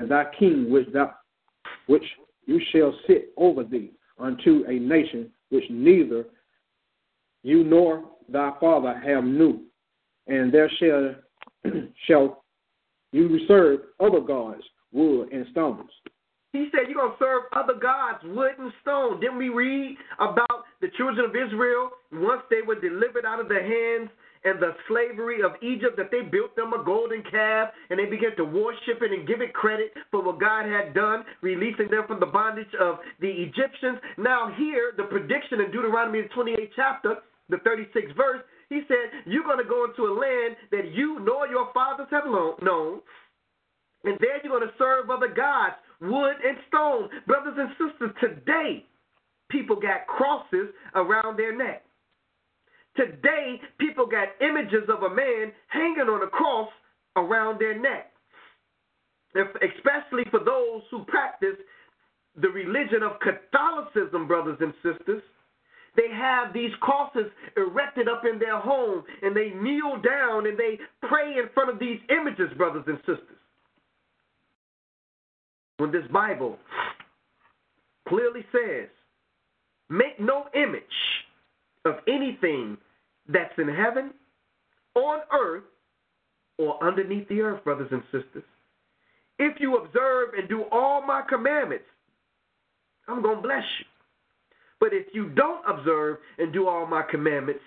and 0.00 0.10
thy 0.10 0.24
king 0.38 0.70
which 0.70 0.88
thou 0.92 1.14
which 1.86 2.04
you 2.46 2.60
shall 2.72 2.92
sit 3.06 3.32
over 3.36 3.62
thee, 3.62 3.92
unto 4.18 4.64
a 4.66 4.72
nation 4.72 5.30
which 5.50 5.64
neither 5.70 6.24
you 7.44 7.62
nor 7.62 8.04
thy 8.28 8.52
father 8.58 9.00
have 9.06 9.22
knew, 9.22 9.60
and 10.28 10.52
there 10.52 10.70
shall 10.78 11.14
shall 12.06 12.44
you 13.12 13.40
serve 13.48 13.80
other 14.00 14.20
gods, 14.20 14.62
wood 14.92 15.32
and 15.32 15.46
stones. 15.50 15.90
He 16.52 16.68
said, 16.72 16.88
You're 16.88 17.00
going 17.00 17.12
to 17.12 17.18
serve 17.18 17.42
other 17.52 17.74
gods, 17.80 18.18
wood 18.24 18.52
and 18.58 18.72
stone. 18.82 19.20
Didn't 19.20 19.38
we 19.38 19.48
read 19.48 19.96
about 20.18 20.64
the 20.80 20.88
children 20.96 21.28
of 21.28 21.36
Israel 21.36 21.90
once 22.12 22.42
they 22.50 22.62
were 22.66 22.80
delivered 22.80 23.24
out 23.26 23.40
of 23.40 23.48
the 23.48 23.60
hands 23.60 24.10
and 24.44 24.60
the 24.60 24.72
slavery 24.86 25.42
of 25.42 25.52
Egypt 25.62 25.96
that 25.96 26.10
they 26.10 26.22
built 26.22 26.54
them 26.56 26.72
a 26.72 26.82
golden 26.84 27.22
calf 27.30 27.70
and 27.90 27.98
they 27.98 28.06
began 28.06 28.36
to 28.36 28.44
worship 28.44 29.02
it 29.02 29.12
and 29.12 29.26
give 29.26 29.40
it 29.40 29.52
credit 29.52 29.92
for 30.10 30.22
what 30.22 30.40
God 30.40 30.64
had 30.64 30.94
done, 30.94 31.24
releasing 31.42 31.90
them 31.90 32.04
from 32.06 32.20
the 32.20 32.26
bondage 32.26 32.72
of 32.80 32.96
the 33.20 33.28
Egyptians. 33.28 33.98
Now, 34.16 34.52
here, 34.56 34.92
the 34.96 35.04
prediction 35.04 35.60
in 35.60 35.70
Deuteronomy 35.70 36.22
the 36.22 36.28
28th 36.28 36.70
chapter, 36.76 37.14
the 37.50 37.56
36th 37.56 38.16
verse, 38.16 38.40
he 38.70 38.82
said, 38.88 39.24
You're 39.26 39.44
going 39.44 39.58
to 39.58 39.68
go 39.68 39.84
into 39.84 40.02
a 40.02 40.14
land 40.14 40.56
that 40.70 40.92
you 40.92 41.20
nor 41.20 41.46
your 41.48 41.72
fathers 41.72 42.08
have 42.10 42.26
known. 42.26 43.00
And 44.04 44.16
there 44.20 44.38
you're 44.42 44.52
going 44.56 44.68
to 44.68 44.74
serve 44.78 45.10
other 45.10 45.28
gods, 45.28 45.74
wood 46.00 46.36
and 46.44 46.56
stone. 46.68 47.08
Brothers 47.26 47.56
and 47.58 47.70
sisters, 47.78 48.14
today, 48.20 48.84
people 49.50 49.76
got 49.76 50.06
crosses 50.06 50.68
around 50.94 51.38
their 51.38 51.56
neck. 51.56 51.84
Today, 52.96 53.60
people 53.78 54.06
got 54.06 54.28
images 54.40 54.88
of 54.88 55.02
a 55.02 55.14
man 55.14 55.52
hanging 55.68 56.08
on 56.08 56.22
a 56.22 56.30
cross 56.30 56.68
around 57.16 57.60
their 57.60 57.78
neck. 57.78 58.12
Especially 59.34 60.24
for 60.30 60.40
those 60.40 60.82
who 60.90 61.04
practice 61.04 61.56
the 62.40 62.48
religion 62.48 63.02
of 63.02 63.20
Catholicism, 63.20 64.26
brothers 64.26 64.58
and 64.60 64.72
sisters. 64.82 65.22
They 65.96 66.10
have 66.12 66.52
these 66.52 66.70
crosses 66.80 67.26
erected 67.56 68.08
up 68.08 68.22
in 68.30 68.38
their 68.38 68.58
home 68.58 69.02
and 69.22 69.34
they 69.34 69.50
kneel 69.50 70.00
down 70.02 70.46
and 70.46 70.58
they 70.58 70.78
pray 71.08 71.38
in 71.38 71.48
front 71.54 71.70
of 71.70 71.78
these 71.78 71.98
images, 72.10 72.50
brothers 72.56 72.84
and 72.86 72.98
sisters. 72.98 73.36
When 75.78 75.92
this 75.92 76.06
Bible 76.12 76.58
clearly 78.08 78.44
says, 78.52 78.88
make 79.88 80.18
no 80.18 80.46
image 80.54 80.82
of 81.84 81.96
anything 82.06 82.76
that's 83.28 83.54
in 83.58 83.68
heaven, 83.68 84.12
on 84.94 85.20
earth, 85.32 85.64
or 86.58 86.82
underneath 86.82 87.28
the 87.28 87.40
earth, 87.40 87.62
brothers 87.62 87.88
and 87.92 88.02
sisters. 88.10 88.44
If 89.38 89.60
you 89.60 89.76
observe 89.76 90.30
and 90.36 90.48
do 90.48 90.64
all 90.72 91.06
my 91.06 91.22
commandments, 91.28 91.84
I'm 93.06 93.22
going 93.22 93.36
to 93.36 93.42
bless 93.42 93.62
you. 93.78 93.86
But 94.80 94.90
if 94.92 95.06
you 95.12 95.30
don't 95.30 95.62
observe 95.68 96.18
and 96.38 96.52
do 96.52 96.68
all 96.68 96.86
my 96.86 97.02
commandments, 97.02 97.60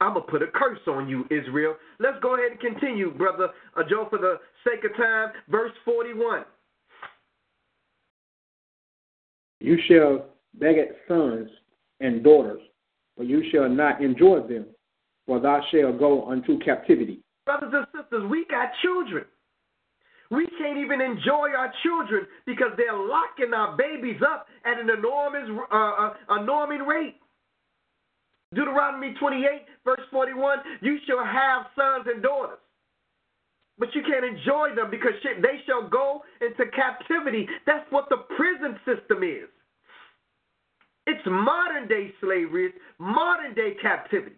I'm 0.00 0.14
going 0.14 0.26
to 0.26 0.30
put 0.30 0.42
a 0.42 0.48
curse 0.48 0.80
on 0.86 1.08
you, 1.08 1.24
Israel. 1.30 1.76
Let's 1.98 2.18
go 2.20 2.34
ahead 2.34 2.52
and 2.52 2.60
continue, 2.60 3.12
brother 3.12 3.48
uh, 3.76 3.82
Joe, 3.88 4.06
for 4.10 4.18
the 4.18 4.40
sake 4.64 4.84
of 4.84 4.96
time. 4.96 5.30
Verse 5.48 5.72
41. 5.84 6.44
You 9.60 9.78
shall 9.88 10.26
beget 10.58 10.96
sons 11.08 11.48
and 12.00 12.22
daughters, 12.22 12.60
but 13.16 13.26
you 13.26 13.44
shall 13.50 13.68
not 13.68 14.02
enjoy 14.02 14.40
them, 14.40 14.66
for 15.26 15.40
thou 15.40 15.62
shalt 15.70 15.98
go 15.98 16.28
unto 16.30 16.58
captivity. 16.58 17.20
Brothers 17.46 17.72
and 17.72 17.86
sisters, 17.96 18.28
we 18.30 18.44
got 18.50 18.70
children. 18.82 19.24
We 20.30 20.46
can't 20.58 20.78
even 20.78 21.00
enjoy 21.00 21.50
our 21.56 21.72
children 21.82 22.26
because 22.46 22.72
they're 22.76 22.96
locking 22.96 23.52
our 23.54 23.76
babies 23.76 24.20
up 24.26 24.46
at 24.64 24.80
an 24.80 24.88
enormous, 24.90 25.48
uh, 25.70 25.76
uh, 25.76 26.40
enormous 26.40 26.80
rate. 26.86 27.16
Deuteronomy 28.54 29.14
28, 29.18 29.66
verse 29.84 30.00
41 30.10 30.58
You 30.80 30.98
shall 31.06 31.24
have 31.24 31.66
sons 31.76 32.06
and 32.12 32.22
daughters, 32.22 32.58
but 33.78 33.88
you 33.94 34.02
can't 34.02 34.24
enjoy 34.24 34.74
them 34.74 34.90
because 34.90 35.12
they 35.22 35.60
shall 35.66 35.88
go 35.88 36.22
into 36.40 36.70
captivity. 36.70 37.48
That's 37.66 37.86
what 37.90 38.08
the 38.08 38.18
prison 38.36 38.78
system 38.86 39.22
is. 39.22 39.48
It's 41.06 41.26
modern 41.26 41.86
day 41.86 42.12
slavery, 42.20 42.66
it's 42.66 42.78
modern 42.98 43.54
day 43.54 43.74
captivity. 43.82 44.36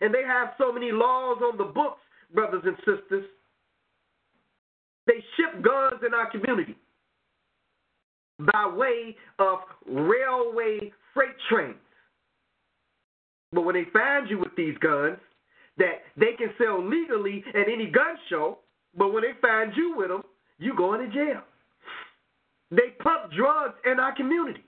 And 0.00 0.12
they 0.12 0.24
have 0.26 0.48
so 0.58 0.72
many 0.72 0.90
laws 0.90 1.38
on 1.42 1.56
the 1.56 1.64
books, 1.64 2.00
brothers 2.34 2.62
and 2.64 2.76
sisters. 2.78 3.24
They 5.06 5.22
ship 5.36 5.62
guns 5.62 6.02
in 6.06 6.14
our 6.14 6.30
community 6.30 6.76
by 8.52 8.72
way 8.74 9.16
of 9.38 9.58
railway 9.86 10.92
freight 11.12 11.36
trains. 11.48 11.76
But 13.52 13.62
when 13.62 13.74
they 13.74 13.84
find 13.92 14.28
you 14.28 14.38
with 14.38 14.54
these 14.56 14.76
guns 14.78 15.18
that 15.78 16.02
they 16.16 16.32
can 16.36 16.50
sell 16.58 16.82
legally 16.82 17.44
at 17.54 17.68
any 17.68 17.86
gun 17.86 18.16
show, 18.28 18.58
but 18.96 19.12
when 19.12 19.22
they 19.22 19.32
find 19.40 19.72
you 19.76 19.94
with 19.96 20.08
them, 20.08 20.22
you 20.58 20.74
going 20.76 21.00
to 21.00 21.14
jail. 21.14 21.42
They 22.70 22.90
pump 23.02 23.32
drugs 23.36 23.74
in 23.84 23.98
our 24.00 24.14
community. 24.14 24.64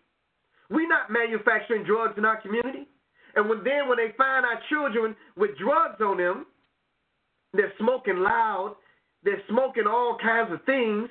We're 0.71 0.89
not 0.89 1.11
manufacturing 1.11 1.85
drugs 1.85 2.15
in 2.19 2.25
our 2.25 2.41
community. 2.41 2.87
And 3.35 3.49
when 3.49 3.63
then 3.65 3.89
when 3.89 3.99
they 3.99 4.15
find 4.17 4.45
our 4.45 4.61
children 4.69 5.15
with 5.37 5.51
drugs 5.59 6.01
on 6.01 6.17
them, 6.19 6.47
they're 7.53 7.73
smoking 7.79 8.17
loud, 8.17 8.77
they're 9.27 9.43
smoking 9.51 9.85
all 9.91 10.17
kinds 10.23 10.53
of 10.53 10.63
things. 10.65 11.11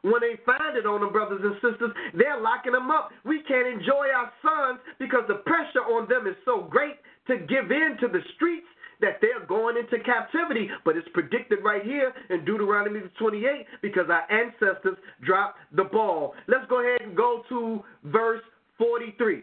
When 0.00 0.20
they 0.20 0.40
find 0.44 0.76
it 0.76 0.84
on 0.84 1.00
them, 1.00 1.12
brothers 1.12 1.40
and 1.44 1.54
sisters, 1.60 1.92
they're 2.12 2.40
locking 2.40 2.72
them 2.72 2.90
up. 2.90 3.10
We 3.24 3.42
can't 3.46 3.68
enjoy 3.68 4.08
our 4.08 4.32
sons 4.40 4.80
because 4.98 5.24
the 5.28 5.44
pressure 5.44 5.84
on 5.84 6.08
them 6.08 6.26
is 6.26 6.36
so 6.44 6.66
great 6.68 6.96
to 7.28 7.38
give 7.38 7.70
in 7.70 7.96
to 8.00 8.08
the 8.08 8.20
streets 8.36 8.66
that 9.00 9.20
they're 9.20 9.44
going 9.46 9.76
into 9.76 10.02
captivity. 10.04 10.68
But 10.84 10.96
it's 10.96 11.08
predicted 11.12 11.60
right 11.64 11.82
here 11.82 12.12
in 12.30 12.44
Deuteronomy 12.44 13.00
28 13.18 13.66
because 13.80 14.08
our 14.08 14.30
ancestors 14.32 14.96
dropped 15.24 15.58
the 15.72 15.84
ball. 15.84 16.34
Let's 16.48 16.66
go 16.68 16.80
ahead 16.80 17.00
and 17.00 17.16
go 17.16 17.42
to 17.48 17.82
verse 18.04 18.42
43. 18.78 19.42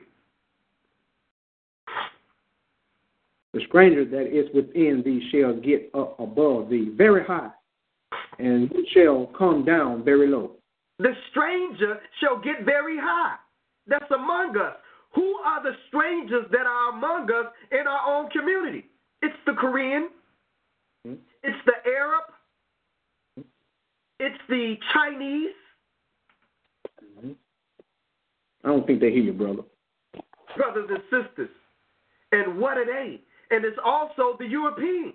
The 3.54 3.62
stranger 3.68 4.06
that 4.06 4.28
is 4.28 4.48
within 4.54 5.02
thee 5.04 5.30
shall 5.32 5.54
get 5.54 5.90
up 5.94 6.20
above 6.20 6.70
thee 6.70 6.92
very 6.96 7.24
high, 7.24 7.50
and 8.40 8.72
shall 8.94 9.26
come 9.38 9.66
down 9.66 10.04
very 10.06 10.28
low. 10.28 10.52
The 11.00 11.14
stranger 11.32 12.00
shall 12.20 12.40
get 12.40 12.64
very 12.64 12.98
high. 12.98 13.36
That's 13.88 14.10
among 14.12 14.56
us. 14.58 14.76
Who 15.16 15.36
are 15.46 15.62
the 15.62 15.74
strangers 15.90 16.46
that 16.52 16.66
are 16.66 16.90
among 16.92 17.30
us 17.32 17.48
in 17.72 17.88
our 17.88 18.08
own 18.08 18.30
community? 18.30 18.86
It's 19.22 19.36
the 19.46 19.54
Korean, 19.54 20.10
hmm? 21.06 21.16
it's 21.44 21.58
the 21.66 21.74
Arab, 21.86 22.24
it's 24.20 24.40
the 24.48 24.76
Chinese. 24.94 25.50
I 28.64 28.68
don't 28.68 28.86
think 28.86 29.02
they 29.02 29.10
hear 29.10 29.24
you, 29.24 29.34
brother. 29.34 29.64
Brothers 30.56 30.90
and 30.90 31.02
sisters. 31.10 31.50
And 32.32 32.60
what 32.60 32.78
are 32.78 32.86
they? 32.86 33.20
And 33.52 33.66
it's 33.66 33.78
also 33.84 34.38
the 34.40 34.46
European. 34.48 35.14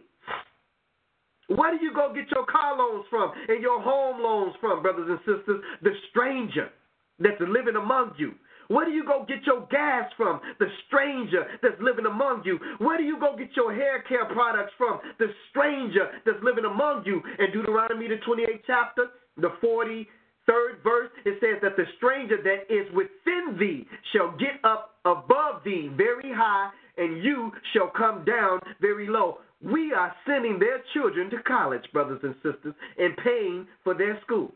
Where 1.49 1.77
do 1.77 1.85
you 1.85 1.95
go 1.95 2.13
get 2.13 2.31
your 2.35 2.45
car 2.47 2.77
loans 2.77 3.07
from 3.09 3.33
and 3.49 3.63
your 3.63 3.81
home 3.81 4.21
loans 4.23 4.55
from, 4.61 4.83
brothers 4.83 5.09
and 5.09 5.19
sisters? 5.21 5.63
The 5.83 5.93
stranger 6.11 6.71
that's 7.19 7.41
living 7.41 7.77
among 7.77 8.13
you. 8.19 8.35
Where 8.69 8.85
do 8.85 8.91
you 8.91 9.05
go 9.05 9.25
get 9.29 9.47
your 9.47 9.67
gas 9.71 10.11
from? 10.17 10.41
The 10.59 10.67
stranger 10.89 11.47
that's 11.63 11.81
living 11.81 12.07
among 12.07 12.43
you. 12.45 12.59
Where 12.79 12.99
do 12.99 13.05
you 13.05 13.19
go 13.21 13.37
get 13.37 13.51
your 13.55 13.73
hair 13.73 14.03
care 14.03 14.25
products 14.27 14.73
from? 14.77 14.99
The 15.19 15.29
stranger 15.51 16.11
that's 16.25 16.43
living 16.43 16.65
among 16.65 17.05
you. 17.07 17.23
In 17.39 17.53
Deuteronomy, 17.53 18.09
the 18.09 18.19
28th 18.27 18.63
chapter, 18.67 19.07
the 19.37 19.51
43rd 19.63 20.83
verse, 20.83 21.11
it 21.25 21.39
says 21.41 21.63
that 21.63 21.77
the 21.77 21.85
stranger 21.97 22.39
that 22.43 22.67
is 22.69 22.91
within 22.93 23.57
thee 23.59 23.87
shall 24.13 24.33
get 24.37 24.59
up 24.65 24.97
above 25.05 25.63
thee 25.65 25.89
very 25.97 26.33
high, 26.35 26.71
and 26.97 27.23
you 27.23 27.53
shall 27.73 27.89
come 27.89 28.25
down 28.25 28.61
very 28.81 29.09
low. 29.09 29.39
We 29.63 29.93
are 29.93 30.15
sending 30.27 30.59
their 30.59 30.83
children 30.93 31.31
to 31.31 31.43
college, 31.43 31.85
brothers 31.93 32.21
and 32.23 32.35
sisters, 32.37 32.75
and 32.99 33.17
paying 33.17 33.67
for 33.85 33.95
their 33.95 34.21
school 34.23 34.53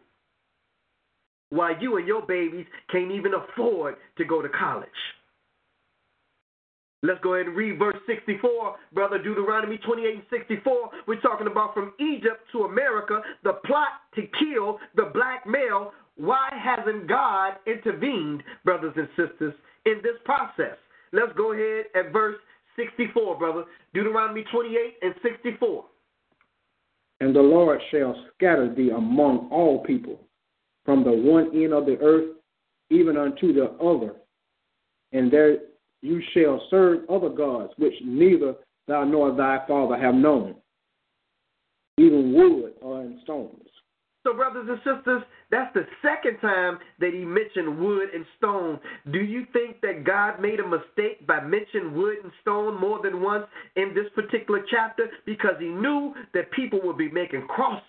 while 1.50 1.74
you 1.80 1.96
and 1.96 2.06
your 2.06 2.22
babies 2.22 2.66
can't 2.90 3.10
even 3.10 3.32
afford 3.34 3.96
to 4.16 4.24
go 4.24 4.40
to 4.40 4.48
college. 4.48 4.88
Let's 7.02 7.20
go 7.22 7.34
ahead 7.34 7.46
and 7.46 7.56
read 7.56 7.78
verse 7.78 7.96
64, 8.06 8.76
brother 8.92 9.18
Deuteronomy 9.18 9.78
28 9.78 10.14
and 10.14 10.22
64. 10.30 10.90
We're 11.06 11.20
talking 11.20 11.46
about 11.46 11.72
from 11.72 11.94
Egypt 11.98 12.42
to 12.52 12.64
America, 12.64 13.20
the 13.42 13.54
plot 13.64 14.04
to 14.16 14.22
kill 14.38 14.78
the 14.96 15.10
black 15.14 15.46
male. 15.46 15.92
Why 16.16 16.50
hasn't 16.52 17.08
God 17.08 17.54
intervened, 17.66 18.42
brothers 18.64 18.92
and 18.96 19.08
sisters, 19.16 19.54
in 19.86 20.00
this 20.02 20.16
process? 20.26 20.76
Let's 21.12 21.32
go 21.36 21.52
ahead 21.52 21.86
at 21.94 22.12
verse 22.12 22.36
64, 22.76 23.38
brother. 23.38 23.64
Deuteronomy 23.94 24.44
28 24.50 24.94
and 25.02 25.14
64. 25.22 25.84
And 27.20 27.34
the 27.34 27.40
Lord 27.40 27.80
shall 27.90 28.14
scatter 28.34 28.72
thee 28.74 28.90
among 28.90 29.48
all 29.50 29.82
people 29.84 30.20
from 30.84 31.04
the 31.04 31.12
one 31.12 31.50
end 31.54 31.72
of 31.72 31.86
the 31.86 31.98
earth 32.00 32.36
even 32.90 33.16
unto 33.16 33.52
the 33.52 33.70
other, 33.80 34.14
and 35.12 35.32
there 35.32 35.58
you 36.02 36.20
shall 36.32 36.60
serve 36.70 37.08
other 37.08 37.28
gods, 37.28 37.72
which 37.78 37.94
neither 38.04 38.54
thou 38.88 39.04
nor 39.04 39.34
thy 39.34 39.64
father 39.68 39.96
have 39.96 40.14
known, 40.14 40.56
even 41.98 42.32
wood 42.32 42.72
or 42.80 43.02
in 43.02 43.20
stones. 43.22 43.69
So, 44.22 44.34
brothers 44.34 44.68
and 44.68 44.78
sisters, 44.78 45.22
that's 45.50 45.72
the 45.72 45.86
second 46.02 46.38
time 46.40 46.78
that 46.98 47.14
he 47.14 47.24
mentioned 47.24 47.78
wood 47.78 48.10
and 48.14 48.24
stone. 48.36 48.78
Do 49.10 49.18
you 49.18 49.46
think 49.52 49.80
that 49.80 50.04
God 50.04 50.42
made 50.42 50.60
a 50.60 50.66
mistake 50.66 51.26
by 51.26 51.40
mentioning 51.40 51.94
wood 51.94 52.18
and 52.22 52.30
stone 52.42 52.78
more 52.78 53.00
than 53.02 53.22
once 53.22 53.46
in 53.76 53.94
this 53.94 54.12
particular 54.14 54.60
chapter? 54.70 55.06
Because 55.24 55.54
he 55.58 55.68
knew 55.68 56.12
that 56.34 56.50
people 56.52 56.80
would 56.82 56.98
be 56.98 57.10
making 57.10 57.46
crosses 57.46 57.82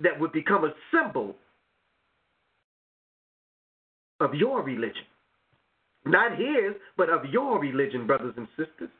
that 0.00 0.18
would 0.18 0.32
become 0.32 0.64
a 0.64 0.72
symbol 0.92 1.34
of 4.20 4.34
your 4.34 4.62
religion. 4.62 5.04
Not 6.06 6.38
his, 6.38 6.74
but 6.96 7.10
of 7.10 7.26
your 7.26 7.60
religion, 7.60 8.06
brothers 8.06 8.34
and 8.36 8.48
sisters. 8.56 8.90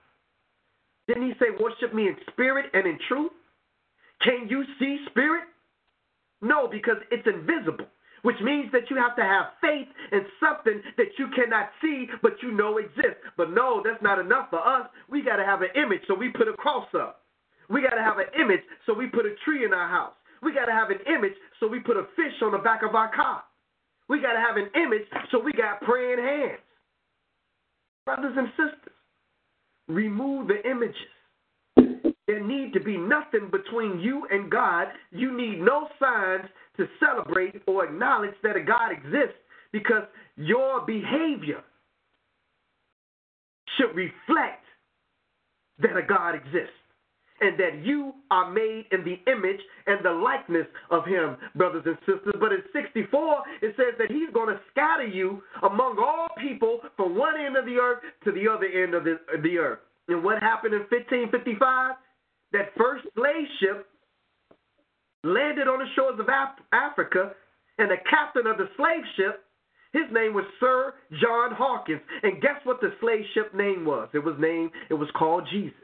Didn't 1.06 1.26
he 1.26 1.32
say, 1.38 1.46
Worship 1.58 1.94
me 1.94 2.08
in 2.08 2.16
spirit 2.32 2.66
and 2.74 2.86
in 2.86 2.98
truth? 3.08 3.32
Can 4.22 4.46
you 4.48 4.64
see 4.78 4.98
spirit? 5.10 5.44
No, 6.40 6.68
because 6.68 6.96
it's 7.10 7.26
invisible, 7.26 7.86
which 8.22 8.36
means 8.42 8.70
that 8.72 8.90
you 8.90 8.96
have 8.96 9.16
to 9.16 9.22
have 9.22 9.46
faith 9.60 9.88
in 10.12 10.22
something 10.38 10.80
that 10.96 11.18
you 11.18 11.28
cannot 11.34 11.70
see, 11.82 12.06
but 12.22 12.34
you 12.42 12.52
know 12.52 12.78
exists. 12.78 13.22
But 13.36 13.50
no, 13.50 13.82
that's 13.84 14.02
not 14.02 14.18
enough 14.18 14.50
for 14.50 14.60
us. 14.60 14.88
We 15.08 15.22
got 15.22 15.36
to 15.36 15.44
have 15.44 15.62
an 15.62 15.70
image, 15.74 16.02
so 16.06 16.14
we 16.14 16.30
put 16.30 16.48
a 16.48 16.52
cross 16.52 16.86
up. 16.94 17.22
We 17.68 17.82
got 17.82 17.96
to 17.96 18.02
have 18.02 18.18
an 18.18 18.32
image, 18.40 18.62
so 18.86 18.94
we 18.94 19.06
put 19.06 19.26
a 19.26 19.34
tree 19.44 19.64
in 19.64 19.74
our 19.74 19.88
house. 19.88 20.14
We 20.42 20.54
got 20.54 20.66
to 20.66 20.72
have 20.72 20.90
an 20.90 21.00
image, 21.12 21.34
so 21.58 21.66
we 21.66 21.80
put 21.80 21.96
a 21.96 22.06
fish 22.14 22.40
on 22.42 22.52
the 22.52 22.58
back 22.58 22.82
of 22.82 22.94
our 22.94 23.14
car. 23.14 23.42
We 24.08 24.20
got 24.22 24.32
to 24.32 24.40
have 24.40 24.56
an 24.56 24.70
image, 24.74 25.06
so 25.30 25.38
we 25.38 25.52
got 25.52 25.82
praying 25.82 26.18
hands. 26.18 26.60
Brothers 28.06 28.34
and 28.38 28.48
sisters, 28.50 28.94
remove 29.88 30.48
the 30.48 30.64
images. 30.68 30.96
There 32.28 32.44
need 32.44 32.74
to 32.74 32.80
be 32.80 32.98
nothing 32.98 33.50
between 33.50 33.98
you 34.00 34.28
and 34.30 34.50
God. 34.50 34.88
You 35.10 35.34
need 35.34 35.60
no 35.60 35.88
signs 35.98 36.44
to 36.76 36.86
celebrate 37.00 37.62
or 37.66 37.86
acknowledge 37.86 38.34
that 38.42 38.54
a 38.54 38.62
God 38.62 38.92
exists 38.92 39.40
because 39.72 40.02
your 40.36 40.84
behavior 40.84 41.62
should 43.76 43.96
reflect 43.96 44.64
that 45.78 45.96
a 45.96 46.02
God 46.06 46.34
exists 46.34 46.76
and 47.40 47.58
that 47.58 47.82
you 47.82 48.12
are 48.30 48.52
made 48.52 48.84
in 48.92 49.04
the 49.04 49.16
image 49.30 49.60
and 49.86 50.04
the 50.04 50.10
likeness 50.10 50.66
of 50.90 51.06
him, 51.06 51.36
brothers 51.54 51.84
and 51.86 51.96
sisters. 52.00 52.34
But 52.38 52.52
in 52.52 52.62
64, 52.74 53.42
it 53.62 53.74
says 53.76 53.94
that 53.98 54.10
he's 54.10 54.28
going 54.34 54.48
to 54.48 54.60
scatter 54.70 55.06
you 55.06 55.40
among 55.62 55.96
all 55.98 56.28
people 56.36 56.80
from 56.96 57.16
one 57.16 57.40
end 57.40 57.56
of 57.56 57.64
the 57.64 57.76
earth 57.76 58.02
to 58.24 58.32
the 58.32 58.46
other 58.52 58.66
end 58.66 58.92
of 58.92 59.04
the, 59.04 59.18
the 59.42 59.56
earth. 59.56 59.78
And 60.08 60.22
what 60.22 60.42
happened 60.42 60.74
in 60.74 60.80
1555? 60.90 61.94
That 62.52 62.72
first 62.76 63.04
slave 63.14 63.46
ship 63.60 63.86
landed 65.24 65.68
on 65.68 65.80
the 65.80 65.86
shores 65.94 66.18
of 66.18 66.28
Af- 66.28 66.64
Africa, 66.72 67.32
and 67.78 67.90
the 67.90 67.96
captain 68.08 68.46
of 68.46 68.58
the 68.58 68.68
slave 68.76 69.04
ship, 69.16 69.44
his 69.92 70.10
name 70.12 70.34
was 70.34 70.44
Sir 70.60 70.94
John 71.20 71.52
Hawkins. 71.52 72.00
And 72.22 72.42
guess 72.42 72.60
what 72.64 72.80
the 72.80 72.92
slave 73.00 73.24
ship 73.34 73.54
name 73.54 73.84
was? 73.84 74.08
It 74.12 74.24
was 74.24 74.34
named, 74.38 74.70
it 74.90 74.94
was 74.94 75.08
called 75.16 75.46
Jesus. 75.50 75.74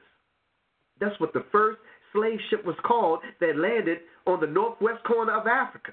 That's 1.00 1.18
what 1.20 1.32
the 1.32 1.44
first 1.50 1.78
slave 2.12 2.38
ship 2.50 2.64
was 2.64 2.76
called 2.84 3.20
that 3.40 3.56
landed 3.56 3.98
on 4.26 4.40
the 4.40 4.46
northwest 4.46 5.02
corner 5.04 5.32
of 5.32 5.46
Africa. 5.46 5.92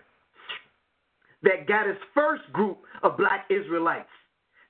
That 1.44 1.68
got 1.68 1.88
its 1.88 2.00
first 2.14 2.44
group 2.54 2.80
of 3.04 3.18
black 3.18 3.46
Israelites. 3.50 4.10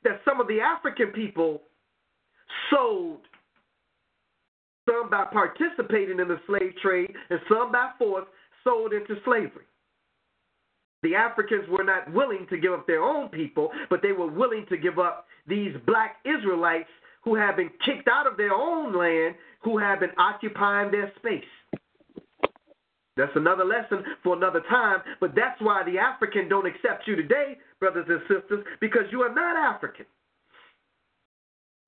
That 0.04 0.22
some 0.26 0.40
of 0.40 0.48
the 0.48 0.60
African 0.62 1.08
people 1.08 1.62
sold, 2.70 3.20
some 4.86 5.10
by 5.10 5.26
participating 5.26 6.20
in 6.20 6.28
the 6.28 6.40
slave 6.48 6.74
trade, 6.82 7.14
and 7.30 7.40
some 7.50 7.72
by 7.72 7.92
force 7.98 8.26
sold 8.64 8.94
into 8.94 9.16
slavery. 9.26 9.66
The 11.04 11.16
Africans 11.16 11.68
were 11.68 11.84
not 11.84 12.12
willing 12.14 12.46
to 12.50 12.58
give 12.58 12.74
up 12.74 12.86
their 12.86 13.02
own 13.02 13.30
people, 13.30 13.72
but 13.90 14.02
they 14.04 14.12
were 14.12 14.30
willing 14.30 14.66
to 14.70 14.78
give 14.78 15.00
up 15.00 15.26
these 15.48 15.74
black 15.88 16.18
Israelites 16.26 16.90
who 17.24 17.36
have 17.36 17.56
been 17.56 17.72
kicked 17.86 18.08
out 18.08 18.28
of 18.28 18.38
their 18.38 18.54
own 18.54 18.96
land, 18.98 19.36
who 19.64 19.78
have 19.78 20.00
been 20.00 20.12
occupying 20.18 20.92
their 20.92 21.12
space. 21.18 21.44
That's 23.18 23.36
another 23.36 23.66
lesson 23.66 24.04
for 24.24 24.36
another 24.36 24.62
time, 24.70 25.02
but 25.20 25.36
that's 25.36 25.60
why 25.62 25.84
the 25.84 26.00
African 26.00 26.48
don't 26.48 26.66
accept 26.66 27.08
you 27.08 27.16
today, 27.16 27.58
brothers 27.80 28.06
and 28.08 28.22
sisters, 28.22 28.66
because 28.80 29.04
you 29.12 29.22
are 29.22 29.34
not 29.34 29.58
African. 29.58 30.06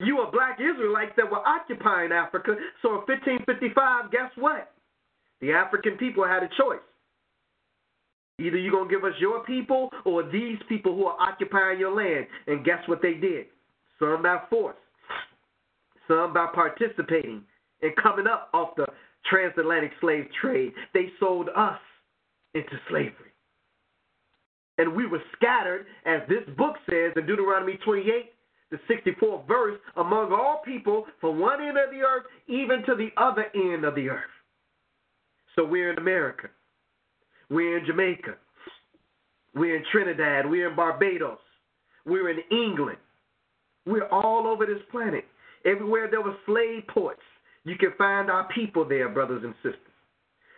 You 0.04 0.18
are 0.18 0.30
black 0.30 0.58
Israelites 0.60 1.12
that 1.16 1.30
were 1.30 1.46
occupying 1.46 2.12
Africa. 2.12 2.56
So 2.82 2.90
in 2.90 3.02
1555, 3.06 4.10
guess 4.10 4.30
what? 4.36 4.70
The 5.40 5.52
African 5.52 5.96
people 5.96 6.24
had 6.24 6.42
a 6.42 6.48
choice. 6.56 6.84
Either 8.40 8.56
you're 8.56 8.72
going 8.72 8.88
to 8.88 8.94
give 8.94 9.04
us 9.04 9.12
your 9.20 9.44
people 9.44 9.90
or 10.04 10.28
these 10.28 10.58
people 10.68 10.94
who 10.94 11.06
are 11.06 11.16
occupying 11.20 11.78
your 11.78 11.94
land. 11.94 12.26
And 12.46 12.64
guess 12.64 12.80
what 12.86 13.00
they 13.00 13.14
did? 13.14 13.46
Some 13.98 14.22
by 14.22 14.40
force, 14.50 14.76
some 16.08 16.34
by 16.34 16.48
participating 16.52 17.42
and 17.82 17.94
coming 17.96 18.26
up 18.26 18.48
off 18.52 18.70
the 18.76 18.86
transatlantic 19.30 19.92
slave 20.00 20.26
trade. 20.40 20.72
They 20.92 21.12
sold 21.20 21.48
us 21.56 21.78
into 22.54 22.72
slavery. 22.88 23.32
And 24.78 24.96
we 24.96 25.06
were 25.06 25.22
scattered, 25.36 25.86
as 26.04 26.20
this 26.28 26.42
book 26.56 26.74
says 26.90 27.12
in 27.16 27.26
Deuteronomy 27.26 27.78
28, 27.84 28.32
the 28.74 28.94
64th 28.94 29.46
verse, 29.46 29.78
among 29.96 30.32
all 30.32 30.62
people 30.64 31.04
from 31.20 31.38
one 31.38 31.60
end 31.60 31.78
of 31.78 31.90
the 31.90 32.00
earth 32.00 32.24
even 32.48 32.82
to 32.86 32.94
the 32.94 33.10
other 33.16 33.46
end 33.54 33.84
of 33.84 33.94
the 33.94 34.08
earth. 34.08 34.24
So 35.54 35.64
we're 35.64 35.92
in 35.92 35.98
America. 35.98 36.48
We're 37.50 37.78
in 37.78 37.86
Jamaica. 37.86 38.34
We're 39.54 39.76
in 39.76 39.84
Trinidad. 39.92 40.48
We're 40.48 40.70
in 40.70 40.76
Barbados. 40.76 41.38
We're 42.04 42.30
in 42.30 42.40
England. 42.50 42.98
We're 43.86 44.08
all 44.08 44.46
over 44.46 44.66
this 44.66 44.82
planet. 44.90 45.24
Everywhere 45.64 46.08
there 46.10 46.20
were 46.20 46.36
slave 46.46 46.86
ports, 46.88 47.22
you 47.64 47.76
can 47.76 47.92
find 47.96 48.30
our 48.30 48.48
people 48.54 48.86
there, 48.86 49.08
brothers 49.08 49.42
and 49.44 49.54
sisters. 49.62 49.78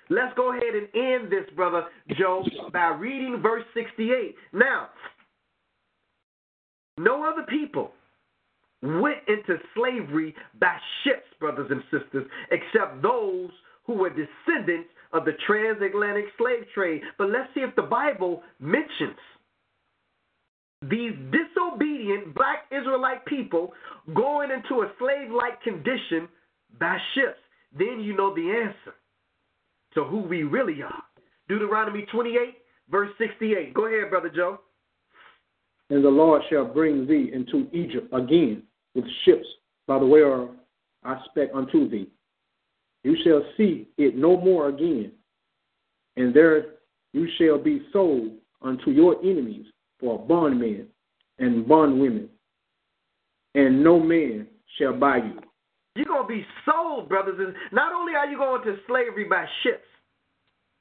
Let's 0.09 0.35
go 0.37 0.53
ahead 0.53 0.75
and 0.75 0.89
end 0.95 1.33
this, 1.33 1.49
brother 1.55 1.85
Joe, 2.19 2.45
by 2.73 2.89
reading 2.89 3.41
verse 3.43 3.65
68. 3.75 4.35
Now, 4.53 4.89
no 6.99 7.25
other 7.25 7.43
people 7.49 7.93
went 8.83 9.19
into 9.29 9.59
slavery 9.75 10.35
by 10.61 10.77
ships, 11.03 11.27
brothers 11.41 11.71
and 11.71 11.83
sisters, 11.91 12.27
except 12.51 13.03
those 13.03 13.51
who 13.85 13.95
were 13.95 14.11
descendants 14.11 14.91
of 15.13 15.25
the 15.25 15.33
transatlantic 15.47 16.27
slave 16.39 16.65
trade. 16.75 17.03
But 17.19 17.31
let's 17.31 17.49
see 17.55 17.61
if 17.61 17.75
the 17.77 17.83
Bible 17.83 18.43
mentions 18.61 19.17
these 20.83 21.13
disobedient 21.33 22.35
black 22.35 22.67
Israelite 22.71 23.25
people 23.25 23.73
going 24.15 24.51
into 24.51 24.83
a 24.83 24.93
slave 24.99 25.31
like 25.31 25.63
condition 25.63 26.29
by 26.79 26.99
ships. 27.15 27.39
Then 27.77 28.01
you 28.01 28.17
know 28.17 28.35
the 28.35 28.51
answer 28.51 28.95
to 29.95 30.05
who 30.05 30.21
we 30.21 30.43
really 30.43 30.83
are. 30.83 31.03
Deuteronomy 31.49 32.07
28, 32.13 32.55
verse 32.91 33.11
68. 33.19 33.73
Go 33.73 33.87
ahead, 33.87 34.11
Brother 34.11 34.31
Joe. 34.35 34.61
And 35.91 36.05
the 36.05 36.09
Lord 36.09 36.43
shall 36.51 36.65
bring 36.65 37.07
thee 37.07 37.31
into 37.33 37.69
Egypt 37.73 38.13
again 38.13 38.63
with 38.95 39.05
ships 39.25 39.47
by 39.87 39.99
the 39.99 40.07
way 40.07 40.23
of 40.23 40.51
I 41.05 41.21
spec 41.31 41.51
unto 41.55 41.89
thee. 41.89 42.09
You 43.05 43.17
shall 43.25 43.43
see 43.57 43.89
it 43.99 44.17
no 44.17 44.37
more 44.37 44.69
again, 44.69 45.13
and 46.17 46.35
there 46.35 46.65
you 47.13 47.29
shall 47.39 47.57
be 47.57 47.83
sold 47.93 48.33
unto 48.63 48.91
your 48.91 49.17
enemies 49.23 49.67
for 50.01 50.19
bondmen 50.19 50.89
and 51.39 51.69
bondwomen, 51.69 52.29
and 53.55 53.85
no 53.85 54.01
man 54.01 54.49
shall 54.77 54.93
buy 54.93 55.19
you. 55.19 55.39
You're 55.95 56.07
going 56.07 56.23
to 56.23 56.29
be 56.29 56.47
sold, 56.65 57.09
brothers. 57.09 57.39
And 57.39 57.55
not 57.73 57.93
only 57.93 58.15
are 58.15 58.27
you 58.27 58.37
going 58.37 58.63
to 58.65 58.77
slavery 58.89 59.25
by 59.25 59.47
ships, 59.63 59.87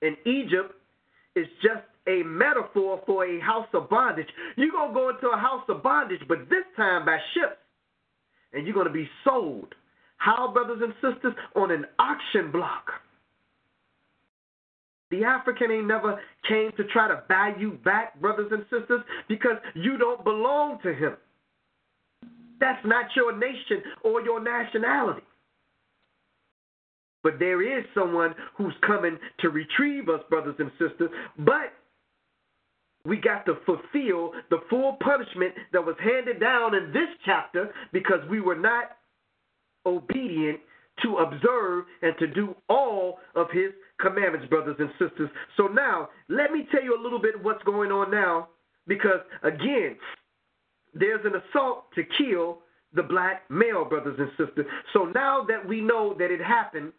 in 0.01 0.17
Egypt 0.25 0.73
is 1.35 1.47
just 1.61 1.83
a 2.07 2.23
metaphor 2.23 3.01
for 3.05 3.25
a 3.25 3.39
house 3.39 3.67
of 3.73 3.89
bondage. 3.89 4.27
You're 4.55 4.71
going 4.71 4.89
to 4.89 4.93
go 4.93 5.09
into 5.09 5.27
a 5.29 5.37
house 5.37 5.63
of 5.69 5.83
bondage, 5.83 6.21
but 6.27 6.49
this 6.49 6.63
time 6.75 7.05
by 7.05 7.17
ships. 7.33 7.57
And 8.53 8.65
you're 8.65 8.75
going 8.75 8.87
to 8.87 8.93
be 8.93 9.09
sold. 9.23 9.73
How, 10.17 10.51
brothers 10.51 10.81
and 10.81 10.93
sisters? 10.95 11.33
On 11.55 11.71
an 11.71 11.85
auction 11.99 12.51
block. 12.51 12.85
The 15.11 15.23
African 15.23 15.71
ain't 15.71 15.87
never 15.87 16.19
came 16.47 16.71
to 16.77 16.83
try 16.85 17.07
to 17.07 17.23
buy 17.29 17.53
you 17.59 17.71
back, 17.83 18.19
brothers 18.19 18.51
and 18.51 18.63
sisters, 18.63 19.01
because 19.27 19.57
you 19.75 19.97
don't 19.97 20.23
belong 20.23 20.79
to 20.83 20.93
him. 20.93 21.15
That's 22.59 22.83
not 22.85 23.05
your 23.15 23.37
nation 23.37 23.83
or 24.03 24.21
your 24.21 24.41
nationality. 24.41 25.21
But 27.23 27.39
there 27.39 27.61
is 27.61 27.85
someone 27.93 28.33
who's 28.55 28.73
coming 28.85 29.17
to 29.39 29.49
retrieve 29.49 30.09
us, 30.09 30.21
brothers 30.29 30.55
and 30.59 30.71
sisters. 30.79 31.09
But 31.39 31.73
we 33.05 33.17
got 33.17 33.45
to 33.45 33.55
fulfill 33.65 34.33
the 34.49 34.59
full 34.69 34.97
punishment 35.01 35.53
that 35.71 35.85
was 35.85 35.95
handed 36.03 36.39
down 36.39 36.75
in 36.75 36.91
this 36.91 37.09
chapter 37.25 37.71
because 37.93 38.19
we 38.29 38.41
were 38.41 38.55
not 38.55 38.97
obedient 39.85 40.59
to 41.03 41.17
observe 41.17 41.85
and 42.01 42.17
to 42.17 42.27
do 42.27 42.55
all 42.69 43.19
of 43.35 43.47
his 43.51 43.71
commandments, 43.99 44.47
brothers 44.47 44.77
and 44.79 44.89
sisters. 44.91 45.29
So 45.57 45.67
now, 45.67 46.09
let 46.29 46.51
me 46.51 46.67
tell 46.71 46.83
you 46.83 46.99
a 46.99 47.01
little 47.01 47.19
bit 47.19 47.41
what's 47.43 47.63
going 47.63 47.91
on 47.91 48.11
now 48.11 48.49
because, 48.87 49.19
again, 49.43 49.97
there's 50.93 51.25
an 51.25 51.33
assault 51.35 51.85
to 51.95 52.03
kill 52.17 52.59
the 52.93 53.03
black 53.03 53.43
male, 53.49 53.83
brothers 53.83 54.17
and 54.17 54.29
sisters. 54.29 54.65
So 54.93 55.05
now 55.13 55.45
that 55.49 55.67
we 55.67 55.81
know 55.81 56.15
that 56.17 56.31
it 56.31 56.41
happened 56.41 56.93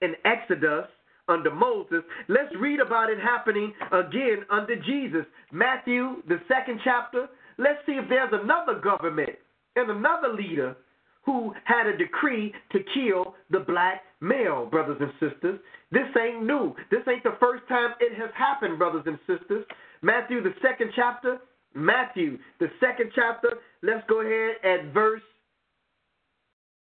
in 0.00 0.14
Exodus 0.24 0.86
under 1.28 1.54
Moses, 1.54 2.02
let's 2.28 2.54
read 2.58 2.80
about 2.80 3.10
it 3.10 3.18
happening 3.18 3.72
again 3.92 4.44
under 4.50 4.76
Jesus. 4.76 5.24
Matthew, 5.52 6.22
the 6.28 6.40
second 6.48 6.80
chapter. 6.84 7.28
Let's 7.58 7.78
see 7.86 7.92
if 7.92 8.08
there's 8.08 8.32
another 8.32 8.80
government 8.80 9.30
and 9.76 9.90
another 9.90 10.32
leader 10.32 10.76
who 11.24 11.52
had 11.64 11.86
a 11.86 11.96
decree 11.96 12.52
to 12.72 12.80
kill 12.94 13.34
the 13.50 13.60
black 13.60 14.02
male, 14.20 14.66
brothers 14.66 15.00
and 15.00 15.12
sisters. 15.20 15.60
This 15.92 16.08
ain't 16.20 16.44
new. 16.44 16.74
This 16.90 17.02
ain't 17.08 17.22
the 17.22 17.36
first 17.38 17.62
time 17.68 17.90
it 18.00 18.18
has 18.18 18.30
happened, 18.36 18.78
brothers 18.78 19.04
and 19.06 19.18
sisters. 19.26 19.64
Matthew, 20.02 20.42
the 20.42 20.54
second 20.60 20.90
chapter. 20.96 21.38
Matthew, 21.74 22.38
the 22.58 22.68
second 22.80 23.12
chapter. 23.14 23.58
Let's 23.82 24.04
go 24.08 24.20
ahead 24.20 24.56
at 24.64 24.92
verse 24.92 25.22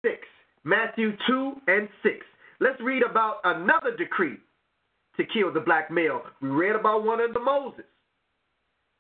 6. 0.03 0.17
Matthew 0.65 1.13
2 1.29 1.53
and 1.69 1.89
6. 2.03 2.15
Let's 2.61 2.81
read 2.81 3.03
about 3.03 3.37
another 3.45 3.97
decree 3.97 4.37
to 5.17 5.25
kill 5.25 5.53
the 5.53 5.61
black 5.61 5.91
male. 5.91 6.23
We 6.41 6.49
read 6.49 6.77
about 6.77 7.05
one 7.05 7.21
under 7.21 7.41
Moses. 7.41 7.85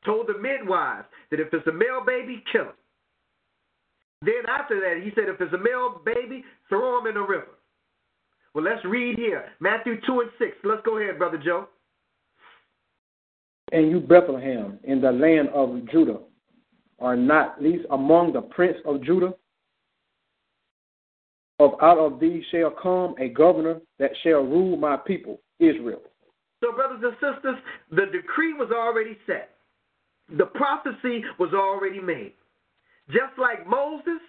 Told 0.04 0.28
the 0.28 0.38
midwives 0.38 1.06
that 1.30 1.40
if 1.40 1.52
it's 1.52 1.66
a 1.66 1.72
male 1.72 2.04
baby, 2.06 2.42
kill 2.52 2.62
him. 2.62 2.72
Then 4.22 4.46
after 4.48 4.80
that, 4.80 5.02
he 5.02 5.10
said, 5.14 5.28
if 5.28 5.40
it's 5.40 5.52
a 5.52 5.58
male 5.58 6.00
baby, 6.04 6.44
throw 6.68 7.00
him 7.00 7.06
in 7.06 7.14
the 7.14 7.20
river. 7.20 7.48
Well, 8.54 8.64
let's 8.64 8.84
read 8.84 9.18
here 9.18 9.44
Matthew 9.60 10.00
2 10.06 10.20
and 10.20 10.30
6. 10.38 10.50
Let's 10.64 10.82
go 10.84 10.98
ahead, 10.98 11.18
Brother 11.18 11.38
Joe. 11.42 11.68
And 13.72 13.90
you, 13.90 14.00
Bethlehem, 14.00 14.78
in 14.84 15.00
the 15.00 15.12
land 15.12 15.48
of 15.50 15.86
Judah, 15.90 16.20
are 16.98 17.16
not 17.16 17.62
least 17.62 17.84
among 17.90 18.32
the 18.32 18.40
prince 18.40 18.78
of 18.86 19.02
Judah. 19.02 19.34
Of 21.58 21.72
out 21.80 21.98
of 21.98 22.20
these 22.20 22.42
shall 22.50 22.70
come 22.70 23.14
a 23.18 23.28
governor 23.30 23.80
that 23.98 24.10
shall 24.22 24.42
rule 24.42 24.76
my 24.76 24.96
people, 24.96 25.40
Israel. 25.58 26.02
So, 26.62 26.72
brothers 26.72 27.00
and 27.02 27.14
sisters, 27.14 27.56
the 27.90 28.06
decree 28.12 28.52
was 28.52 28.70
already 28.70 29.16
set. 29.26 29.50
The 30.36 30.46
prophecy 30.46 31.22
was 31.38 31.54
already 31.54 32.00
made. 32.00 32.32
Just 33.08 33.38
like 33.38 33.66
Moses, 33.66 34.20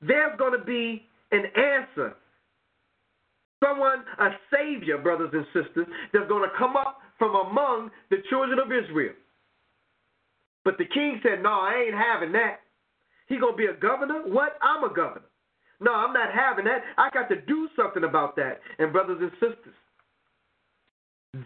there's 0.00 0.36
going 0.38 0.58
to 0.58 0.64
be 0.64 1.02
an 1.30 1.44
answer. 1.54 2.14
Someone, 3.62 4.02
a 4.18 4.30
savior, 4.52 4.98
brothers 4.98 5.30
and 5.32 5.44
sisters, 5.52 5.86
that's 6.12 6.28
going 6.28 6.48
to 6.48 6.56
come 6.58 6.76
up 6.76 6.98
from 7.18 7.34
among 7.34 7.90
the 8.10 8.16
children 8.30 8.58
of 8.58 8.72
Israel. 8.72 9.12
But 10.64 10.78
the 10.78 10.86
king 10.86 11.20
said, 11.22 11.42
No, 11.42 11.50
I 11.50 11.84
ain't 11.86 11.94
having 11.94 12.32
that. 12.32 12.60
He 13.28 13.38
going 13.38 13.52
to 13.52 13.56
be 13.56 13.66
a 13.66 13.74
governor? 13.74 14.22
What? 14.26 14.58
I'm 14.62 14.84
a 14.84 14.92
governor. 14.92 15.26
No, 15.80 15.94
I'm 15.94 16.12
not 16.12 16.32
having 16.32 16.64
that. 16.66 16.82
I 16.98 17.08
got 17.12 17.28
to 17.28 17.40
do 17.40 17.68
something 17.74 18.04
about 18.04 18.36
that. 18.36 18.60
And, 18.78 18.92
brothers 18.92 19.18
and 19.20 19.30
sisters, 19.32 19.74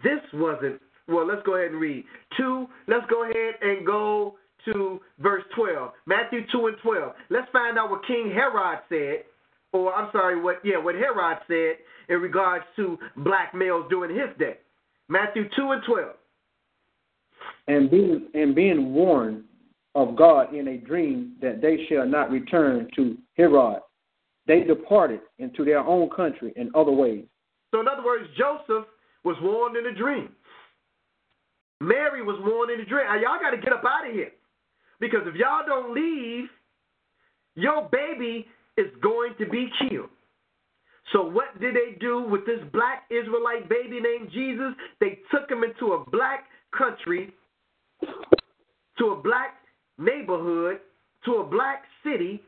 this 0.03 0.21
wasn't, 0.33 0.81
well, 1.07 1.25
let's 1.25 1.41
go 1.45 1.55
ahead 1.55 1.71
and 1.71 1.79
read. 1.79 2.03
Two, 2.37 2.67
let's 2.87 3.05
go 3.09 3.23
ahead 3.23 3.55
and 3.61 3.85
go 3.85 4.35
to 4.65 4.99
verse 5.19 5.43
12. 5.55 5.91
Matthew 6.05 6.41
2 6.51 6.67
and 6.67 6.77
12. 6.83 7.13
Let's 7.29 7.47
find 7.51 7.77
out 7.77 7.91
what 7.91 8.05
King 8.05 8.31
Herod 8.33 8.79
said, 8.89 9.25
or 9.71 9.93
I'm 9.93 10.09
sorry, 10.11 10.41
what 10.41 10.57
yeah, 10.63 10.77
what 10.77 10.95
Herod 10.95 11.37
said 11.47 11.77
in 12.13 12.21
regards 12.21 12.65
to 12.75 12.97
black 13.17 13.53
males 13.53 13.85
during 13.89 14.15
his 14.15 14.35
day. 14.39 14.57
Matthew 15.07 15.43
2 15.55 15.71
and 15.71 15.81
12. 15.87 16.09
And 17.67 17.91
being 17.91 18.27
and 18.33 18.55
being 18.55 18.93
warned 18.93 19.43
of 19.93 20.15
God 20.15 20.53
in 20.53 20.67
a 20.67 20.77
dream 20.77 21.35
that 21.41 21.61
they 21.61 21.85
shall 21.87 22.07
not 22.07 22.31
return 22.31 22.89
to 22.95 23.17
Herod, 23.37 23.79
they 24.47 24.61
departed 24.61 25.21
into 25.39 25.65
their 25.65 25.79
own 25.79 26.09
country 26.09 26.53
in 26.55 26.69
other 26.75 26.91
ways. 26.91 27.25
So, 27.71 27.79
in 27.79 27.87
other 27.87 28.05
words, 28.05 28.25
Joseph 28.37 28.87
was 29.23 29.35
warned 29.41 29.75
in 29.75 29.87
a 29.87 29.95
dream. 29.95 30.29
Mary 31.81 32.23
was 32.23 32.39
warned 32.41 32.71
in 32.71 32.79
a 32.79 32.85
dream. 32.85 33.05
Now, 33.05 33.15
y'all 33.15 33.39
got 33.41 33.51
to 33.51 33.57
get 33.57 33.73
up 33.73 33.83
out 33.85 34.07
of 34.07 34.13
here. 34.13 34.31
Because 34.99 35.21
if 35.25 35.35
y'all 35.35 35.65
don't 35.65 35.93
leave, 35.93 36.45
your 37.55 37.89
baby 37.91 38.45
is 38.77 38.87
going 39.01 39.33
to 39.39 39.45
be 39.49 39.67
killed. 39.89 40.09
So 41.13 41.21
what 41.23 41.59
did 41.59 41.75
they 41.75 41.97
do 41.99 42.23
with 42.23 42.45
this 42.45 42.59
black 42.73 43.03
Israelite 43.09 43.69
baby 43.69 43.99
named 44.01 44.29
Jesus? 44.33 44.73
They 44.99 45.19
took 45.31 45.49
him 45.49 45.63
into 45.63 45.93
a 45.93 46.09
black 46.09 46.45
country, 46.75 47.33
to 48.97 49.05
a 49.09 49.21
black 49.21 49.55
neighborhood, 49.97 50.79
to 51.25 51.35
a 51.35 51.43
black 51.43 51.83
city 52.03 52.41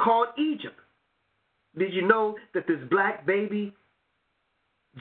called 0.00 0.28
Egypt. 0.38 0.78
Did 1.78 1.92
you 1.92 2.06
know 2.06 2.36
that 2.54 2.66
this 2.66 2.78
black 2.90 3.26
baby, 3.26 3.72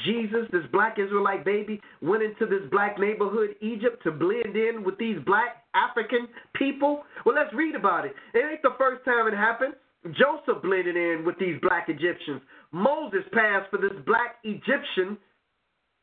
Jesus, 0.06 0.48
this 0.52 0.64
black 0.72 0.98
Israelite 0.98 1.46
baby, 1.46 1.80
went 2.02 2.24
into 2.24 2.46
this 2.46 2.68
black 2.72 3.00
neighborhood, 3.00 3.56
Egypt, 3.62 4.02
to 4.04 4.12
blend 4.12 4.56
in 4.56 4.84
with 4.84 4.98
these 4.98 5.18
black 5.26 5.64
African 5.76 6.28
people? 6.56 7.04
Well, 7.26 7.36
let's 7.36 7.54
read 7.54 7.76
about 7.76 8.06
it. 8.06 8.14
It 8.34 8.40
ain't 8.40 8.62
the 8.62 8.76
first 8.78 9.06
time 9.06 9.28
it 9.28 9.36
happened. 9.36 9.74
Joseph 10.06 10.62
blended 10.62 10.98
in 10.98 11.24
with 11.26 11.38
these 11.40 11.56
black 11.62 11.88
Egyptians. 11.88 12.42
Moses 12.72 13.24
passed 13.32 13.70
for 13.70 13.78
this 13.78 13.98
black 14.06 14.36
Egyptian 14.44 15.18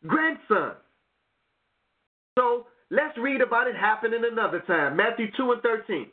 grandson. 0.07 0.73
So 2.39 2.67
let's 2.91 3.17
read 3.19 3.43
about 3.43 3.67
it 3.67 3.77
happening 3.77 4.23
another 4.31 4.61
time. 4.67 4.97
Matthew 4.97 5.27
2 5.37 5.53
and 5.53 5.63
13. 5.63 6.07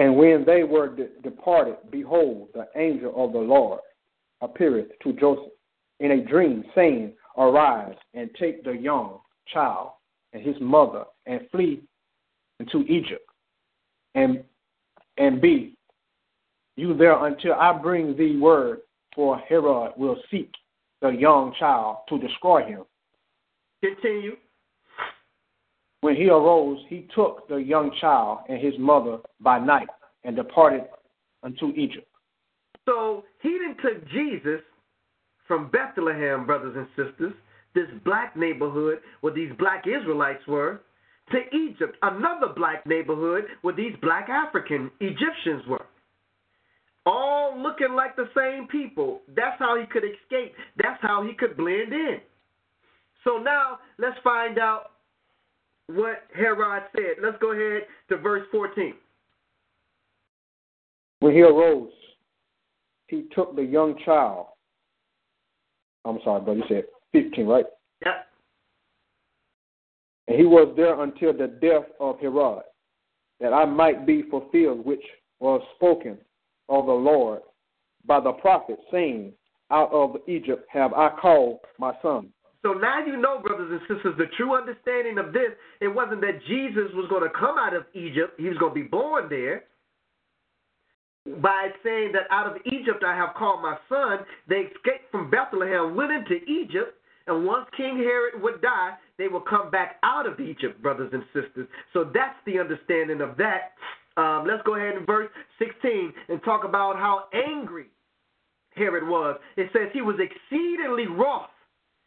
And 0.00 0.16
when 0.16 0.46
they 0.46 0.64
were 0.64 0.88
de- 0.88 1.10
departed, 1.22 1.76
behold, 1.90 2.48
the 2.54 2.66
angel 2.74 3.12
of 3.22 3.34
the 3.34 3.38
Lord 3.38 3.80
appeareth 4.40 4.88
to 5.02 5.12
Joseph 5.12 5.52
in 6.00 6.12
a 6.12 6.24
dream, 6.24 6.64
saying, 6.74 7.12
Arise 7.36 7.94
and 8.14 8.30
take 8.40 8.64
the 8.64 8.72
young 8.72 9.18
child 9.52 9.90
and 10.32 10.42
his 10.42 10.56
mother 10.58 11.04
and 11.26 11.42
flee 11.52 11.82
into 12.60 12.80
Egypt, 12.90 13.28
and 14.14 14.42
and 15.18 15.38
be 15.38 15.76
you 16.76 16.96
there 16.96 17.26
until 17.26 17.52
I 17.52 17.76
bring 17.78 18.16
thee 18.16 18.38
word, 18.38 18.80
for 19.14 19.36
Herod 19.38 19.92
will 19.98 20.16
seek 20.30 20.50
the 21.02 21.10
young 21.10 21.54
child 21.58 21.98
to 22.08 22.18
destroy 22.18 22.64
him. 22.64 22.84
Continue. 23.84 24.36
When 26.00 26.16
he 26.16 26.28
arose, 26.28 26.78
he 26.88 27.06
took 27.14 27.48
the 27.48 27.56
young 27.56 27.90
child 28.00 28.40
and 28.48 28.62
his 28.62 28.74
mother 28.78 29.18
by 29.40 29.58
night 29.58 29.88
and 30.24 30.34
departed 30.34 30.84
unto 31.42 31.68
Egypt. 31.76 32.06
So 32.86 33.24
he 33.42 33.58
then 33.60 33.76
took 33.82 34.08
Jesus 34.08 34.60
from 35.46 35.70
Bethlehem, 35.70 36.46
brothers 36.46 36.74
and 36.76 36.86
sisters, 36.96 37.34
this 37.74 37.86
black 38.04 38.36
neighborhood 38.36 38.98
where 39.20 39.34
these 39.34 39.52
black 39.58 39.84
Israelites 39.86 40.46
were, 40.46 40.80
to 41.32 41.38
Egypt, 41.56 41.96
another 42.02 42.52
black 42.56 42.84
neighborhood 42.86 43.44
where 43.62 43.74
these 43.74 43.94
black 44.02 44.28
African 44.28 44.90
Egyptians 45.00 45.62
were. 45.68 45.86
All 47.06 47.56
looking 47.60 47.94
like 47.94 48.16
the 48.16 48.28
same 48.36 48.66
people. 48.68 49.20
That's 49.28 49.58
how 49.58 49.78
he 49.78 49.86
could 49.86 50.02
escape. 50.04 50.54
That's 50.76 51.00
how 51.00 51.24
he 51.26 51.34
could 51.34 51.56
blend 51.56 51.92
in. 51.92 52.18
So 53.24 53.38
now 53.38 53.78
let's 53.98 54.18
find 54.24 54.58
out 54.58 54.89
what 55.94 56.24
Herod 56.34 56.84
said. 56.94 57.22
Let's 57.22 57.38
go 57.40 57.52
ahead 57.52 57.82
to 58.08 58.16
verse 58.16 58.46
14. 58.50 58.94
When 61.20 61.34
he 61.34 61.42
arose, 61.42 61.90
he 63.08 63.24
took 63.34 63.54
the 63.54 63.62
young 63.62 63.96
child. 64.04 64.46
I'm 66.04 66.18
sorry, 66.24 66.42
but 66.44 66.56
You 66.56 66.64
said 66.68 66.84
15, 67.12 67.46
right? 67.46 67.66
Yep. 68.04 68.26
And 70.28 70.38
he 70.38 70.46
was 70.46 70.72
there 70.76 71.02
until 71.02 71.32
the 71.32 71.48
death 71.48 71.90
of 71.98 72.18
Herod, 72.20 72.62
that 73.40 73.52
I 73.52 73.64
might 73.64 74.06
be 74.06 74.22
fulfilled, 74.30 74.84
which 74.84 75.02
was 75.40 75.60
spoken 75.76 76.16
of 76.68 76.86
the 76.86 76.92
Lord 76.92 77.40
by 78.06 78.20
the 78.20 78.32
prophet, 78.32 78.78
saying, 78.90 79.32
Out 79.70 79.92
of 79.92 80.16
Egypt 80.26 80.66
have 80.72 80.94
I 80.94 81.10
called 81.20 81.58
my 81.78 81.92
son. 82.00 82.28
So 82.62 82.74
now 82.74 83.04
you 83.04 83.16
know, 83.16 83.40
brothers 83.40 83.70
and 83.70 83.80
sisters, 83.88 84.14
the 84.18 84.26
true 84.36 84.54
understanding 84.54 85.18
of 85.18 85.32
this. 85.32 85.50
It 85.80 85.88
wasn't 85.88 86.20
that 86.20 86.40
Jesus 86.46 86.92
was 86.94 87.08
going 87.08 87.22
to 87.22 87.30
come 87.30 87.56
out 87.58 87.74
of 87.74 87.84
Egypt, 87.94 88.38
he 88.38 88.48
was 88.48 88.58
going 88.58 88.74
to 88.74 88.80
be 88.82 88.86
born 88.86 89.28
there. 89.28 89.64
By 91.40 91.68
saying 91.84 92.12
that 92.12 92.24
out 92.30 92.46
of 92.46 92.60
Egypt 92.66 93.04
I 93.06 93.14
have 93.14 93.34
called 93.36 93.62
my 93.62 93.76
son, 93.88 94.20
they 94.48 94.68
escaped 94.72 95.10
from 95.10 95.30
Bethlehem, 95.30 95.94
went 95.94 96.12
into 96.12 96.42
Egypt, 96.44 96.96
and 97.26 97.46
once 97.46 97.66
King 97.76 97.98
Herod 97.98 98.42
would 98.42 98.62
die, 98.62 98.94
they 99.18 99.28
will 99.28 99.42
come 99.42 99.70
back 99.70 99.96
out 100.02 100.26
of 100.26 100.40
Egypt, 100.40 100.82
brothers 100.82 101.10
and 101.12 101.22
sisters. 101.34 101.68
So 101.92 102.10
that's 102.12 102.36
the 102.46 102.58
understanding 102.58 103.20
of 103.20 103.36
that. 103.36 103.72
Um, 104.16 104.44
let's 104.48 104.62
go 104.64 104.76
ahead 104.76 104.96
and 104.96 105.06
verse 105.06 105.30
16 105.58 106.12
and 106.28 106.42
talk 106.42 106.64
about 106.64 106.96
how 106.96 107.24
angry 107.32 107.86
Herod 108.74 109.06
was. 109.06 109.38
It 109.56 109.70
says 109.72 109.90
he 109.92 110.02
was 110.02 110.16
exceedingly 110.18 111.06
wroth. 111.06 111.50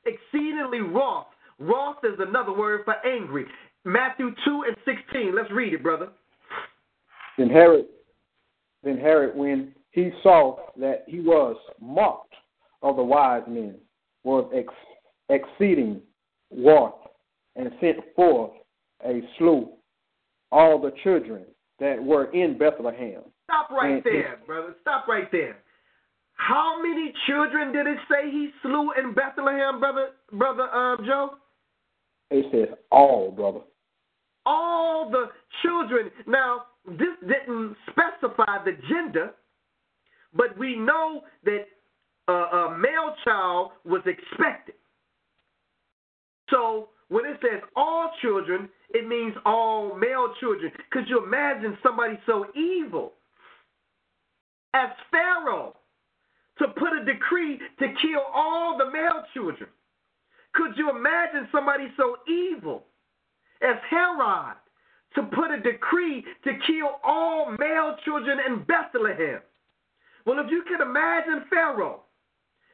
Exceedingly 0.06 0.82
wroth. 0.82 1.28
Wroth 1.60 1.98
is 2.04 2.20
another 2.20 2.52
word 2.54 2.82
for 2.86 2.96
angry. 3.06 3.46
Matthew 3.86 4.32
2 4.46 4.64
and 4.68 4.76
16. 4.86 5.36
Let's 5.36 5.52
read 5.52 5.74
it, 5.74 5.84
brother. 5.84 6.10
Then 7.38 7.50
Herod, 7.50 7.86
then 8.84 8.98
Herod, 8.98 9.36
when 9.36 9.74
he 9.92 10.12
saw 10.22 10.58
that 10.80 11.04
he 11.08 11.20
was 11.20 11.56
mocked 11.82 12.34
of 12.82 12.96
the 12.96 13.04
wise 13.04 13.44
men, 13.48 13.76
was 14.24 14.50
ex- 14.54 14.74
exceeding 15.30 16.02
wroth, 16.52 16.96
and 17.56 17.72
sent 17.82 17.98
forth 18.16 18.52
a 19.06 19.22
slew 19.38 19.70
all 20.52 20.80
the 20.80 20.92
children 21.04 21.44
that 21.80 22.02
were 22.02 22.32
in 22.32 22.58
Bethlehem. 22.58 23.22
Stop 23.46 23.70
right 23.72 23.94
And- 23.96 24.04
there, 24.04 24.40
brother. 24.46 24.76
Stop 24.82 25.08
right 25.08 25.30
there. 25.32 25.58
How 26.36 26.82
many 26.82 27.14
children 27.28 27.72
did 27.72 27.88
it 27.88 27.98
say 28.10 28.30
he 28.30 28.50
slew 28.62 28.92
in 28.94 29.14
Bethlehem, 29.14 29.80
brother, 29.80 30.10
brother 30.32 30.64
um, 30.64 30.98
Joe? 31.06 31.30
It 32.32 32.46
says 32.52 32.78
all, 32.92 33.32
brother. 33.32 33.60
all 34.46 35.10
the 35.10 35.28
children. 35.62 36.10
Now, 36.28 36.64
this 36.86 37.16
didn't 37.22 37.76
specify 37.90 38.64
the 38.66 38.74
gender, 38.90 39.32
but 40.34 40.58
we 40.58 40.76
know 40.76 41.22
that 41.46 41.66
a, 42.28 42.34
a 42.34 42.78
male 42.78 43.16
child 43.24 43.72
was 43.86 44.02
expected. 44.06 44.76
So 46.50 46.90
when 47.10 47.26
it 47.26 47.38
says 47.42 47.62
all 47.76 48.12
children, 48.22 48.70
it 48.90 49.08
means 49.08 49.34
all 49.46 49.96
male 49.96 50.34
children. 50.40 50.72
Could 50.92 51.08
you 51.08 51.24
imagine 51.24 51.78
somebody 51.84 52.20
so 52.26 52.46
evil 52.56 53.14
as 54.74 54.90
Pharaoh 55.12 55.76
to 56.60 56.68
put 56.70 56.94
a 56.94 57.04
decree 57.04 57.60
to 57.80 57.88
kill 58.02 58.22
all 58.34 58.78
the 58.78 58.90
male 58.92 59.24
children? 59.34 59.70
Could 60.54 60.78
you 60.78 60.90
imagine 60.96 61.48
somebody 61.52 61.88
so 61.98 62.18
evil 62.28 62.84
as 63.62 63.76
Herod 63.90 64.56
to 65.16 65.24
put 65.24 65.52
a 65.52 65.60
decree 65.60 66.24
to 66.44 66.52
kill 66.68 67.00
all 67.04 67.56
male 67.60 67.96
children 68.06 68.40
in 68.48 68.64
Bethlehem? 68.64 69.42
Well, 70.26 70.40
if 70.40 70.52
you 70.52 70.64
can 70.64 70.82
imagine 70.82 71.46
Pharaoh, 71.50 72.02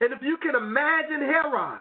and 0.02 0.14
if 0.14 0.22
you 0.22 0.38
can 0.38 0.56
imagine 0.56 1.22
Herod, 1.22 1.80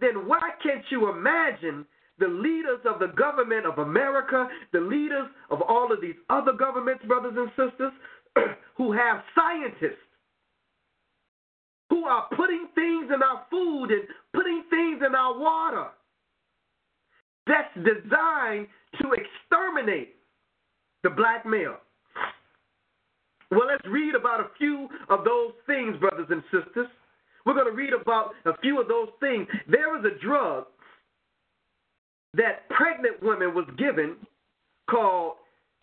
then 0.00 0.28
why 0.28 0.50
can't 0.62 0.84
you 0.90 1.10
imagine 1.10 1.86
the 2.18 2.28
leaders 2.28 2.80
of 2.84 2.98
the 2.98 3.08
government 3.08 3.66
of 3.66 3.78
America, 3.78 4.48
the 4.72 4.80
leaders 4.80 5.28
of 5.50 5.60
all 5.62 5.92
of 5.92 6.00
these 6.00 6.14
other 6.30 6.52
governments, 6.52 7.04
brothers 7.06 7.34
and 7.36 7.50
sisters, 7.50 7.92
who 8.76 8.92
have 8.92 9.22
scientists 9.34 10.05
who 11.90 12.04
are 12.04 12.28
putting 12.36 12.68
things 12.74 13.10
in 13.14 13.22
our 13.22 13.44
food 13.50 13.90
and 13.90 14.02
putting 14.32 14.64
things 14.70 15.02
in 15.06 15.14
our 15.14 15.38
water 15.38 15.88
that's 17.46 17.72
designed 17.76 18.66
to 19.00 19.12
exterminate 19.12 20.16
the 21.02 21.10
black 21.10 21.44
male. 21.46 21.76
Well, 23.50 23.66
let's 23.68 23.86
read 23.88 24.16
about 24.16 24.40
a 24.40 24.48
few 24.58 24.88
of 25.08 25.24
those 25.24 25.52
things, 25.66 25.96
brothers 25.98 26.26
and 26.30 26.42
sisters. 26.50 26.88
We're 27.44 27.54
going 27.54 27.66
to 27.66 27.72
read 27.72 27.92
about 27.92 28.34
a 28.44 28.56
few 28.58 28.80
of 28.80 28.88
those 28.88 29.10
things. 29.20 29.46
There 29.68 29.90
was 29.90 30.04
a 30.04 30.18
drug 30.24 30.66
that 32.34 32.68
pregnant 32.70 33.22
women 33.22 33.54
was 33.54 33.66
given 33.78 34.16
called 34.90 35.34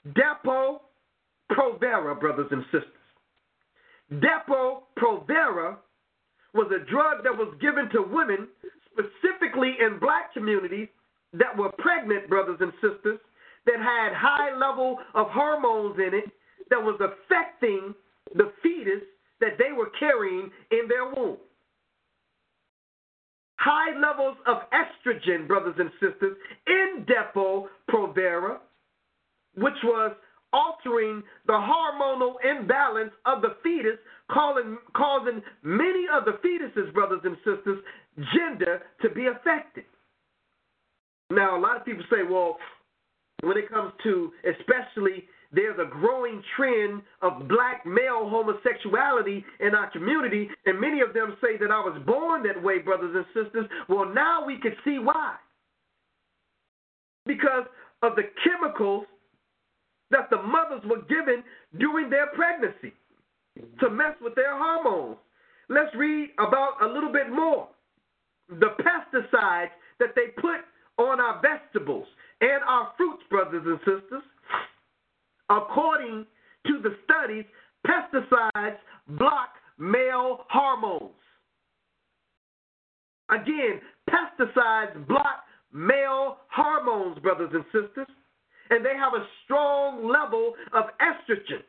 Depo-Provera, 0.09 2.19
brothers 2.19 2.51
and 2.51 2.65
sisters. 2.65 2.91
Depo-Provera 4.11 5.77
was 6.53 6.71
a 6.71 6.89
drug 6.89 7.23
that 7.23 7.35
was 7.35 7.53
given 7.59 7.89
to 7.89 8.01
women, 8.01 8.47
specifically 8.91 9.75
in 9.79 9.99
black 9.99 10.33
communities, 10.33 10.87
that 11.33 11.57
were 11.57 11.71
pregnant, 11.79 12.29
brothers 12.29 12.57
and 12.59 12.71
sisters, 12.73 13.19
that 13.65 13.79
had 13.79 14.13
high 14.13 14.55
level 14.55 14.97
of 15.15 15.27
hormones 15.29 15.97
in 15.97 16.13
it 16.13 16.31
that 16.69 16.81
was 16.81 16.99
affecting 17.01 17.93
the 18.35 18.51
fetus 18.61 19.03
that 19.39 19.57
they 19.57 19.71
were 19.75 19.89
carrying 19.99 20.49
in 20.71 20.87
their 20.87 21.05
womb. 21.05 21.37
High 23.57 23.97
levels 23.99 24.37
of 24.45 24.57
estrogen, 24.71 25.47
brothers 25.47 25.75
and 25.79 25.89
sisters, 25.99 26.37
in 26.67 27.05
Depo-Provera, 27.05 28.57
which 29.55 29.77
was 29.83 30.11
altering 30.53 31.23
the 31.47 31.53
hormonal 31.53 32.35
imbalance 32.43 33.11
of 33.25 33.41
the 33.41 33.55
fetus, 33.63 33.97
causing, 34.31 34.77
causing 34.95 35.41
many 35.63 36.05
of 36.13 36.25
the 36.25 36.37
fetuses, 36.45 36.93
brothers 36.93 37.21
and 37.23 37.35
sisters, 37.37 37.79
gender 38.33 38.81
to 39.01 39.09
be 39.09 39.27
affected. 39.27 39.83
Now, 41.31 41.57
a 41.57 41.61
lot 41.61 41.77
of 41.77 41.85
people 41.85 42.03
say, 42.09 42.23
well, 42.29 42.57
when 43.41 43.57
it 43.57 43.69
comes 43.69 43.91
to 44.03 44.31
especially 44.45 45.25
there's 45.53 45.77
a 45.79 45.85
growing 45.89 46.41
trend 46.57 47.03
of 47.21 47.47
black 47.47 47.85
male 47.85 48.27
homosexuality 48.27 49.45
in 49.59 49.75
our 49.75 49.89
community, 49.91 50.49
and 50.65 50.81
many 50.81 51.01
of 51.01 51.13
them 51.13 51.37
say 51.41 51.57
that 51.59 51.69
I 51.69 51.79
was 51.79 52.01
born 52.07 52.41
that 52.43 52.61
way, 52.61 52.79
brothers 52.79 53.15
and 53.15 53.25
sisters. 53.27 53.69
Well, 53.87 54.11
now 54.11 54.43
we 54.45 54.57
can 54.59 54.73
see 54.83 54.97
why. 54.97 55.35
Because 57.25 57.65
of 58.01 58.15
the 58.15 58.23
chemicals 58.43 59.05
that 60.13 60.29
the 60.29 60.41
mothers 60.41 60.81
were 60.85 61.01
given 61.01 61.43
during 61.77 62.09
their 62.09 62.27
pregnancy 62.27 62.93
to 63.79 63.89
mess 63.89 64.15
with 64.21 64.35
their 64.35 64.57
hormones. 64.57 65.17
Let's 65.69 65.93
read 65.95 66.29
about 66.39 66.81
a 66.81 66.87
little 66.87 67.11
bit 67.11 67.29
more. 67.29 67.67
The 68.49 68.69
pesticides 68.79 69.71
that 69.99 70.15
they 70.15 70.27
put 70.39 70.61
on 70.97 71.19
our 71.19 71.41
vegetables 71.41 72.05
and 72.41 72.63
our 72.67 72.91
fruits, 72.97 73.23
brothers 73.29 73.63
and 73.65 73.79
sisters. 73.79 74.23
According 75.49 76.25
to 76.67 76.81
the 76.81 76.95
studies, 77.03 77.45
pesticides 77.85 78.77
block 79.09 79.49
male 79.77 80.45
hormones. 80.49 81.11
Again, 83.29 83.81
pesticides 84.09 85.07
block 85.07 85.43
male 85.71 86.37
hormones, 86.51 87.17
brothers 87.19 87.51
and 87.53 87.63
sisters, 87.65 88.07
and 88.73 88.83
they 88.83 88.97
have 88.97 89.13
a 89.13 89.23
strong 89.45 90.09
level 90.09 90.55
of 90.73 90.85
estrogen 90.97 91.61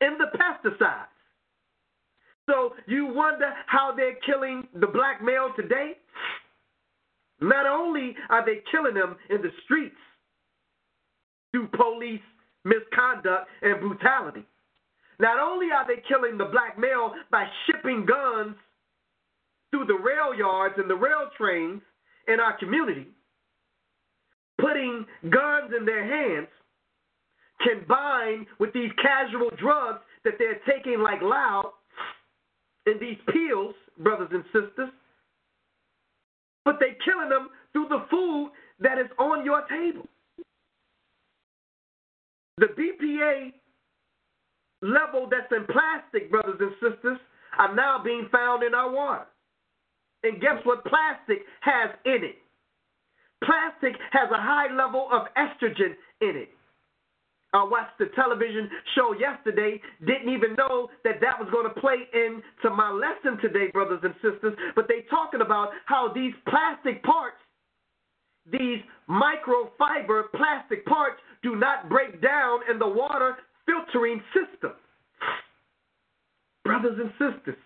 in 0.00 0.16
the 0.16 0.32
pesticides. 0.38 1.12
So 2.48 2.72
you 2.86 3.12
wonder 3.12 3.52
how 3.66 3.92
they're 3.94 4.16
killing 4.24 4.66
the 4.80 4.86
black 4.86 5.22
male 5.22 5.50
today? 5.56 5.92
Not 7.40 7.66
only 7.66 8.16
are 8.30 8.46
they 8.46 8.62
killing 8.70 8.94
them 8.94 9.16
in 9.28 9.42
the 9.42 9.50
streets 9.64 9.96
through 11.52 11.68
police 11.68 12.24
misconduct 12.64 13.48
and 13.60 13.80
brutality, 13.80 14.46
not 15.20 15.38
only 15.38 15.66
are 15.70 15.86
they 15.86 16.02
killing 16.08 16.38
the 16.38 16.46
black 16.46 16.78
male 16.78 17.12
by 17.30 17.44
shipping 17.66 18.06
guns 18.06 18.56
through 19.70 19.84
the 19.84 19.94
rail 19.94 20.34
yards 20.34 20.76
and 20.78 20.88
the 20.88 20.94
rail 20.94 21.28
trains 21.36 21.82
in 22.26 22.40
our 22.40 22.56
community, 22.56 23.08
putting 24.58 25.04
guns 25.30 25.72
in 25.78 25.84
their 25.84 26.04
hands, 26.04 26.48
combined 27.60 28.46
with 28.58 28.72
these 28.72 28.90
casual 29.00 29.50
drugs 29.58 30.00
that 30.24 30.34
they're 30.38 30.60
taking 30.68 31.00
like 31.00 31.22
loud, 31.22 31.72
and 32.86 33.00
these 33.00 33.18
pills, 33.32 33.74
brothers 33.98 34.28
and 34.32 34.44
sisters, 34.46 34.90
but 36.64 36.76
they're 36.80 36.96
killing 37.04 37.28
them 37.28 37.48
through 37.72 37.88
the 37.88 38.04
food 38.10 38.50
that 38.80 38.98
is 38.98 39.06
on 39.18 39.44
your 39.44 39.62
table. 39.68 40.06
The 42.58 42.66
BPA 42.66 43.52
level 44.82 45.28
that's 45.30 45.50
in 45.52 45.66
plastic, 45.66 46.30
brothers 46.30 46.58
and 46.60 46.72
sisters, 46.80 47.18
are 47.58 47.74
now 47.74 48.00
being 48.02 48.28
found 48.30 48.62
in 48.62 48.74
our 48.74 48.90
water. 48.90 49.26
And 50.22 50.40
guess 50.40 50.58
what 50.64 50.84
plastic 50.84 51.38
has 51.60 51.90
in 52.04 52.24
it? 52.24 52.36
Plastic 53.44 54.00
has 54.12 54.30
a 54.30 54.40
high 54.40 54.72
level 54.74 55.08
of 55.12 55.28
estrogen 55.36 55.94
in 56.20 56.36
it. 56.36 56.48
I 57.52 57.64
watched 57.64 57.98
the 57.98 58.06
television 58.14 58.68
show 58.94 59.14
yesterday, 59.14 59.80
didn't 60.04 60.28
even 60.28 60.54
know 60.58 60.88
that 61.04 61.20
that 61.20 61.38
was 61.38 61.48
going 61.50 61.64
to 61.64 61.80
play 61.80 62.04
into 62.12 62.74
my 62.74 62.90
lesson 62.90 63.40
today, 63.40 63.70
brothers 63.72 64.00
and 64.02 64.14
sisters. 64.16 64.56
But 64.74 64.88
they 64.88 65.06
talking 65.08 65.40
about 65.40 65.70
how 65.86 66.12
these 66.12 66.34
plastic 66.48 67.02
parts, 67.02 67.36
these 68.50 68.80
microfiber 69.08 70.24
plastic 70.34 70.84
parts, 70.84 71.20
do 71.42 71.56
not 71.56 71.88
break 71.88 72.20
down 72.20 72.60
in 72.70 72.78
the 72.78 72.88
water 72.88 73.36
filtering 73.64 74.22
system. 74.34 74.72
Brothers 76.64 76.98
and 77.00 77.10
sisters, 77.12 77.62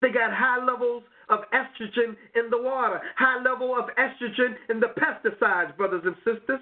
they 0.00 0.10
got 0.10 0.32
high 0.32 0.64
levels 0.64 1.02
of 1.30 1.40
estrogen 1.52 2.16
in 2.34 2.50
the 2.50 2.60
water, 2.60 3.00
high 3.16 3.42
level 3.42 3.76
of 3.76 3.86
estrogen 3.96 4.54
in 4.70 4.80
the 4.80 4.92
pesticides, 4.98 5.76
brothers 5.76 6.02
and 6.04 6.16
sisters. 6.24 6.60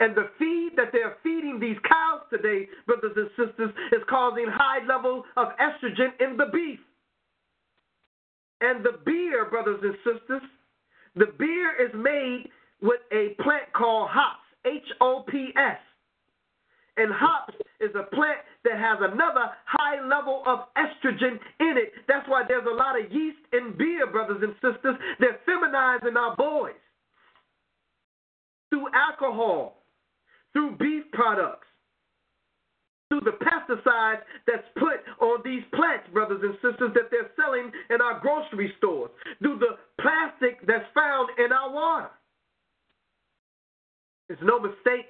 And 0.00 0.14
the 0.14 0.30
feed 0.38 0.70
that 0.76 0.90
they're 0.92 1.16
feeding 1.22 1.58
these 1.58 1.76
cows 1.88 2.22
today, 2.30 2.68
brothers 2.86 3.16
and 3.16 3.28
sisters, 3.30 3.70
is 3.90 4.02
causing 4.08 4.46
high 4.48 4.86
level 4.86 5.24
of 5.36 5.48
estrogen 5.58 6.10
in 6.20 6.36
the 6.36 6.46
beef. 6.52 6.78
And 8.60 8.84
the 8.84 8.98
beer, 9.04 9.48
brothers 9.50 9.80
and 9.82 9.94
sisters, 10.04 10.42
the 11.16 11.32
beer 11.38 11.74
is 11.80 11.92
made 11.94 12.48
with 12.80 13.00
a 13.12 13.34
plant 13.42 13.72
called 13.72 14.08
hops, 14.10 14.44
H 14.64 14.86
O 15.00 15.24
P 15.28 15.50
S. 15.56 15.78
And 16.96 17.12
hops 17.12 17.54
is 17.80 17.90
a 17.94 18.04
plant 18.14 18.38
that 18.64 18.78
has 18.78 18.98
another 19.00 19.50
high 19.64 20.02
level 20.06 20.42
of 20.46 20.66
estrogen 20.76 21.38
in 21.60 21.76
it. 21.78 21.92
That's 22.08 22.28
why 22.28 22.42
there's 22.46 22.66
a 22.66 22.74
lot 22.74 22.98
of 22.98 23.10
yeast 23.12 23.38
in 23.52 23.74
beer, 23.78 24.06
brothers 24.10 24.42
and 24.42 24.54
sisters. 24.54 24.96
They're 25.20 25.38
feminizing 25.46 26.16
our 26.16 26.34
boys 26.36 26.74
through 28.70 28.86
alcohol, 28.94 29.82
through 30.52 30.76
beef 30.76 31.04
products, 31.12 31.66
through 33.08 33.20
the 33.20 33.38
pesticides 33.40 34.20
that's 34.46 34.66
put 34.74 35.00
on 35.20 35.40
these 35.44 35.62
plants, 35.74 36.04
brothers 36.12 36.40
and 36.42 36.54
sisters, 36.54 36.92
that 36.94 37.08
they're 37.10 37.30
selling 37.36 37.70
in 37.90 38.00
our 38.02 38.20
grocery 38.20 38.72
stores, 38.76 39.10
through 39.38 39.58
the 39.58 39.78
plastic 40.00 40.60
that's 40.66 40.84
found 40.94 41.30
in 41.38 41.52
our 41.52 41.72
water. 41.72 42.10
It's 44.28 44.42
no 44.42 44.60
mistake 44.60 45.06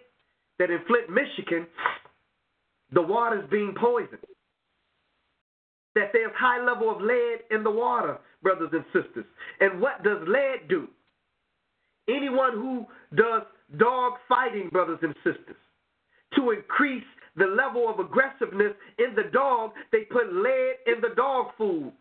that 0.60 0.70
in 0.70 0.78
Flint, 0.86 1.10
Michigan, 1.10 1.66
the 2.92 3.02
water 3.02 3.42
is 3.42 3.50
being 3.50 3.74
poisoned. 3.78 4.18
That 5.94 6.10
there's 6.12 6.32
high 6.36 6.64
level 6.64 6.90
of 6.94 7.00
lead 7.00 7.38
in 7.50 7.64
the 7.64 7.70
water, 7.70 8.18
brothers 8.42 8.70
and 8.72 8.84
sisters. 8.92 9.24
And 9.60 9.80
what 9.80 10.02
does 10.04 10.18
lead 10.26 10.68
do? 10.68 10.88
Anyone 12.08 12.52
who 12.52 12.86
does 13.14 13.42
dog 13.76 14.14
fighting, 14.28 14.68
brothers 14.70 14.98
and 15.02 15.14
sisters, 15.24 15.56
to 16.36 16.50
increase 16.52 17.04
the 17.36 17.46
level 17.46 17.88
of 17.88 17.98
aggressiveness 17.98 18.72
in 18.98 19.14
the 19.14 19.30
dog, 19.32 19.72
they 19.92 20.02
put 20.10 20.32
lead 20.32 20.74
in 20.86 21.00
the 21.00 21.14
dog 21.14 21.48
food, 21.56 21.92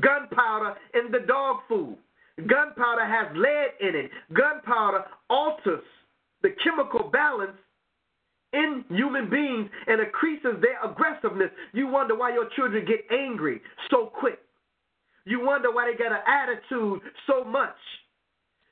gunpowder 0.00 0.74
in 0.94 1.10
the 1.10 1.26
dog 1.26 1.58
food. 1.68 1.96
Gunpowder 2.38 3.06
has 3.06 3.34
lead 3.34 3.70
in 3.80 3.96
it. 3.96 4.10
Gunpowder 4.34 5.04
alters 5.30 5.84
the 6.42 6.50
chemical 6.62 7.08
balance 7.10 7.56
in 8.56 8.84
human 8.88 9.28
beings 9.28 9.68
and 9.86 10.00
increases 10.00 10.60
their 10.62 10.82
aggressiveness. 10.82 11.50
You 11.72 11.86
wonder 11.88 12.16
why 12.16 12.32
your 12.32 12.48
children 12.56 12.84
get 12.86 13.04
angry 13.10 13.60
so 13.90 14.06
quick. 14.06 14.38
You 15.26 15.44
wonder 15.44 15.70
why 15.72 15.90
they 15.90 15.98
got 15.98 16.12
an 16.12 16.24
attitude 16.26 17.00
so 17.26 17.44
much. 17.44 17.76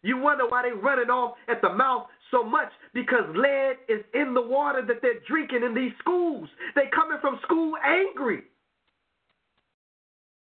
You 0.02 0.18
wonder 0.18 0.44
why 0.48 0.62
they 0.62 0.72
running 0.72 1.10
off 1.10 1.34
at 1.48 1.60
the 1.60 1.72
mouth 1.72 2.06
so 2.30 2.42
much 2.44 2.70
because 2.92 3.24
lead 3.34 3.76
is 3.88 4.04
in 4.14 4.34
the 4.34 4.42
water 4.42 4.84
that 4.86 4.96
they're 5.02 5.20
drinking 5.28 5.62
in 5.64 5.74
these 5.74 5.92
schools. 5.98 6.48
They 6.74 6.84
coming 6.94 7.18
from 7.20 7.38
school 7.42 7.74
angry 7.84 8.44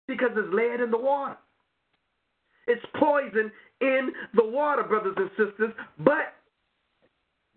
because 0.08 0.30
there's 0.34 0.52
lead 0.52 0.80
in 0.82 0.90
the 0.90 0.98
water. 0.98 1.36
It's 2.66 2.84
poison 2.98 3.50
in 3.80 4.10
the 4.34 4.44
water, 4.44 4.82
brothers 4.82 5.14
and 5.16 5.30
sisters. 5.30 5.72
But 5.98 6.34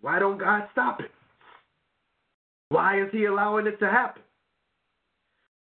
why 0.00 0.18
don't 0.18 0.38
God 0.38 0.64
stop 0.72 1.00
it? 1.00 1.10
Why 2.68 3.00
is 3.00 3.08
He 3.12 3.26
allowing 3.26 3.66
it 3.66 3.78
to 3.80 3.88
happen? 3.88 4.22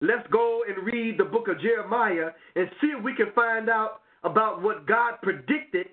Let's 0.01 0.27
go 0.31 0.61
and 0.67 0.85
read 0.85 1.17
the 1.17 1.25
book 1.25 1.47
of 1.47 1.59
Jeremiah 1.59 2.29
and 2.55 2.69
see 2.79 2.87
if 2.87 3.03
we 3.03 3.15
can 3.15 3.31
find 3.35 3.69
out 3.69 4.01
about 4.23 4.61
what 4.61 4.87
God 4.87 5.15
predicted 5.21 5.87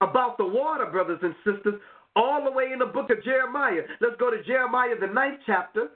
about 0.00 0.38
the 0.38 0.46
water, 0.46 0.86
brothers 0.86 1.20
and 1.22 1.34
sisters, 1.44 1.80
all 2.14 2.44
the 2.44 2.50
way 2.50 2.70
in 2.72 2.78
the 2.78 2.86
book 2.86 3.10
of 3.10 3.22
Jeremiah. 3.22 3.82
Let's 4.00 4.16
go 4.18 4.30
to 4.30 4.42
Jeremiah, 4.44 4.98
the 4.98 5.06
ninth 5.06 5.40
chapter, 5.46 5.88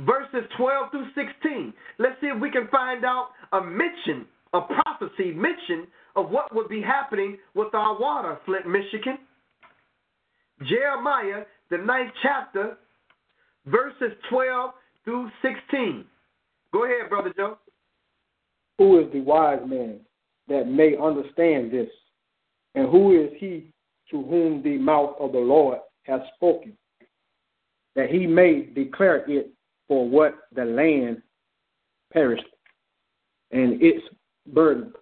verses 0.00 0.48
12 0.56 0.90
through 0.90 1.06
16. 1.14 1.72
Let's 1.98 2.20
see 2.20 2.28
if 2.28 2.40
we 2.40 2.50
can 2.50 2.68
find 2.68 3.04
out 3.04 3.28
a 3.52 3.60
mention, 3.60 4.26
a 4.52 4.60
prophecy 4.60 5.32
mention 5.32 5.86
of 6.16 6.30
what 6.30 6.54
would 6.54 6.68
be 6.68 6.80
happening 6.80 7.38
with 7.54 7.74
our 7.74 7.98
water, 7.98 8.38
Flint, 8.46 8.66
Michigan. 8.66 9.18
Jeremiah, 10.68 11.44
the 11.70 11.78
ninth 11.78 12.12
chapter, 12.22 12.76
verses 13.66 14.12
12 14.30 14.70
through 15.04 15.30
16. 15.42 16.04
Go 16.72 16.84
ahead, 16.84 17.08
Brother 17.08 17.32
Joe. 17.36 17.58
Who 18.78 19.00
is 19.00 19.12
the 19.12 19.20
wise 19.20 19.60
man 19.66 20.00
that 20.48 20.66
may 20.66 20.96
understand 20.96 21.70
this? 21.70 21.88
And 22.74 22.88
who 22.90 23.20
is 23.20 23.30
he 23.38 23.70
to 24.10 24.22
whom 24.22 24.62
the 24.62 24.78
mouth 24.78 25.14
of 25.20 25.32
the 25.32 25.38
Lord 25.38 25.78
has 26.02 26.20
spoken? 26.34 26.76
That 27.94 28.10
he 28.10 28.26
may 28.26 28.62
declare 28.74 29.28
it 29.30 29.50
for 29.86 30.08
what 30.08 30.34
the 30.54 30.64
land 30.64 31.22
perished, 32.12 32.44
and 33.50 33.80
its 33.80 34.04
burden 34.52 34.92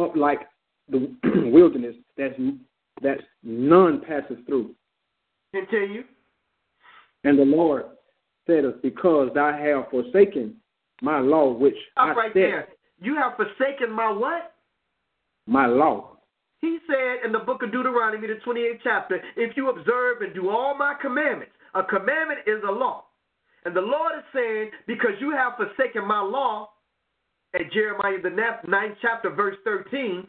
up 0.00 0.14
like 0.14 0.40
the 0.88 1.14
wilderness 1.52 1.94
that's 2.16 2.34
that 3.02 3.18
none 3.42 4.00
passes 4.06 4.38
through. 4.46 4.74
Continue. 5.54 6.04
And 7.22 7.38
the 7.38 7.44
Lord 7.44 7.84
said, 8.46 8.64
Because 8.82 9.30
thou 9.34 9.52
hast 9.52 9.90
forsaken 9.90 10.56
my 11.00 11.20
law, 11.20 11.52
which 11.52 11.74
Stop 11.92 12.08
I 12.08 12.12
right 12.14 12.30
set, 12.30 12.34
there. 12.34 12.68
You 13.00 13.16
have 13.16 13.36
forsaken 13.36 13.90
my 13.90 14.10
what? 14.10 14.54
my 15.46 15.66
law, 15.66 16.16
He 16.62 16.78
said 16.86 17.26
in 17.26 17.32
the 17.32 17.38
book 17.38 17.62
of 17.62 17.70
Deuteronomy, 17.70 18.26
the 18.26 18.40
28th 18.46 18.80
chapter, 18.82 19.20
if 19.36 19.56
you 19.56 19.68
observe 19.68 20.22
and 20.22 20.34
do 20.34 20.48
all 20.48 20.74
my 20.74 20.94
commandments, 21.00 21.52
a 21.74 21.82
commandment 21.82 22.40
is 22.46 22.62
a 22.66 22.72
law. 22.72 23.04
And 23.66 23.76
the 23.76 23.82
Lord 23.82 24.12
is 24.18 24.24
saying, 24.34 24.70
because 24.86 25.12
you 25.20 25.32
have 25.32 25.52
forsaken 25.56 26.06
my 26.06 26.20
law, 26.20 26.70
at 27.54 27.70
Jeremiah, 27.72 28.20
the 28.22 28.30
ninth 28.66 28.96
chapter, 29.00 29.30
verse 29.30 29.56
13, 29.64 30.26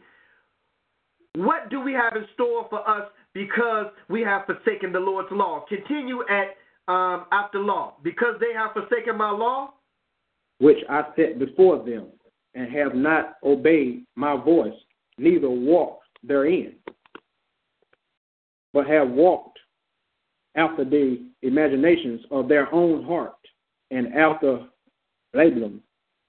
what 1.36 1.70
do 1.70 1.80
we 1.80 1.92
have 1.92 2.14
in 2.14 2.24
store 2.34 2.66
for 2.70 2.88
us 2.88 3.08
because 3.36 3.88
we 4.08 4.22
have 4.22 4.46
forsaken 4.46 4.92
the 4.92 4.98
Lord's 4.98 5.28
law? 5.30 5.62
Continue 5.68 6.22
at 6.30 6.56
um, 6.88 7.26
after 7.32 7.58
law. 7.58 7.96
Because 8.02 8.34
they 8.40 8.54
have 8.54 8.72
forsaken 8.72 9.18
my 9.18 9.30
law, 9.30 9.74
which 10.58 10.78
I 10.88 11.04
set 11.16 11.38
before 11.38 11.84
them, 11.84 12.06
and 12.54 12.72
have 12.72 12.94
not 12.94 13.34
obeyed 13.42 14.04
my 14.14 14.42
voice, 14.42 14.72
neither 15.18 15.50
walked 15.50 16.08
therein, 16.22 16.76
but 18.72 18.86
have 18.86 19.10
walked 19.10 19.58
after 20.54 20.86
the 20.86 21.22
imaginations 21.42 22.22
of 22.30 22.48
their 22.48 22.72
own 22.72 23.04
heart, 23.04 23.36
and 23.90 24.14
after 24.14 24.60
Baalim, 25.34 25.80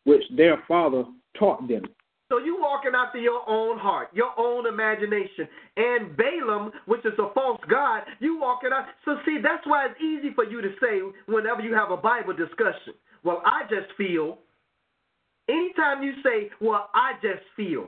which 0.04 0.24
their 0.36 0.62
father 0.68 1.06
taught 1.40 1.66
them. 1.70 1.84
So 2.30 2.40
you 2.40 2.58
walking 2.60 2.92
after 2.96 3.20
your 3.20 3.48
own 3.48 3.80
heart, 3.80 4.10
your 4.14 4.38
own 4.38 4.68
imagination. 4.68 5.48
And 5.78 6.16
Balaam, 6.18 6.72
which 6.86 7.06
is 7.06 7.14
a 7.20 7.34
false 7.34 7.62
god, 7.70 8.04
you 8.20 8.40
walking 8.40 8.72
out. 8.74 8.86
So 9.06 9.16
see, 9.26 9.38
that's 9.42 9.66
why 9.66 9.86
it's 9.86 10.02
easy 10.02 10.34
for 10.34 10.44
you 10.44 10.62
to 10.62 10.70
say 10.82 11.00
whenever 11.28 11.62
you 11.62 11.74
have 11.74 11.92
a 11.92 11.98
Bible 11.98 12.34
discussion, 12.34 12.94
well, 13.24 13.42
I 13.46 13.64
just 13.64 13.96
feel. 13.98 14.40
Anytime 15.50 16.04
you 16.04 16.14
say, 16.24 16.50
well, 16.60 16.90
I 16.94 17.14
just 17.22 17.44
feel, 17.56 17.88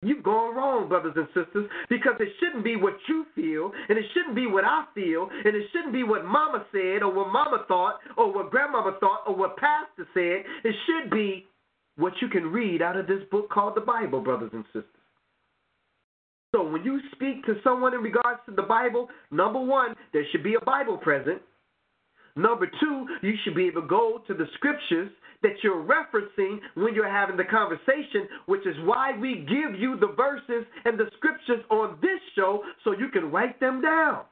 You've 0.00 0.22
gone 0.22 0.54
wrong, 0.54 0.88
brothers 0.88 1.14
and 1.16 1.26
sisters, 1.34 1.68
because 1.88 2.14
it 2.20 2.28
shouldn't 2.38 2.62
be 2.62 2.76
what 2.76 2.94
you 3.08 3.26
feel, 3.34 3.72
and 3.88 3.98
it 3.98 4.04
shouldn't 4.14 4.36
be 4.36 4.46
what 4.46 4.64
I 4.64 4.84
feel, 4.94 5.28
and 5.28 5.56
it 5.56 5.64
shouldn't 5.72 5.92
be 5.92 6.04
what 6.04 6.24
mama 6.24 6.64
said, 6.70 7.02
or 7.02 7.12
what 7.12 7.32
mama 7.32 7.64
thought, 7.66 7.98
or 8.16 8.32
what 8.32 8.52
grandmama 8.52 8.96
thought, 9.00 9.24
or 9.26 9.34
what 9.34 9.56
pastor 9.56 10.06
said. 10.14 10.46
It 10.62 10.74
should 10.86 11.10
be 11.10 11.46
what 11.98 12.12
you 12.22 12.28
can 12.28 12.46
read 12.46 12.80
out 12.80 12.96
of 12.96 13.06
this 13.06 13.22
book 13.30 13.50
called 13.50 13.74
the 13.74 13.80
Bible, 13.80 14.20
brothers 14.20 14.50
and 14.52 14.64
sisters. 14.66 14.84
So 16.54 16.66
when 16.66 16.82
you 16.82 17.00
speak 17.12 17.44
to 17.44 17.56
someone 17.62 17.92
in 17.92 18.00
regards 18.00 18.40
to 18.48 18.54
the 18.54 18.62
Bible, 18.62 19.08
number 19.30 19.60
one, 19.60 19.94
there 20.12 20.24
should 20.32 20.42
be 20.42 20.54
a 20.54 20.64
Bible 20.64 20.96
present. 20.96 21.42
Number 22.36 22.70
two, 22.80 23.06
you 23.20 23.34
should 23.44 23.54
be 23.54 23.66
able 23.66 23.82
to 23.82 23.88
go 23.88 24.22
to 24.26 24.32
the 24.32 24.46
scriptures 24.54 25.10
that 25.42 25.52
you're 25.62 25.84
referencing 25.84 26.58
when 26.74 26.94
you're 26.94 27.10
having 27.10 27.36
the 27.36 27.44
conversation, 27.44 28.28
which 28.46 28.66
is 28.66 28.76
why 28.84 29.16
we 29.18 29.46
give 29.48 29.78
you 29.78 29.98
the 30.00 30.14
verses 30.16 30.64
and 30.84 30.98
the 30.98 31.10
scriptures 31.16 31.64
on 31.70 31.98
this 32.00 32.20
show 32.34 32.62
so 32.84 32.92
you 32.92 33.08
can 33.12 33.30
write 33.30 33.60
them 33.60 33.82
down 33.82 34.22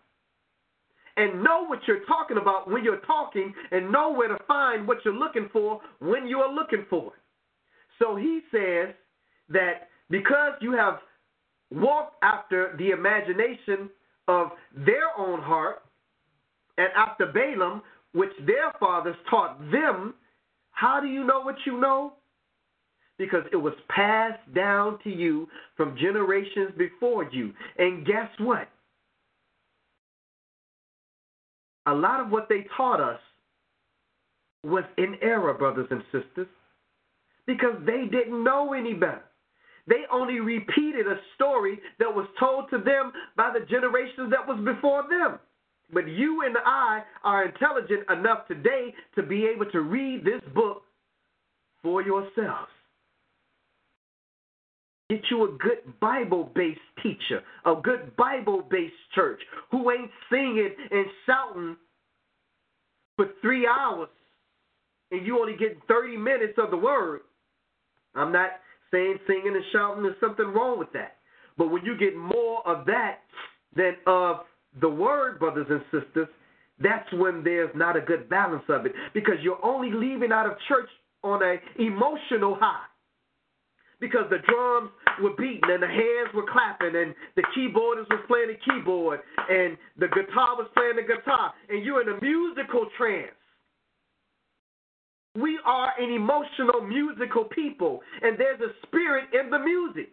and 1.16 1.42
know 1.42 1.64
what 1.66 1.80
you're 1.86 2.04
talking 2.04 2.36
about 2.38 2.70
when 2.70 2.84
you're 2.84 3.00
talking 3.00 3.52
and 3.70 3.90
know 3.90 4.12
where 4.12 4.28
to 4.28 4.38
find 4.46 4.86
what 4.86 4.98
you're 5.04 5.14
looking 5.14 5.48
for 5.52 5.80
when 6.00 6.26
you 6.26 6.38
are 6.38 6.52
looking 6.52 6.84
for 6.88 7.06
it. 7.06 7.26
So 7.99 8.16
he 8.16 8.40
says 8.51 8.94
that 9.49 9.88
because 10.11 10.53
you 10.61 10.72
have 10.72 10.99
walked 11.70 12.16
after 12.22 12.74
the 12.78 12.90
imagination 12.90 13.90
of 14.28 14.49
their 14.74 15.16
own 15.18 15.40
heart 15.40 15.82
and 16.78 16.88
after 16.97 17.26
Balaam, 17.26 17.82
which 18.12 18.30
their 18.47 18.72
fathers 18.78 19.16
taught 19.30 19.59
them, 19.70 20.14
how 20.70 21.01
do 21.01 21.07
you 21.07 21.24
know 21.24 21.40
what 21.40 21.57
you 21.64 21.80
know? 21.80 22.14
Because 23.18 23.44
it 23.51 23.57
was 23.57 23.72
passed 23.88 24.55
down 24.55 24.99
to 25.05 25.11
you 25.11 25.49
from 25.76 25.97
generations 25.97 26.70
before 26.76 27.28
you. 27.32 27.53
And 27.78 28.05
guess 28.05 28.28
what? 28.38 28.68
A 31.86 31.94
lot 31.94 32.20
of 32.20 32.30
what 32.30 32.49
they 32.49 32.66
taught 32.76 33.01
us 33.01 33.20
was 34.64 34.84
in 34.99 35.16
error, 35.22 35.55
brothers 35.55 35.86
and 35.90 36.03
sisters, 36.12 36.49
because 37.47 37.74
they 37.84 38.07
didn't 38.11 38.42
know 38.42 38.72
any 38.72 38.94
better. 38.94 39.22
They 39.86 40.03
only 40.12 40.40
repeated 40.40 41.07
a 41.07 41.16
story 41.36 41.78
that 41.99 42.12
was 42.12 42.26
told 42.40 42.70
to 42.70 42.78
them 42.78 43.12
by 43.36 43.53
the 43.53 43.64
generations 43.66 44.30
that 44.30 44.47
was 44.47 44.59
before 44.64 45.05
them. 45.09 45.38
But 45.92 46.09
you 46.09 46.42
and 46.44 46.57
I 46.64 47.03
are 47.22 47.44
intelligent 47.44 48.11
enough 48.11 48.49
today 48.49 48.92
to 49.14 49.22
be 49.22 49.47
able 49.47 49.70
to 49.70 49.80
read 49.82 50.24
this 50.24 50.42
book 50.53 50.82
for 51.82 52.03
yourselves. 52.03 52.70
Get 55.09 55.20
you 55.30 55.44
a 55.44 55.57
good 55.59 56.01
Bible 56.01 56.51
based 56.57 56.80
teacher, 57.01 57.42
a 57.64 57.76
good 57.80 58.16
Bible 58.16 58.66
based 58.68 58.94
church 59.14 59.40
who 59.70 59.88
ain't 59.92 60.11
singing 60.28 60.70
and 60.90 61.07
shouting 61.26 61.76
for 63.16 63.28
three 63.40 63.68
hours 63.68 64.09
and 65.11 65.26
you 65.26 65.38
only 65.38 65.57
get 65.57 65.78
30 65.88 66.16
minutes 66.16 66.55
of 66.59 66.70
the 66.70 66.76
word. 66.76 67.20
I'm 68.16 68.32
not 68.32 68.51
saying 68.90 69.18
singing 69.26 69.55
and 69.55 69.64
shouting, 69.72 70.02
there's 70.02 70.20
something 70.20 70.47
wrong 70.47 70.78
with 70.78 70.93
that. 70.93 71.16
But 71.59 71.70
when 71.70 71.84
you 71.84 71.97
get 71.97 72.16
more 72.16 72.66
of 72.66 72.86
that 72.86 73.18
than 73.74 73.97
of 74.06 74.40
the 74.80 74.88
word, 74.88 75.38
brothers 75.38 75.66
and 75.70 75.82
sisters, 75.90 76.28
that's 76.78 77.10
when 77.14 77.43
there's 77.43 77.70
not 77.74 77.97
a 77.97 78.01
good 78.01 78.28
balance 78.28 78.64
of 78.68 78.84
it 78.84 78.93
because 79.14 79.36
you're 79.43 79.64
only 79.64 79.90
leaving 79.93 80.32
out 80.32 80.47
of 80.47 80.52
church 80.68 80.88
on 81.22 81.43
an 81.43 81.59
emotional 81.78 82.56
high. 82.60 82.84
Because 83.98 84.28
the 84.28 84.38
drums 84.47 84.90
were 85.22 85.32
beating 85.38 85.64
and 85.64 85.82
the 85.82 85.88
hands 85.88 86.28
were 86.34 86.44
clapping 86.52 86.94
and 86.94 87.14
the 87.34 87.43
keyboardist 87.56 88.10
was 88.10 88.20
playing 88.28 88.48
the 88.52 88.60
keyboard 88.60 89.20
and 89.48 89.78
the 89.97 90.09
guitar 90.09 90.52
was 90.56 90.68
playing 90.74 90.97
the 90.97 91.02
guitar 91.02 91.55
and 91.70 91.82
you're 91.82 92.02
in 92.02 92.09
a 92.09 92.20
musical 92.20 92.86
trance. 92.98 93.32
We 95.36 95.58
are 95.64 95.92
an 95.98 96.10
emotional 96.12 96.80
musical 96.82 97.44
people 97.44 98.00
and 98.22 98.38
there's 98.38 98.60
a 98.60 98.72
spirit 98.86 99.24
in 99.32 99.50
the 99.50 99.58
music. 99.58 100.10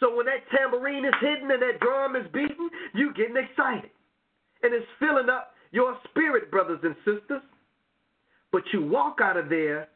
So 0.00 0.14
when 0.14 0.26
that 0.26 0.44
tambourine 0.54 1.04
is 1.04 1.14
hitting 1.20 1.50
and 1.50 1.62
that 1.62 1.80
drum 1.80 2.16
is 2.16 2.26
beating, 2.32 2.68
you're 2.94 3.12
getting 3.12 3.36
excited. 3.36 3.90
And 4.62 4.74
it's 4.74 4.86
filling 4.98 5.28
up 5.28 5.52
your 5.72 5.96
spirit, 6.10 6.50
brothers 6.50 6.80
and 6.82 6.94
sisters. 7.04 7.42
But 8.52 8.62
you 8.72 8.86
walk 8.86 9.18
out 9.22 9.36
of 9.36 9.48
there 9.48 9.88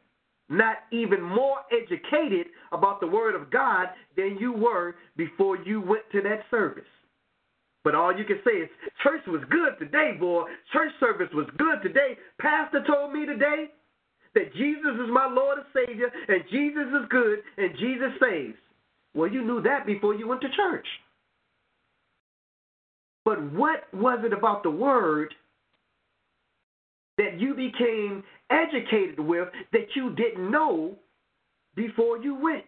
not 0.48 0.78
even 0.90 1.22
more 1.22 1.58
educated 1.70 2.48
about 2.72 3.00
the 3.00 3.06
Word 3.06 3.34
of 3.34 3.50
God 3.50 3.86
than 4.16 4.36
you 4.40 4.52
were 4.52 4.96
before 5.16 5.56
you 5.58 5.80
went 5.80 6.02
to 6.12 6.20
that 6.22 6.40
service. 6.50 6.84
But 7.84 7.94
all 7.94 8.16
you 8.16 8.24
can 8.24 8.40
say 8.44 8.58
is, 8.58 8.68
church 9.02 9.22
was 9.26 9.42
good 9.48 9.78
today, 9.78 10.12
boy. 10.18 10.44
Church 10.72 10.92
service 10.98 11.28
was 11.32 11.46
good 11.56 11.82
today. 11.82 12.18
Pastor 12.38 12.84
told 12.86 13.12
me 13.12 13.24
today 13.24 13.70
that 14.34 14.52
Jesus 14.54 14.94
is 14.94 15.10
my 15.12 15.26
Lord 15.26 15.58
and 15.58 15.86
Savior, 15.86 16.10
and 16.28 16.42
Jesus 16.50 16.86
is 17.00 17.08
good, 17.10 17.38
and 17.56 17.70
Jesus 17.78 18.12
saves. 18.20 18.56
Well, 19.14 19.30
you 19.30 19.42
knew 19.42 19.60
that 19.62 19.86
before 19.86 20.14
you 20.14 20.28
went 20.28 20.40
to 20.42 20.48
church. 20.50 20.86
But 23.24 23.52
what 23.52 23.92
was 23.92 24.20
it 24.24 24.32
about 24.32 24.62
the 24.62 24.70
Word 24.70 25.34
that 27.18 27.38
you 27.38 27.54
became 27.54 28.22
educated 28.50 29.20
with 29.20 29.48
that 29.72 29.88
you 29.94 30.14
didn't 30.14 30.50
know 30.50 30.96
before 31.74 32.18
you 32.18 32.34
went? 32.34 32.64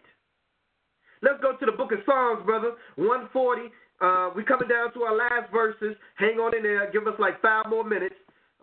Let's 1.21 1.41
go 1.41 1.55
to 1.55 1.65
the 1.65 1.71
book 1.71 1.93
of 1.93 1.99
Psalms, 2.05 2.45
brother. 2.45 2.73
140. 2.97 3.61
Uh, 4.01 4.29
we're 4.35 4.43
coming 4.43 4.67
down 4.67 4.93
to 4.93 5.03
our 5.03 5.15
last 5.15 5.51
verses. 5.51 5.95
Hang 6.15 6.35
on 6.37 6.55
in 6.55 6.63
there. 6.63 6.91
Give 6.91 7.07
us 7.07 7.13
like 7.17 7.41
five 7.41 7.65
more 7.69 7.85
minutes. 7.85 8.15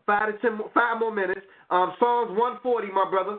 Five 0.06 0.32
to 0.32 0.38
ten, 0.40 0.58
more, 0.58 0.70
five 0.74 0.98
more 0.98 1.14
minutes. 1.14 1.40
Um, 1.70 1.92
Psalms 1.98 2.30
140, 2.30 2.88
my 2.92 3.06
brother. 3.10 3.38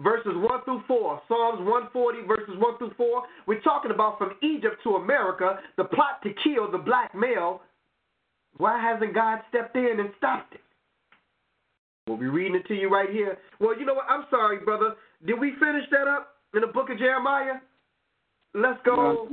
verses 0.00 0.32
1 0.34 0.64
through 0.64 0.82
4. 0.86 1.22
Psalms 1.28 1.58
140, 1.60 2.26
verses 2.26 2.54
1 2.58 2.78
through 2.78 2.92
4. 2.96 3.22
We're 3.46 3.60
talking 3.60 3.90
about 3.90 4.18
from 4.18 4.32
Egypt 4.42 4.76
to 4.84 4.96
America, 4.96 5.58
the 5.76 5.84
plot 5.84 6.22
to 6.22 6.30
kill 6.44 6.70
the 6.70 6.78
black 6.78 7.14
male. 7.14 7.62
Why 8.56 8.80
hasn't 8.80 9.14
God 9.14 9.40
stepped 9.48 9.76
in 9.76 9.96
and 10.00 10.10
stopped 10.18 10.54
it? 10.54 10.60
We'll 12.06 12.16
be 12.16 12.26
reading 12.26 12.54
it 12.56 12.66
to 12.68 12.74
you 12.74 12.88
right 12.88 13.10
here. 13.10 13.36
Well, 13.60 13.78
you 13.78 13.84
know 13.84 13.94
what? 13.94 14.06
I'm 14.08 14.24
sorry, 14.30 14.58
brother. 14.64 14.94
Did 15.26 15.38
we 15.38 15.52
finish 15.60 15.84
that 15.90 16.08
up 16.08 16.36
in 16.54 16.62
the 16.62 16.66
book 16.66 16.90
of 16.90 16.98
Jeremiah? 16.98 17.60
Let's 18.54 18.80
go. 18.84 19.28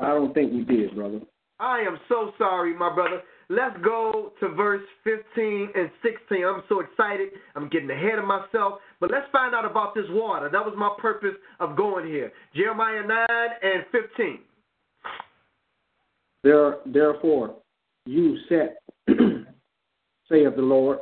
I 0.00 0.08
don't 0.08 0.34
think 0.34 0.52
we 0.52 0.64
did, 0.64 0.96
brother. 0.96 1.20
I 1.60 1.80
am 1.80 1.98
so 2.08 2.32
sorry, 2.38 2.76
my 2.76 2.92
brother. 2.92 3.20
Let's 3.52 3.76
go 3.84 4.32
to 4.40 4.48
verse 4.48 4.80
15 5.04 5.68
and 5.74 5.90
16. 6.02 6.42
I'm 6.42 6.62
so 6.70 6.80
excited. 6.80 7.28
I'm 7.54 7.68
getting 7.68 7.90
ahead 7.90 8.18
of 8.18 8.24
myself. 8.24 8.78
But 8.98 9.10
let's 9.10 9.26
find 9.30 9.54
out 9.54 9.70
about 9.70 9.94
this 9.94 10.06
water. 10.08 10.48
That 10.50 10.64
was 10.64 10.72
my 10.74 10.90
purpose 10.98 11.36
of 11.60 11.76
going 11.76 12.06
here. 12.06 12.32
Jeremiah 12.56 13.06
9 13.06 13.28
and 13.62 13.84
15. 13.92 14.38
There, 16.42 16.76
therefore, 16.86 17.56
you 18.06 18.38
set, 18.48 18.78
saith 19.06 20.56
the 20.56 20.62
Lord 20.62 21.00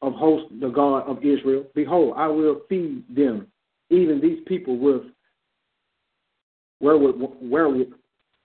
of 0.00 0.14
hosts, 0.14 0.50
the 0.58 0.70
God 0.70 1.00
of 1.00 1.18
Israel. 1.18 1.66
Behold, 1.74 2.14
I 2.16 2.26
will 2.26 2.62
feed 2.70 3.04
them, 3.14 3.48
even 3.90 4.18
these 4.22 4.38
people, 4.46 4.78
with 4.78 5.02
wherewith, 6.80 7.16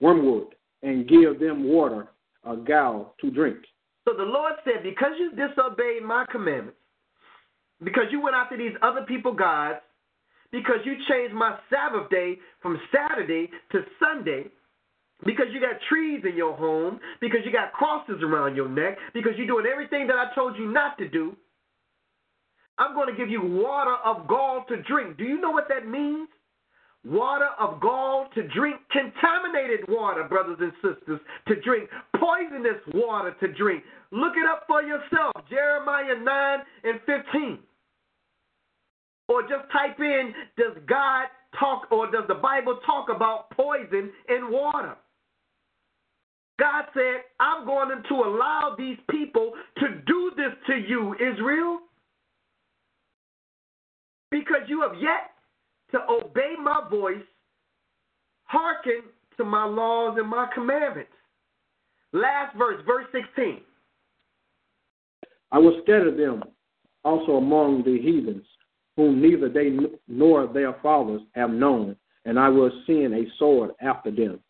wormwood, 0.00 0.54
and 0.82 1.08
give 1.08 1.40
them 1.40 1.64
water, 1.64 2.08
a 2.44 2.56
gall 2.56 3.14
to 3.20 3.30
drink. 3.30 3.58
So 4.06 4.14
the 4.16 4.24
Lord 4.24 4.54
said, 4.64 4.82
Because 4.82 5.12
you 5.18 5.30
disobeyed 5.30 6.02
my 6.02 6.24
commandments, 6.30 6.78
because 7.82 8.04
you 8.10 8.20
went 8.20 8.36
after 8.36 8.56
these 8.56 8.74
other 8.82 9.02
people 9.02 9.32
gods, 9.32 9.80
because 10.50 10.78
you 10.84 10.94
changed 11.08 11.34
my 11.34 11.58
Sabbath 11.70 12.10
day 12.10 12.38
from 12.60 12.80
Saturday 12.92 13.48
to 13.72 13.80
Sunday, 13.98 14.44
because 15.24 15.46
you 15.52 15.60
got 15.60 15.80
trees 15.88 16.22
in 16.28 16.36
your 16.36 16.56
home, 16.56 16.98
because 17.20 17.40
you 17.44 17.52
got 17.52 17.72
crosses 17.72 18.22
around 18.22 18.56
your 18.56 18.68
neck, 18.68 18.98
because 19.14 19.32
you're 19.36 19.46
doing 19.46 19.66
everything 19.70 20.06
that 20.08 20.16
I 20.16 20.34
told 20.34 20.56
you 20.56 20.70
not 20.70 20.98
to 20.98 21.08
do, 21.08 21.36
I'm 22.78 22.94
going 22.94 23.08
to 23.08 23.16
give 23.16 23.30
you 23.30 23.40
water 23.42 23.94
of 24.04 24.26
gall 24.26 24.64
to 24.68 24.82
drink. 24.82 25.16
Do 25.16 25.24
you 25.24 25.40
know 25.40 25.50
what 25.50 25.68
that 25.68 25.86
means? 25.86 26.28
Water 27.04 27.48
of 27.58 27.80
gall 27.80 28.28
to 28.34 28.46
drink, 28.48 28.76
contaminated 28.92 29.80
water, 29.88 30.22
brothers 30.24 30.58
and 30.60 30.72
sisters, 30.74 31.20
to 31.48 31.60
drink, 31.60 31.90
poisonous 32.16 32.80
water 32.94 33.34
to 33.40 33.52
drink. 33.52 33.82
Look 34.12 34.34
it 34.36 34.48
up 34.48 34.64
for 34.68 34.82
yourself. 34.82 35.32
Jeremiah 35.50 36.14
9 36.22 36.58
and 36.84 37.00
15. 37.06 37.58
Or 39.28 39.42
just 39.42 39.70
type 39.72 39.98
in, 39.98 40.32
does 40.56 40.76
God 40.86 41.26
talk, 41.58 41.90
or 41.90 42.10
does 42.10 42.24
the 42.28 42.34
Bible 42.34 42.78
talk 42.86 43.08
about 43.14 43.50
poison 43.50 44.12
in 44.28 44.52
water? 44.52 44.94
God 46.60 46.84
said, 46.94 47.22
I'm 47.40 47.66
going 47.66 47.88
to 48.08 48.14
allow 48.14 48.76
these 48.78 48.98
people 49.10 49.52
to 49.78 49.88
do 50.06 50.30
this 50.36 50.52
to 50.68 50.74
you, 50.76 51.14
Israel, 51.14 51.80
because 54.30 54.62
you 54.68 54.82
have 54.82 54.92
yet 55.00 55.31
to 55.92 55.98
obey 56.08 56.54
my 56.62 56.82
voice, 56.90 57.22
hearken 58.44 59.02
to 59.36 59.44
my 59.44 59.64
laws 59.64 60.16
and 60.18 60.28
my 60.28 60.48
commandments. 60.54 61.12
Last 62.12 62.56
verse, 62.56 62.82
verse 62.86 63.06
16. 63.12 63.60
I 65.50 65.58
will 65.58 65.80
scatter 65.82 66.14
them 66.14 66.42
also 67.04 67.32
among 67.32 67.84
the 67.84 67.98
heathens, 68.00 68.44
whom 68.96 69.20
neither 69.20 69.48
they 69.48 69.76
nor 70.08 70.46
their 70.46 70.74
fathers 70.82 71.22
have 71.34 71.50
known, 71.50 71.96
and 72.24 72.38
I 72.38 72.48
will 72.48 72.70
send 72.86 73.14
a 73.14 73.24
sword 73.38 73.70
after 73.80 74.10
them 74.10 74.40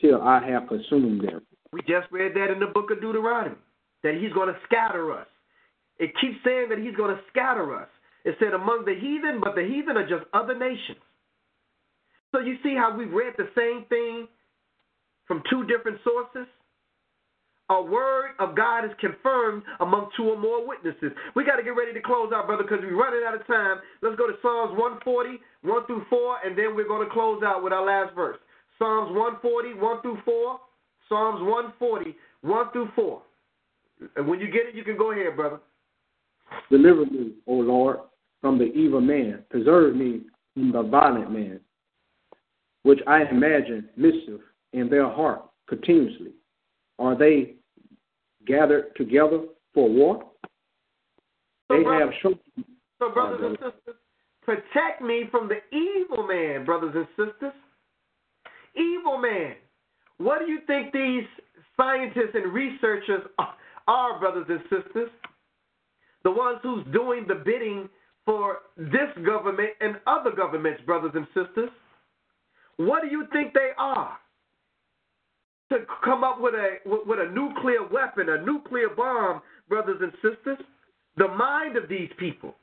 till 0.00 0.20
I 0.22 0.46
have 0.48 0.68
consumed 0.68 1.22
them. 1.22 1.46
We 1.72 1.80
just 1.80 2.10
read 2.10 2.34
that 2.34 2.50
in 2.50 2.60
the 2.60 2.66
book 2.66 2.90
of 2.90 3.00
Deuteronomy, 3.00 3.56
that 4.02 4.14
he's 4.20 4.32
going 4.32 4.48
to 4.48 4.58
scatter 4.64 5.12
us. 5.12 5.26
It 5.98 6.12
keeps 6.20 6.36
saying 6.44 6.68
that 6.68 6.78
he's 6.78 6.94
going 6.96 7.14
to 7.14 7.22
scatter 7.30 7.74
us. 7.74 7.88
It 8.26 8.34
said 8.40 8.52
among 8.52 8.84
the 8.84 8.94
heathen, 8.94 9.40
but 9.40 9.54
the 9.54 9.62
heathen 9.62 9.96
are 9.96 10.06
just 10.06 10.26
other 10.34 10.58
nations. 10.58 10.98
So 12.32 12.40
you 12.40 12.56
see 12.62 12.74
how 12.74 12.90
we've 12.90 13.12
read 13.12 13.34
the 13.38 13.48
same 13.54 13.86
thing 13.88 14.26
from 15.26 15.42
two 15.48 15.64
different 15.64 15.98
sources? 16.02 16.50
A 17.70 17.80
word 17.80 18.34
of 18.38 18.56
God 18.56 18.84
is 18.84 18.90
confirmed 19.00 19.62
among 19.80 20.10
two 20.16 20.24
or 20.24 20.38
more 20.38 20.66
witnesses. 20.66 21.12
We 21.34 21.44
got 21.44 21.56
to 21.56 21.62
get 21.62 21.78
ready 21.78 21.92
to 21.94 22.00
close 22.00 22.32
out, 22.34 22.46
brother, 22.46 22.62
because 22.62 22.78
we're 22.82 22.98
running 22.98 23.22
out 23.26 23.34
of 23.34 23.46
time. 23.46 23.78
Let's 24.02 24.16
go 24.16 24.26
to 24.26 24.34
Psalms 24.42 24.74
140, 24.78 25.38
1 25.62 25.86
through 25.86 26.04
4, 26.10 26.38
and 26.44 26.58
then 26.58 26.74
we're 26.74 26.86
going 26.86 27.06
to 27.06 27.12
close 27.12 27.42
out 27.42 27.62
with 27.62 27.72
our 27.72 27.86
last 27.86 28.14
verse. 28.14 28.38
Psalms 28.78 29.14
140, 29.14 29.74
1 29.74 30.02
through 30.02 30.18
4. 30.24 30.60
Psalms 31.08 31.40
140, 31.42 32.16
1 32.42 32.72
through 32.72 32.88
4. 32.94 33.22
And 34.16 34.28
when 34.28 34.40
you 34.40 34.46
get 34.46 34.66
it, 34.66 34.74
you 34.74 34.82
can 34.82 34.96
go 34.96 35.12
ahead, 35.12 35.36
brother. 35.36 35.58
Deliver 36.70 37.06
me, 37.06 37.32
O 37.46 37.54
Lord, 37.54 37.98
from 38.46 38.58
the 38.58 38.72
evil 38.74 39.00
man. 39.00 39.42
Preserve 39.50 39.96
me 39.96 40.20
from 40.54 40.70
the 40.70 40.80
violent 40.84 41.32
man, 41.32 41.58
which 42.84 43.00
I 43.04 43.24
imagine 43.24 43.88
mischief 43.96 44.38
in 44.72 44.88
their 44.88 45.10
heart 45.10 45.42
continuously. 45.68 46.30
Are 47.00 47.18
they 47.18 47.54
gathered 48.46 48.94
together 48.94 49.46
for 49.74 49.88
war? 49.88 50.30
So, 51.66 51.76
They 51.76 51.82
brother- 51.82 52.04
have 52.04 52.14
shown. 52.22 52.38
So, 53.00 53.10
brothers 53.10 53.40
and 53.42 53.58
sisters, 53.58 53.96
protect 54.42 55.02
me 55.02 55.24
from 55.32 55.48
the 55.48 55.58
evil 55.76 56.24
man, 56.24 56.64
brothers 56.64 56.94
and 56.94 57.08
sisters. 57.16 57.52
Evil 58.76 59.18
man. 59.18 59.56
What 60.18 60.38
do 60.38 60.46
you 60.46 60.60
think 60.68 60.92
these 60.92 61.26
scientists 61.76 62.34
and 62.34 62.52
researchers 62.52 63.26
are, 63.88 64.20
brothers 64.20 64.46
and 64.48 64.60
sisters? 64.70 65.10
The 66.22 66.30
ones 66.30 66.60
who's 66.62 66.84
doing 66.92 67.26
the 67.26 67.34
bidding 67.34 67.88
for 68.26 68.58
this 68.76 69.08
government 69.24 69.70
and 69.80 69.96
other 70.06 70.32
governments, 70.36 70.82
brothers 70.84 71.12
and 71.14 71.26
sisters. 71.28 71.70
What 72.76 73.02
do 73.02 73.08
you 73.08 73.24
think 73.32 73.54
they 73.54 73.70
are? 73.78 74.18
To 75.70 75.78
come 76.04 76.22
up 76.22 76.40
with 76.40 76.54
a 76.54 76.76
with 76.84 77.18
a 77.18 77.32
nuclear 77.32 77.86
weapon, 77.90 78.28
a 78.28 78.44
nuclear 78.44 78.88
bomb, 78.94 79.40
brothers 79.68 80.00
and 80.02 80.12
sisters. 80.14 80.58
The 81.16 81.28
mind 81.28 81.76
of 81.76 81.88
these 81.88 82.10
people. 82.18 82.54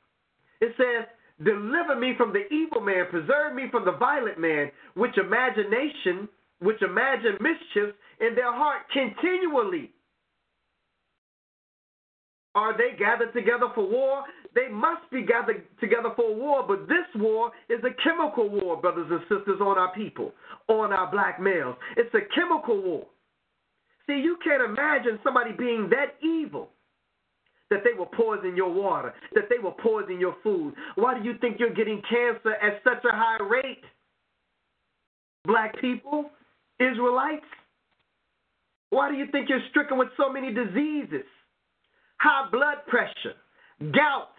It 0.60 0.72
says, 0.76 1.08
Deliver 1.44 1.96
me 1.98 2.14
from 2.16 2.32
the 2.32 2.46
evil 2.54 2.80
man, 2.80 3.06
preserve 3.10 3.54
me 3.54 3.64
from 3.70 3.84
the 3.84 3.98
violent 3.98 4.38
man, 4.38 4.70
which 4.94 5.18
imagination, 5.18 6.28
which 6.60 6.80
imagine 6.80 7.36
mischiefs 7.40 7.98
in 8.20 8.36
their 8.36 8.52
heart 8.52 8.82
continually. 8.92 9.90
Are 12.54 12.76
they 12.76 12.96
gathered 12.96 13.32
together 13.32 13.66
for 13.74 13.88
war? 13.88 14.24
They 14.54 14.68
must 14.68 15.10
be 15.10 15.22
gathered 15.22 15.64
together 15.80 16.10
for 16.14 16.34
war, 16.34 16.64
but 16.66 16.86
this 16.86 17.06
war 17.16 17.50
is 17.68 17.80
a 17.82 17.90
chemical 18.02 18.48
war, 18.48 18.80
brothers 18.80 19.08
and 19.10 19.20
sisters, 19.22 19.60
on 19.60 19.76
our 19.76 19.92
people, 19.92 20.32
on 20.68 20.92
our 20.92 21.10
black 21.10 21.40
males. 21.40 21.76
It's 21.96 22.14
a 22.14 22.20
chemical 22.34 22.80
war. 22.80 23.06
See, 24.06 24.20
you 24.22 24.36
can't 24.44 24.62
imagine 24.62 25.18
somebody 25.24 25.50
being 25.52 25.90
that 25.90 26.14
evil 26.22 26.68
that 27.70 27.80
they 27.82 27.98
will 27.98 28.06
poison 28.06 28.54
your 28.56 28.72
water, 28.72 29.14
that 29.34 29.44
they 29.48 29.58
will 29.58 29.72
poison 29.72 30.20
your 30.20 30.36
food. 30.42 30.74
Why 30.94 31.18
do 31.18 31.24
you 31.24 31.36
think 31.40 31.58
you're 31.58 31.74
getting 31.74 32.02
cancer 32.08 32.54
at 32.54 32.80
such 32.84 33.04
a 33.04 33.12
high 33.12 33.42
rate? 33.42 33.82
Black 35.44 35.80
people, 35.80 36.30
Israelites? 36.78 37.46
Why 38.90 39.10
do 39.10 39.16
you 39.16 39.26
think 39.32 39.48
you're 39.48 39.64
stricken 39.70 39.98
with 39.98 40.08
so 40.16 40.32
many 40.32 40.52
diseases? 40.52 41.24
High 42.24 42.48
blood 42.50 42.78
pressure, 42.88 43.34
gout, 43.92 44.30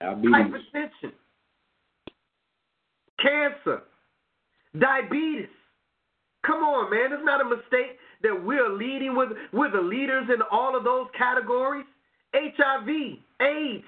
Diabetes. 0.00 0.32
hypertension, 0.32 1.12
cancer, 3.20 3.82
diabetes. 4.78 5.48
Come 6.46 6.64
on, 6.64 6.90
man. 6.90 7.12
It's 7.12 7.22
not 7.26 7.42
a 7.42 7.44
mistake 7.44 7.98
that 8.22 8.42
we're 8.42 8.70
leading 8.70 9.14
with 9.14 9.28
we're 9.52 9.70
the 9.70 9.82
leaders 9.82 10.30
in 10.32 10.40
all 10.50 10.74
of 10.74 10.82
those 10.82 11.08
categories. 11.16 11.84
HIV, 12.34 12.88
AIDS. 13.42 13.84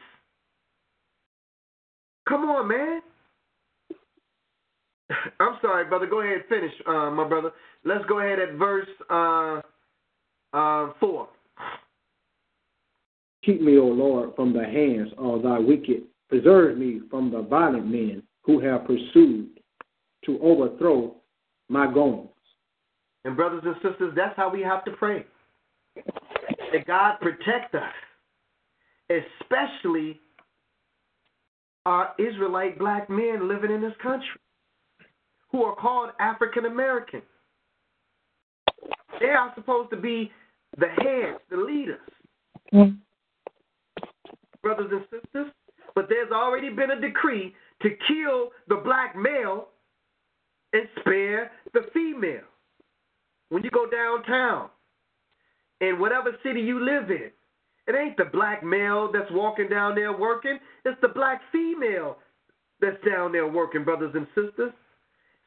Come 2.28 2.44
on, 2.44 2.68
man. 2.68 3.00
I'm 5.40 5.56
sorry, 5.62 5.86
brother. 5.86 6.06
Go 6.06 6.20
ahead, 6.20 6.34
and 6.34 6.44
finish, 6.50 6.72
uh, 6.86 7.10
my 7.10 7.26
brother. 7.26 7.50
Let's 7.86 8.04
go 8.10 8.18
ahead 8.18 8.38
at 8.40 8.56
verse 8.56 8.88
uh, 9.08 9.62
uh, 10.52 10.92
four. 11.00 11.28
Keep 13.44 13.60
me, 13.60 13.78
O 13.78 13.84
Lord, 13.84 14.30
from 14.36 14.52
the 14.52 14.64
hands 14.64 15.10
of 15.18 15.42
thy 15.42 15.58
wicked. 15.58 16.04
Preserve 16.28 16.78
me 16.78 17.00
from 17.10 17.30
the 17.30 17.42
violent 17.42 17.86
men 17.86 18.22
who 18.42 18.60
have 18.60 18.86
pursued 18.86 19.48
to 20.24 20.38
overthrow 20.40 21.14
my 21.68 21.92
goings. 21.92 22.28
And 23.24 23.36
brothers 23.36 23.62
and 23.64 23.74
sisters, 23.76 24.12
that's 24.16 24.36
how 24.36 24.50
we 24.50 24.62
have 24.62 24.84
to 24.84 24.92
pray. 24.92 25.24
That 25.96 26.86
God 26.86 27.16
protect 27.20 27.74
us, 27.74 27.82
especially 29.10 30.20
our 31.86 32.14
Israelite 32.18 32.78
black 32.78 33.10
men 33.10 33.48
living 33.48 33.70
in 33.70 33.80
this 33.80 33.92
country 34.02 34.40
who 35.50 35.62
are 35.62 35.76
called 35.76 36.10
African 36.18 36.64
American. 36.64 37.22
They 39.20 39.28
are 39.28 39.52
supposed 39.54 39.90
to 39.90 39.96
be 39.96 40.32
the 40.78 40.88
heads, 40.88 41.38
the 41.50 41.56
leaders, 41.56 42.00
mm-hmm. 42.72 42.96
Brothers 44.64 44.90
and 44.90 45.02
sisters. 45.02 45.52
But 45.94 46.08
there's 46.08 46.32
already 46.32 46.70
been 46.70 46.90
a 46.90 47.00
decree 47.00 47.54
to 47.82 47.90
kill 48.08 48.50
the 48.66 48.82
black 48.82 49.14
male 49.16 49.68
and 50.72 50.88
spare 50.98 51.52
the 51.72 51.82
female. 51.92 52.42
When 53.50 53.62
you 53.62 53.70
go 53.70 53.88
downtown, 53.88 54.70
in 55.80 56.00
whatever 56.00 56.36
city 56.42 56.60
you 56.60 56.84
live 56.84 57.10
in, 57.10 57.30
it 57.86 57.94
ain't 57.94 58.16
the 58.16 58.24
black 58.24 58.64
male 58.64 59.10
that's 59.12 59.30
walking 59.30 59.68
down 59.68 59.94
there 59.94 60.16
working, 60.16 60.58
it's 60.84 61.00
the 61.00 61.08
black 61.08 61.40
female 61.52 62.16
that's 62.80 62.96
down 63.06 63.32
there 63.32 63.46
working, 63.46 63.84
brothers 63.84 64.14
and 64.14 64.26
sisters. 64.34 64.72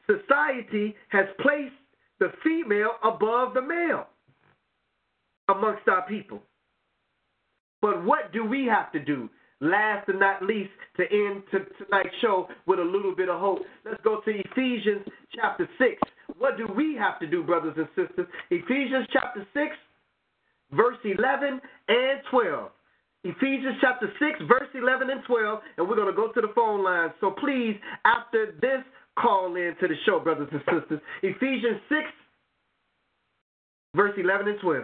Society 0.05 0.95
has 1.09 1.25
placed 1.41 1.73
the 2.19 2.31
female 2.43 2.91
above 3.03 3.53
the 3.53 3.61
male 3.61 4.07
amongst 5.49 5.87
our 5.87 6.07
people. 6.07 6.41
But 7.87 8.03
what 8.03 8.33
do 8.33 8.43
we 8.43 8.65
have 8.65 8.91
to 8.91 8.99
do? 8.99 9.29
Last 9.61 10.09
and 10.09 10.19
not 10.19 10.43
least, 10.43 10.71
to 10.97 11.03
end 11.03 11.43
tonight's 11.49 12.13
show 12.19 12.49
with 12.65 12.79
a 12.79 12.83
little 12.83 13.15
bit 13.15 13.29
of 13.29 13.39
hope. 13.39 13.59
Let's 13.85 14.01
go 14.03 14.19
to 14.25 14.29
Ephesians 14.29 15.07
chapter 15.33 15.69
6. 15.77 15.93
What 16.37 16.57
do 16.57 16.67
we 16.75 16.97
have 16.99 17.17
to 17.21 17.27
do, 17.27 17.43
brothers 17.43 17.75
and 17.77 17.87
sisters? 17.95 18.27
Ephesians 18.51 19.07
chapter 19.13 19.47
6, 19.53 19.65
verse 20.73 20.97
11 21.05 21.61
and 21.87 22.19
12. 22.29 22.71
Ephesians 23.23 23.77
chapter 23.79 24.11
6, 24.19 24.39
verse 24.49 24.67
11 24.75 25.09
and 25.09 25.21
12, 25.25 25.59
and 25.77 25.87
we're 25.87 25.95
going 25.95 26.13
to 26.13 26.21
go 26.21 26.29
to 26.33 26.41
the 26.41 26.51
phone 26.53 26.83
line. 26.83 27.11
So 27.21 27.31
please, 27.31 27.77
after 28.03 28.53
this, 28.59 28.83
call 29.17 29.55
in 29.55 29.75
to 29.79 29.87
the 29.87 29.95
show, 30.05 30.19
brothers 30.19 30.49
and 30.51 30.59
sisters. 30.59 30.99
Ephesians 31.23 31.79
6, 31.87 32.01
verse 33.95 34.13
11 34.17 34.49
and 34.49 34.59
12. 34.59 34.83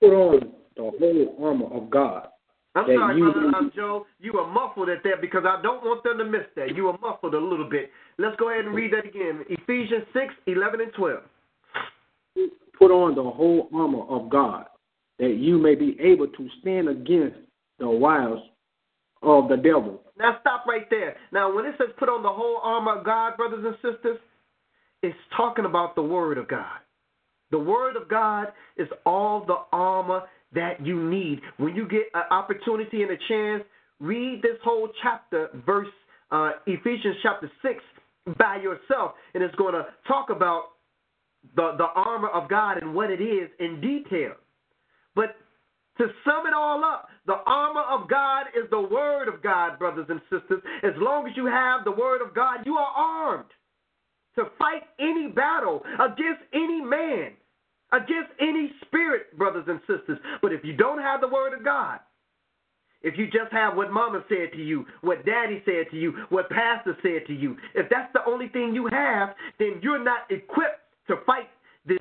Put 0.00 0.14
on 0.14 0.63
the 0.76 0.82
whole 0.82 1.36
armor 1.40 1.66
of 1.66 1.90
God. 1.90 2.28
I'm 2.76 2.86
sorry, 2.86 3.16
you, 3.16 3.32
brother 3.32 3.56
um, 3.56 3.70
Joe. 3.74 4.06
You 4.20 4.32
were 4.34 4.46
muffled 4.46 4.88
at 4.88 5.04
that 5.04 5.20
because 5.20 5.44
I 5.46 5.62
don't 5.62 5.84
want 5.84 6.02
them 6.02 6.18
to 6.18 6.24
miss 6.24 6.42
that. 6.56 6.74
You 6.74 6.84
were 6.84 6.98
muffled 6.98 7.34
a 7.34 7.38
little 7.38 7.68
bit. 7.68 7.90
Let's 8.18 8.34
go 8.36 8.50
ahead 8.50 8.64
and 8.64 8.74
read 8.74 8.92
that 8.92 9.06
again. 9.06 9.44
Ephesians 9.48 10.04
6, 10.12 10.34
11 10.46 10.80
and 10.80 10.92
12. 10.94 11.22
Put 12.76 12.90
on 12.90 13.14
the 13.14 13.22
whole 13.22 13.68
armor 13.72 14.02
of 14.08 14.28
God 14.28 14.66
that 15.20 15.36
you 15.36 15.58
may 15.58 15.76
be 15.76 15.96
able 16.00 16.26
to 16.26 16.48
stand 16.60 16.88
against 16.88 17.36
the 17.78 17.88
wiles 17.88 18.42
of 19.22 19.48
the 19.48 19.56
devil. 19.56 20.02
Now 20.18 20.38
stop 20.40 20.66
right 20.66 20.88
there. 20.90 21.16
Now 21.32 21.54
when 21.54 21.66
it 21.66 21.74
says 21.78 21.88
put 21.98 22.08
on 22.08 22.22
the 22.22 22.28
whole 22.28 22.60
armor 22.62 22.98
of 22.98 23.04
God, 23.04 23.36
brothers 23.36 23.64
and 23.64 23.74
sisters, 23.76 24.18
it's 25.02 25.16
talking 25.36 25.64
about 25.64 25.94
the 25.94 26.02
word 26.02 26.38
of 26.38 26.48
God. 26.48 26.78
The 27.50 27.58
word 27.58 27.96
of 27.96 28.08
God 28.08 28.48
is 28.76 28.88
all 29.06 29.44
the 29.46 29.58
armor 29.72 30.22
that 30.54 30.84
you 30.84 31.02
need. 31.08 31.40
When 31.56 31.74
you 31.74 31.86
get 31.88 32.02
an 32.14 32.22
opportunity 32.30 33.02
and 33.02 33.10
a 33.10 33.18
chance, 33.28 33.64
read 34.00 34.42
this 34.42 34.56
whole 34.62 34.88
chapter, 35.02 35.48
verse 35.66 35.88
uh, 36.30 36.52
Ephesians 36.66 37.16
chapter 37.22 37.50
6 37.62 37.74
by 38.38 38.56
yourself, 38.56 39.12
and 39.34 39.42
it's 39.42 39.54
going 39.56 39.74
to 39.74 39.86
talk 40.08 40.30
about 40.30 40.70
the, 41.56 41.74
the 41.76 41.86
armor 41.94 42.28
of 42.28 42.48
God 42.48 42.78
and 42.82 42.94
what 42.94 43.10
it 43.10 43.20
is 43.20 43.50
in 43.60 43.80
detail. 43.80 44.32
But 45.14 45.36
to 45.98 46.06
sum 46.24 46.46
it 46.46 46.54
all 46.54 46.84
up, 46.84 47.08
the 47.26 47.36
armor 47.46 47.82
of 47.82 48.08
God 48.08 48.46
is 48.56 48.68
the 48.70 48.80
word 48.80 49.28
of 49.28 49.42
God, 49.42 49.78
brothers 49.78 50.06
and 50.08 50.20
sisters. 50.30 50.62
As 50.82 50.92
long 50.96 51.28
as 51.28 51.36
you 51.36 51.46
have 51.46 51.84
the 51.84 51.92
word 51.92 52.20
of 52.20 52.34
God, 52.34 52.60
you 52.64 52.76
are 52.76 52.92
armed 52.96 53.50
to 54.34 54.44
fight 54.58 54.82
any 54.98 55.28
battle 55.28 55.82
against 56.00 56.42
any 56.52 56.80
man, 56.80 57.32
against 57.94 58.30
any 58.40 58.72
spirit, 58.84 59.36
brothers 59.38 59.64
and 59.68 59.80
sisters. 59.80 60.18
But 60.42 60.52
if 60.52 60.64
you 60.64 60.76
don't 60.76 60.98
have 60.98 61.20
the 61.20 61.28
word 61.28 61.56
of 61.56 61.64
God, 61.64 62.00
if 63.02 63.18
you 63.18 63.26
just 63.26 63.52
have 63.52 63.76
what 63.76 63.92
mama 63.92 64.24
said 64.28 64.52
to 64.52 64.64
you, 64.64 64.86
what 65.02 65.24
daddy 65.26 65.62
said 65.66 65.90
to 65.90 65.96
you, 65.96 66.14
what 66.30 66.48
pastor 66.50 66.96
said 67.02 67.26
to 67.26 67.34
you, 67.34 67.56
if 67.74 67.86
that's 67.90 68.12
the 68.14 68.20
only 68.26 68.48
thing 68.48 68.74
you 68.74 68.88
have, 68.90 69.34
then 69.58 69.78
you're 69.82 70.02
not 70.02 70.20
equipped 70.30 70.80
to 71.08 71.16
fight 71.26 71.48
this 71.86 71.98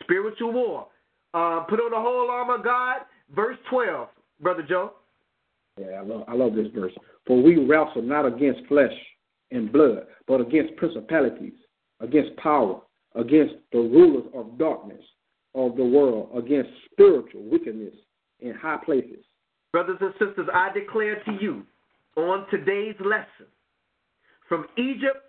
spiritual 0.00 0.52
war. 0.52 0.86
Uh, 1.34 1.60
put 1.68 1.80
on 1.80 1.90
the 1.90 1.96
whole 1.96 2.30
armor 2.30 2.54
of 2.54 2.64
God, 2.64 3.00
verse 3.34 3.58
12, 3.68 4.08
Brother 4.40 4.64
Joe. 4.66 4.92
Yeah, 5.78 6.00
I 6.00 6.02
love, 6.02 6.24
I 6.28 6.34
love 6.34 6.54
this 6.54 6.68
verse. 6.74 6.92
For 7.26 7.42
we 7.42 7.56
wrestle 7.56 8.02
not 8.02 8.24
against 8.24 8.66
flesh 8.68 8.92
and 9.50 9.72
blood, 9.72 10.04
but 10.26 10.40
against 10.40 10.76
principalities, 10.76 11.52
against 12.00 12.36
power, 12.36 12.80
against 13.16 13.54
the 13.72 13.78
rulers 13.78 14.24
of 14.34 14.56
darkness 14.56 15.02
of 15.54 15.76
the 15.76 15.84
world, 15.84 16.30
against 16.36 16.70
spiritual 16.92 17.42
wickedness 17.44 17.94
in 18.40 18.54
high 18.54 18.78
places. 18.84 19.24
Brothers 19.72 19.98
and 20.00 20.12
sisters, 20.12 20.48
I 20.52 20.72
declare 20.72 21.22
to 21.24 21.32
you 21.40 21.62
on 22.16 22.46
today's 22.50 22.96
lesson 23.00 23.46
from 24.48 24.66
Egypt 24.76 25.24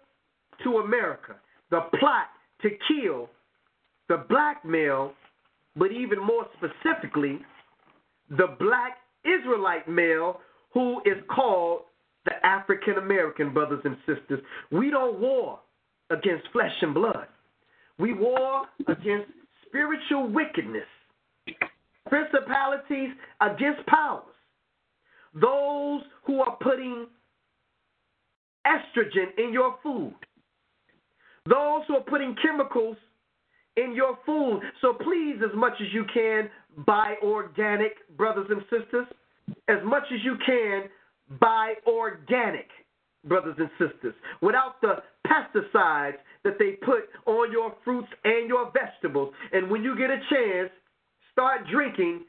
to 0.64 0.78
America, 0.78 1.36
the 1.72 1.82
plot 2.00 2.28
to 2.62 2.70
kill 2.88 3.30
the 4.08 4.26
black 4.30 4.66
male, 4.66 5.14
but 5.76 5.92
even 5.92 6.20
more 6.20 6.46
specifically, 6.58 7.40
the 8.30 8.56
black 8.60 8.98
Israelite 9.26 9.88
male 9.88 10.40
who 10.74 11.00
is 11.06 11.18
called 11.34 11.82
the 12.26 12.34
African 12.46 12.98
American 12.98 13.54
brothers 13.54 13.82
and 13.84 13.98
sisters. 14.06 14.44
We 14.72 14.90
don't 14.90 15.20
war 15.20 15.60
against 16.10 16.48
flesh 16.52 16.74
and 16.82 16.94
blood. 16.94 17.28
We 17.98 18.14
war 18.14 18.66
against 18.88 19.28
spiritual 19.70 20.30
wickedness, 20.30 20.88
principalities 22.08 23.10
against 23.42 23.86
powers, 23.88 24.24
those 25.34 26.02
who 26.26 26.42
are 26.42 26.58
putting 26.62 27.08
estrogen 28.68 29.28
in 29.38 29.54
your 29.54 29.76
food, 29.82 30.16
those 31.48 31.82
who 31.88 31.96
are 31.96 32.04
putting 32.08 32.36
chemicals 32.44 32.98
in 33.78 33.94
your 33.96 34.18
food. 34.26 34.62
So 34.82 34.94
please, 34.94 35.38
as 35.44 35.56
much 35.56 35.74
as 35.80 35.88
you 35.94 36.06
can, 36.14 36.50
buy 36.86 37.16
organic, 37.24 37.94
brothers 38.18 38.48
and 38.50 38.62
sisters. 38.64 39.08
As 39.68 39.78
much 39.84 40.04
as 40.14 40.20
you 40.24 40.36
can, 40.46 40.84
buy 41.40 41.74
organic, 41.88 42.68
brothers 43.26 43.56
and 43.58 43.70
sisters, 43.78 44.14
without 44.42 44.82
the 44.82 44.96
pesticides 45.28 46.18
that 46.44 46.54
they 46.58 46.72
put 46.84 47.10
on 47.26 47.52
your 47.52 47.76
fruits 47.84 48.08
and 48.24 48.48
your 48.48 48.72
vegetables. 48.72 49.34
And 49.52 49.70
when 49.70 49.84
you 49.84 49.96
get 49.98 50.10
a 50.10 50.20
chance, 50.30 50.72
start 51.32 51.62
drinking 51.72 52.24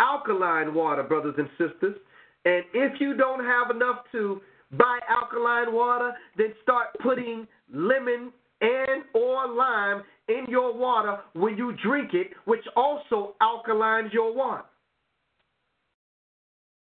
alkaline 0.00 0.74
water, 0.74 1.02
brothers 1.02 1.34
and 1.36 1.48
sisters. 1.50 1.96
And 2.44 2.64
if 2.72 3.00
you 3.00 3.16
don't 3.16 3.44
have 3.44 3.74
enough 3.74 4.04
to 4.12 4.40
buy 4.72 4.98
alkaline 5.08 5.74
water, 5.74 6.12
then 6.36 6.54
start 6.62 6.88
putting 7.02 7.46
lemon 7.72 8.32
and 8.60 9.04
or 9.14 9.48
lime 9.48 10.02
in 10.28 10.46
your 10.48 10.76
water 10.76 11.18
when 11.34 11.56
you 11.56 11.74
drink 11.82 12.14
it, 12.14 12.28
which 12.44 12.64
also 12.76 13.34
alkalines 13.42 14.12
your 14.12 14.34
water. 14.34 14.64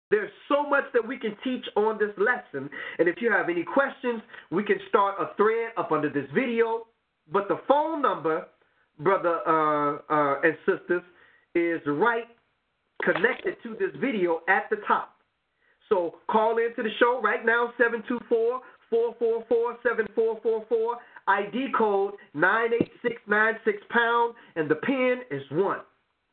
There's 0.09 0.31
so 0.47 0.67
much 0.67 0.85
that 0.93 1.05
we 1.05 1.17
can 1.17 1.35
teach 1.43 1.65
on 1.75 1.97
this 1.97 2.11
lesson. 2.17 2.69
And 2.97 3.07
if 3.07 3.15
you 3.19 3.31
have 3.31 3.49
any 3.49 3.63
questions, 3.63 4.21
we 4.51 4.63
can 4.63 4.77
start 4.89 5.15
a 5.19 5.35
thread 5.35 5.71
up 5.77 5.91
under 5.91 6.09
this 6.09 6.27
video. 6.33 6.87
But 7.31 7.47
the 7.49 7.59
phone 7.67 8.01
number, 8.01 8.47
brother 8.99 9.39
uh, 9.45 9.97
uh, 10.09 10.41
and 10.43 10.57
sisters, 10.65 11.03
is 11.55 11.81
right 11.85 12.25
connected 13.03 13.57
to 13.63 13.75
this 13.79 13.91
video 13.99 14.41
at 14.47 14.69
the 14.69 14.77
top. 14.87 15.15
So 15.89 16.15
call 16.29 16.57
into 16.57 16.83
the 16.83 16.89
show 16.99 17.21
right 17.23 17.45
now, 17.45 17.73
724 17.77 18.61
444 18.89 19.77
7444. 19.83 20.97
ID 21.27 21.67
code 21.77 22.13
98696 22.33 23.83
pound, 23.89 24.33
and 24.55 24.69
the 24.69 24.75
pin 24.75 25.19
is 25.29 25.43
one. 25.51 25.79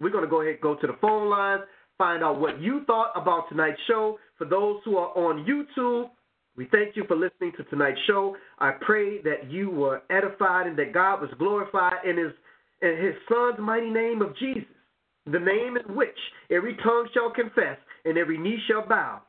We're 0.00 0.10
going 0.10 0.24
to 0.24 0.30
go 0.30 0.40
ahead 0.40 0.54
and 0.54 0.60
go 0.60 0.76
to 0.76 0.86
the 0.86 0.96
phone 1.00 1.28
lines, 1.28 1.62
find 1.98 2.22
out 2.22 2.40
what 2.40 2.60
you 2.60 2.82
thought 2.86 3.12
about 3.14 3.48
tonight's 3.48 3.80
show. 3.86 4.18
For 4.38 4.46
those 4.46 4.80
who 4.84 4.96
are 4.96 5.16
on 5.16 5.44
YouTube, 5.44 6.10
we 6.56 6.68
thank 6.70 6.96
you 6.96 7.04
for 7.06 7.16
listening 7.16 7.52
to 7.56 7.64
tonight's 7.64 8.00
show. 8.06 8.36
I 8.58 8.72
pray 8.80 9.20
that 9.22 9.50
you 9.50 9.70
were 9.70 10.02
edified 10.10 10.66
and 10.66 10.78
that 10.78 10.92
God 10.92 11.20
was 11.20 11.30
glorified 11.38 12.04
in 12.04 12.16
his 12.16 12.32
in 12.82 13.02
his 13.02 13.14
son's 13.28 13.58
mighty 13.58 13.88
name 13.88 14.20
of 14.20 14.36
Jesus, 14.36 14.64
the 15.26 15.38
name 15.38 15.76
in 15.76 15.94
which 15.94 16.18
every 16.50 16.76
tongue 16.82 17.08
shall 17.14 17.30
confess 17.30 17.78
and 18.04 18.18
every 18.18 18.36
knee 18.36 18.58
shall 18.68 18.86
bow. 18.86 19.22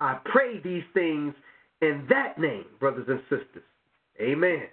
I 0.00 0.18
pray 0.24 0.60
these 0.60 0.82
things 0.92 1.34
in 1.82 2.06
that 2.08 2.38
name, 2.38 2.64
brothers 2.80 3.06
and 3.08 3.20
sisters. 3.28 3.62
Amen. 4.20 4.64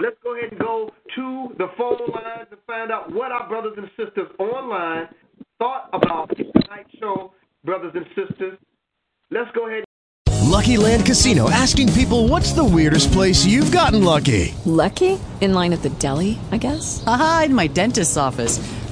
Let's 0.00 0.16
go 0.22 0.36
ahead 0.36 0.52
and 0.52 0.60
go 0.60 0.90
to 1.16 1.48
the 1.56 1.68
phone 1.76 1.98
lines 2.12 2.48
and 2.50 2.60
find 2.66 2.92
out 2.92 3.12
what 3.12 3.32
our 3.32 3.48
brothers 3.48 3.74
and 3.76 3.88
sisters 3.96 4.28
online 4.38 5.08
thought 5.58 5.88
about 5.92 6.36
tonight's 6.36 6.90
show, 6.98 7.32
brothers 7.64 7.92
and 7.94 8.06
sisters. 8.14 8.58
Let's 9.30 9.50
go 9.54 9.66
ahead. 9.68 9.84
Lucky 10.42 10.76
Land 10.76 11.04
Casino 11.04 11.50
asking 11.50 11.92
people 11.94 12.28
what's 12.28 12.52
the 12.52 12.64
weirdest 12.64 13.12
place 13.12 13.44
you've 13.44 13.72
gotten 13.72 14.04
lucky? 14.04 14.54
Lucky? 14.64 15.18
In 15.40 15.52
line 15.52 15.72
at 15.72 15.82
the 15.82 15.90
deli, 15.90 16.38
I 16.52 16.58
guess? 16.58 17.02
Aha, 17.06 17.44
in 17.46 17.54
my 17.54 17.66
dentist's 17.66 18.16
office. 18.16 18.58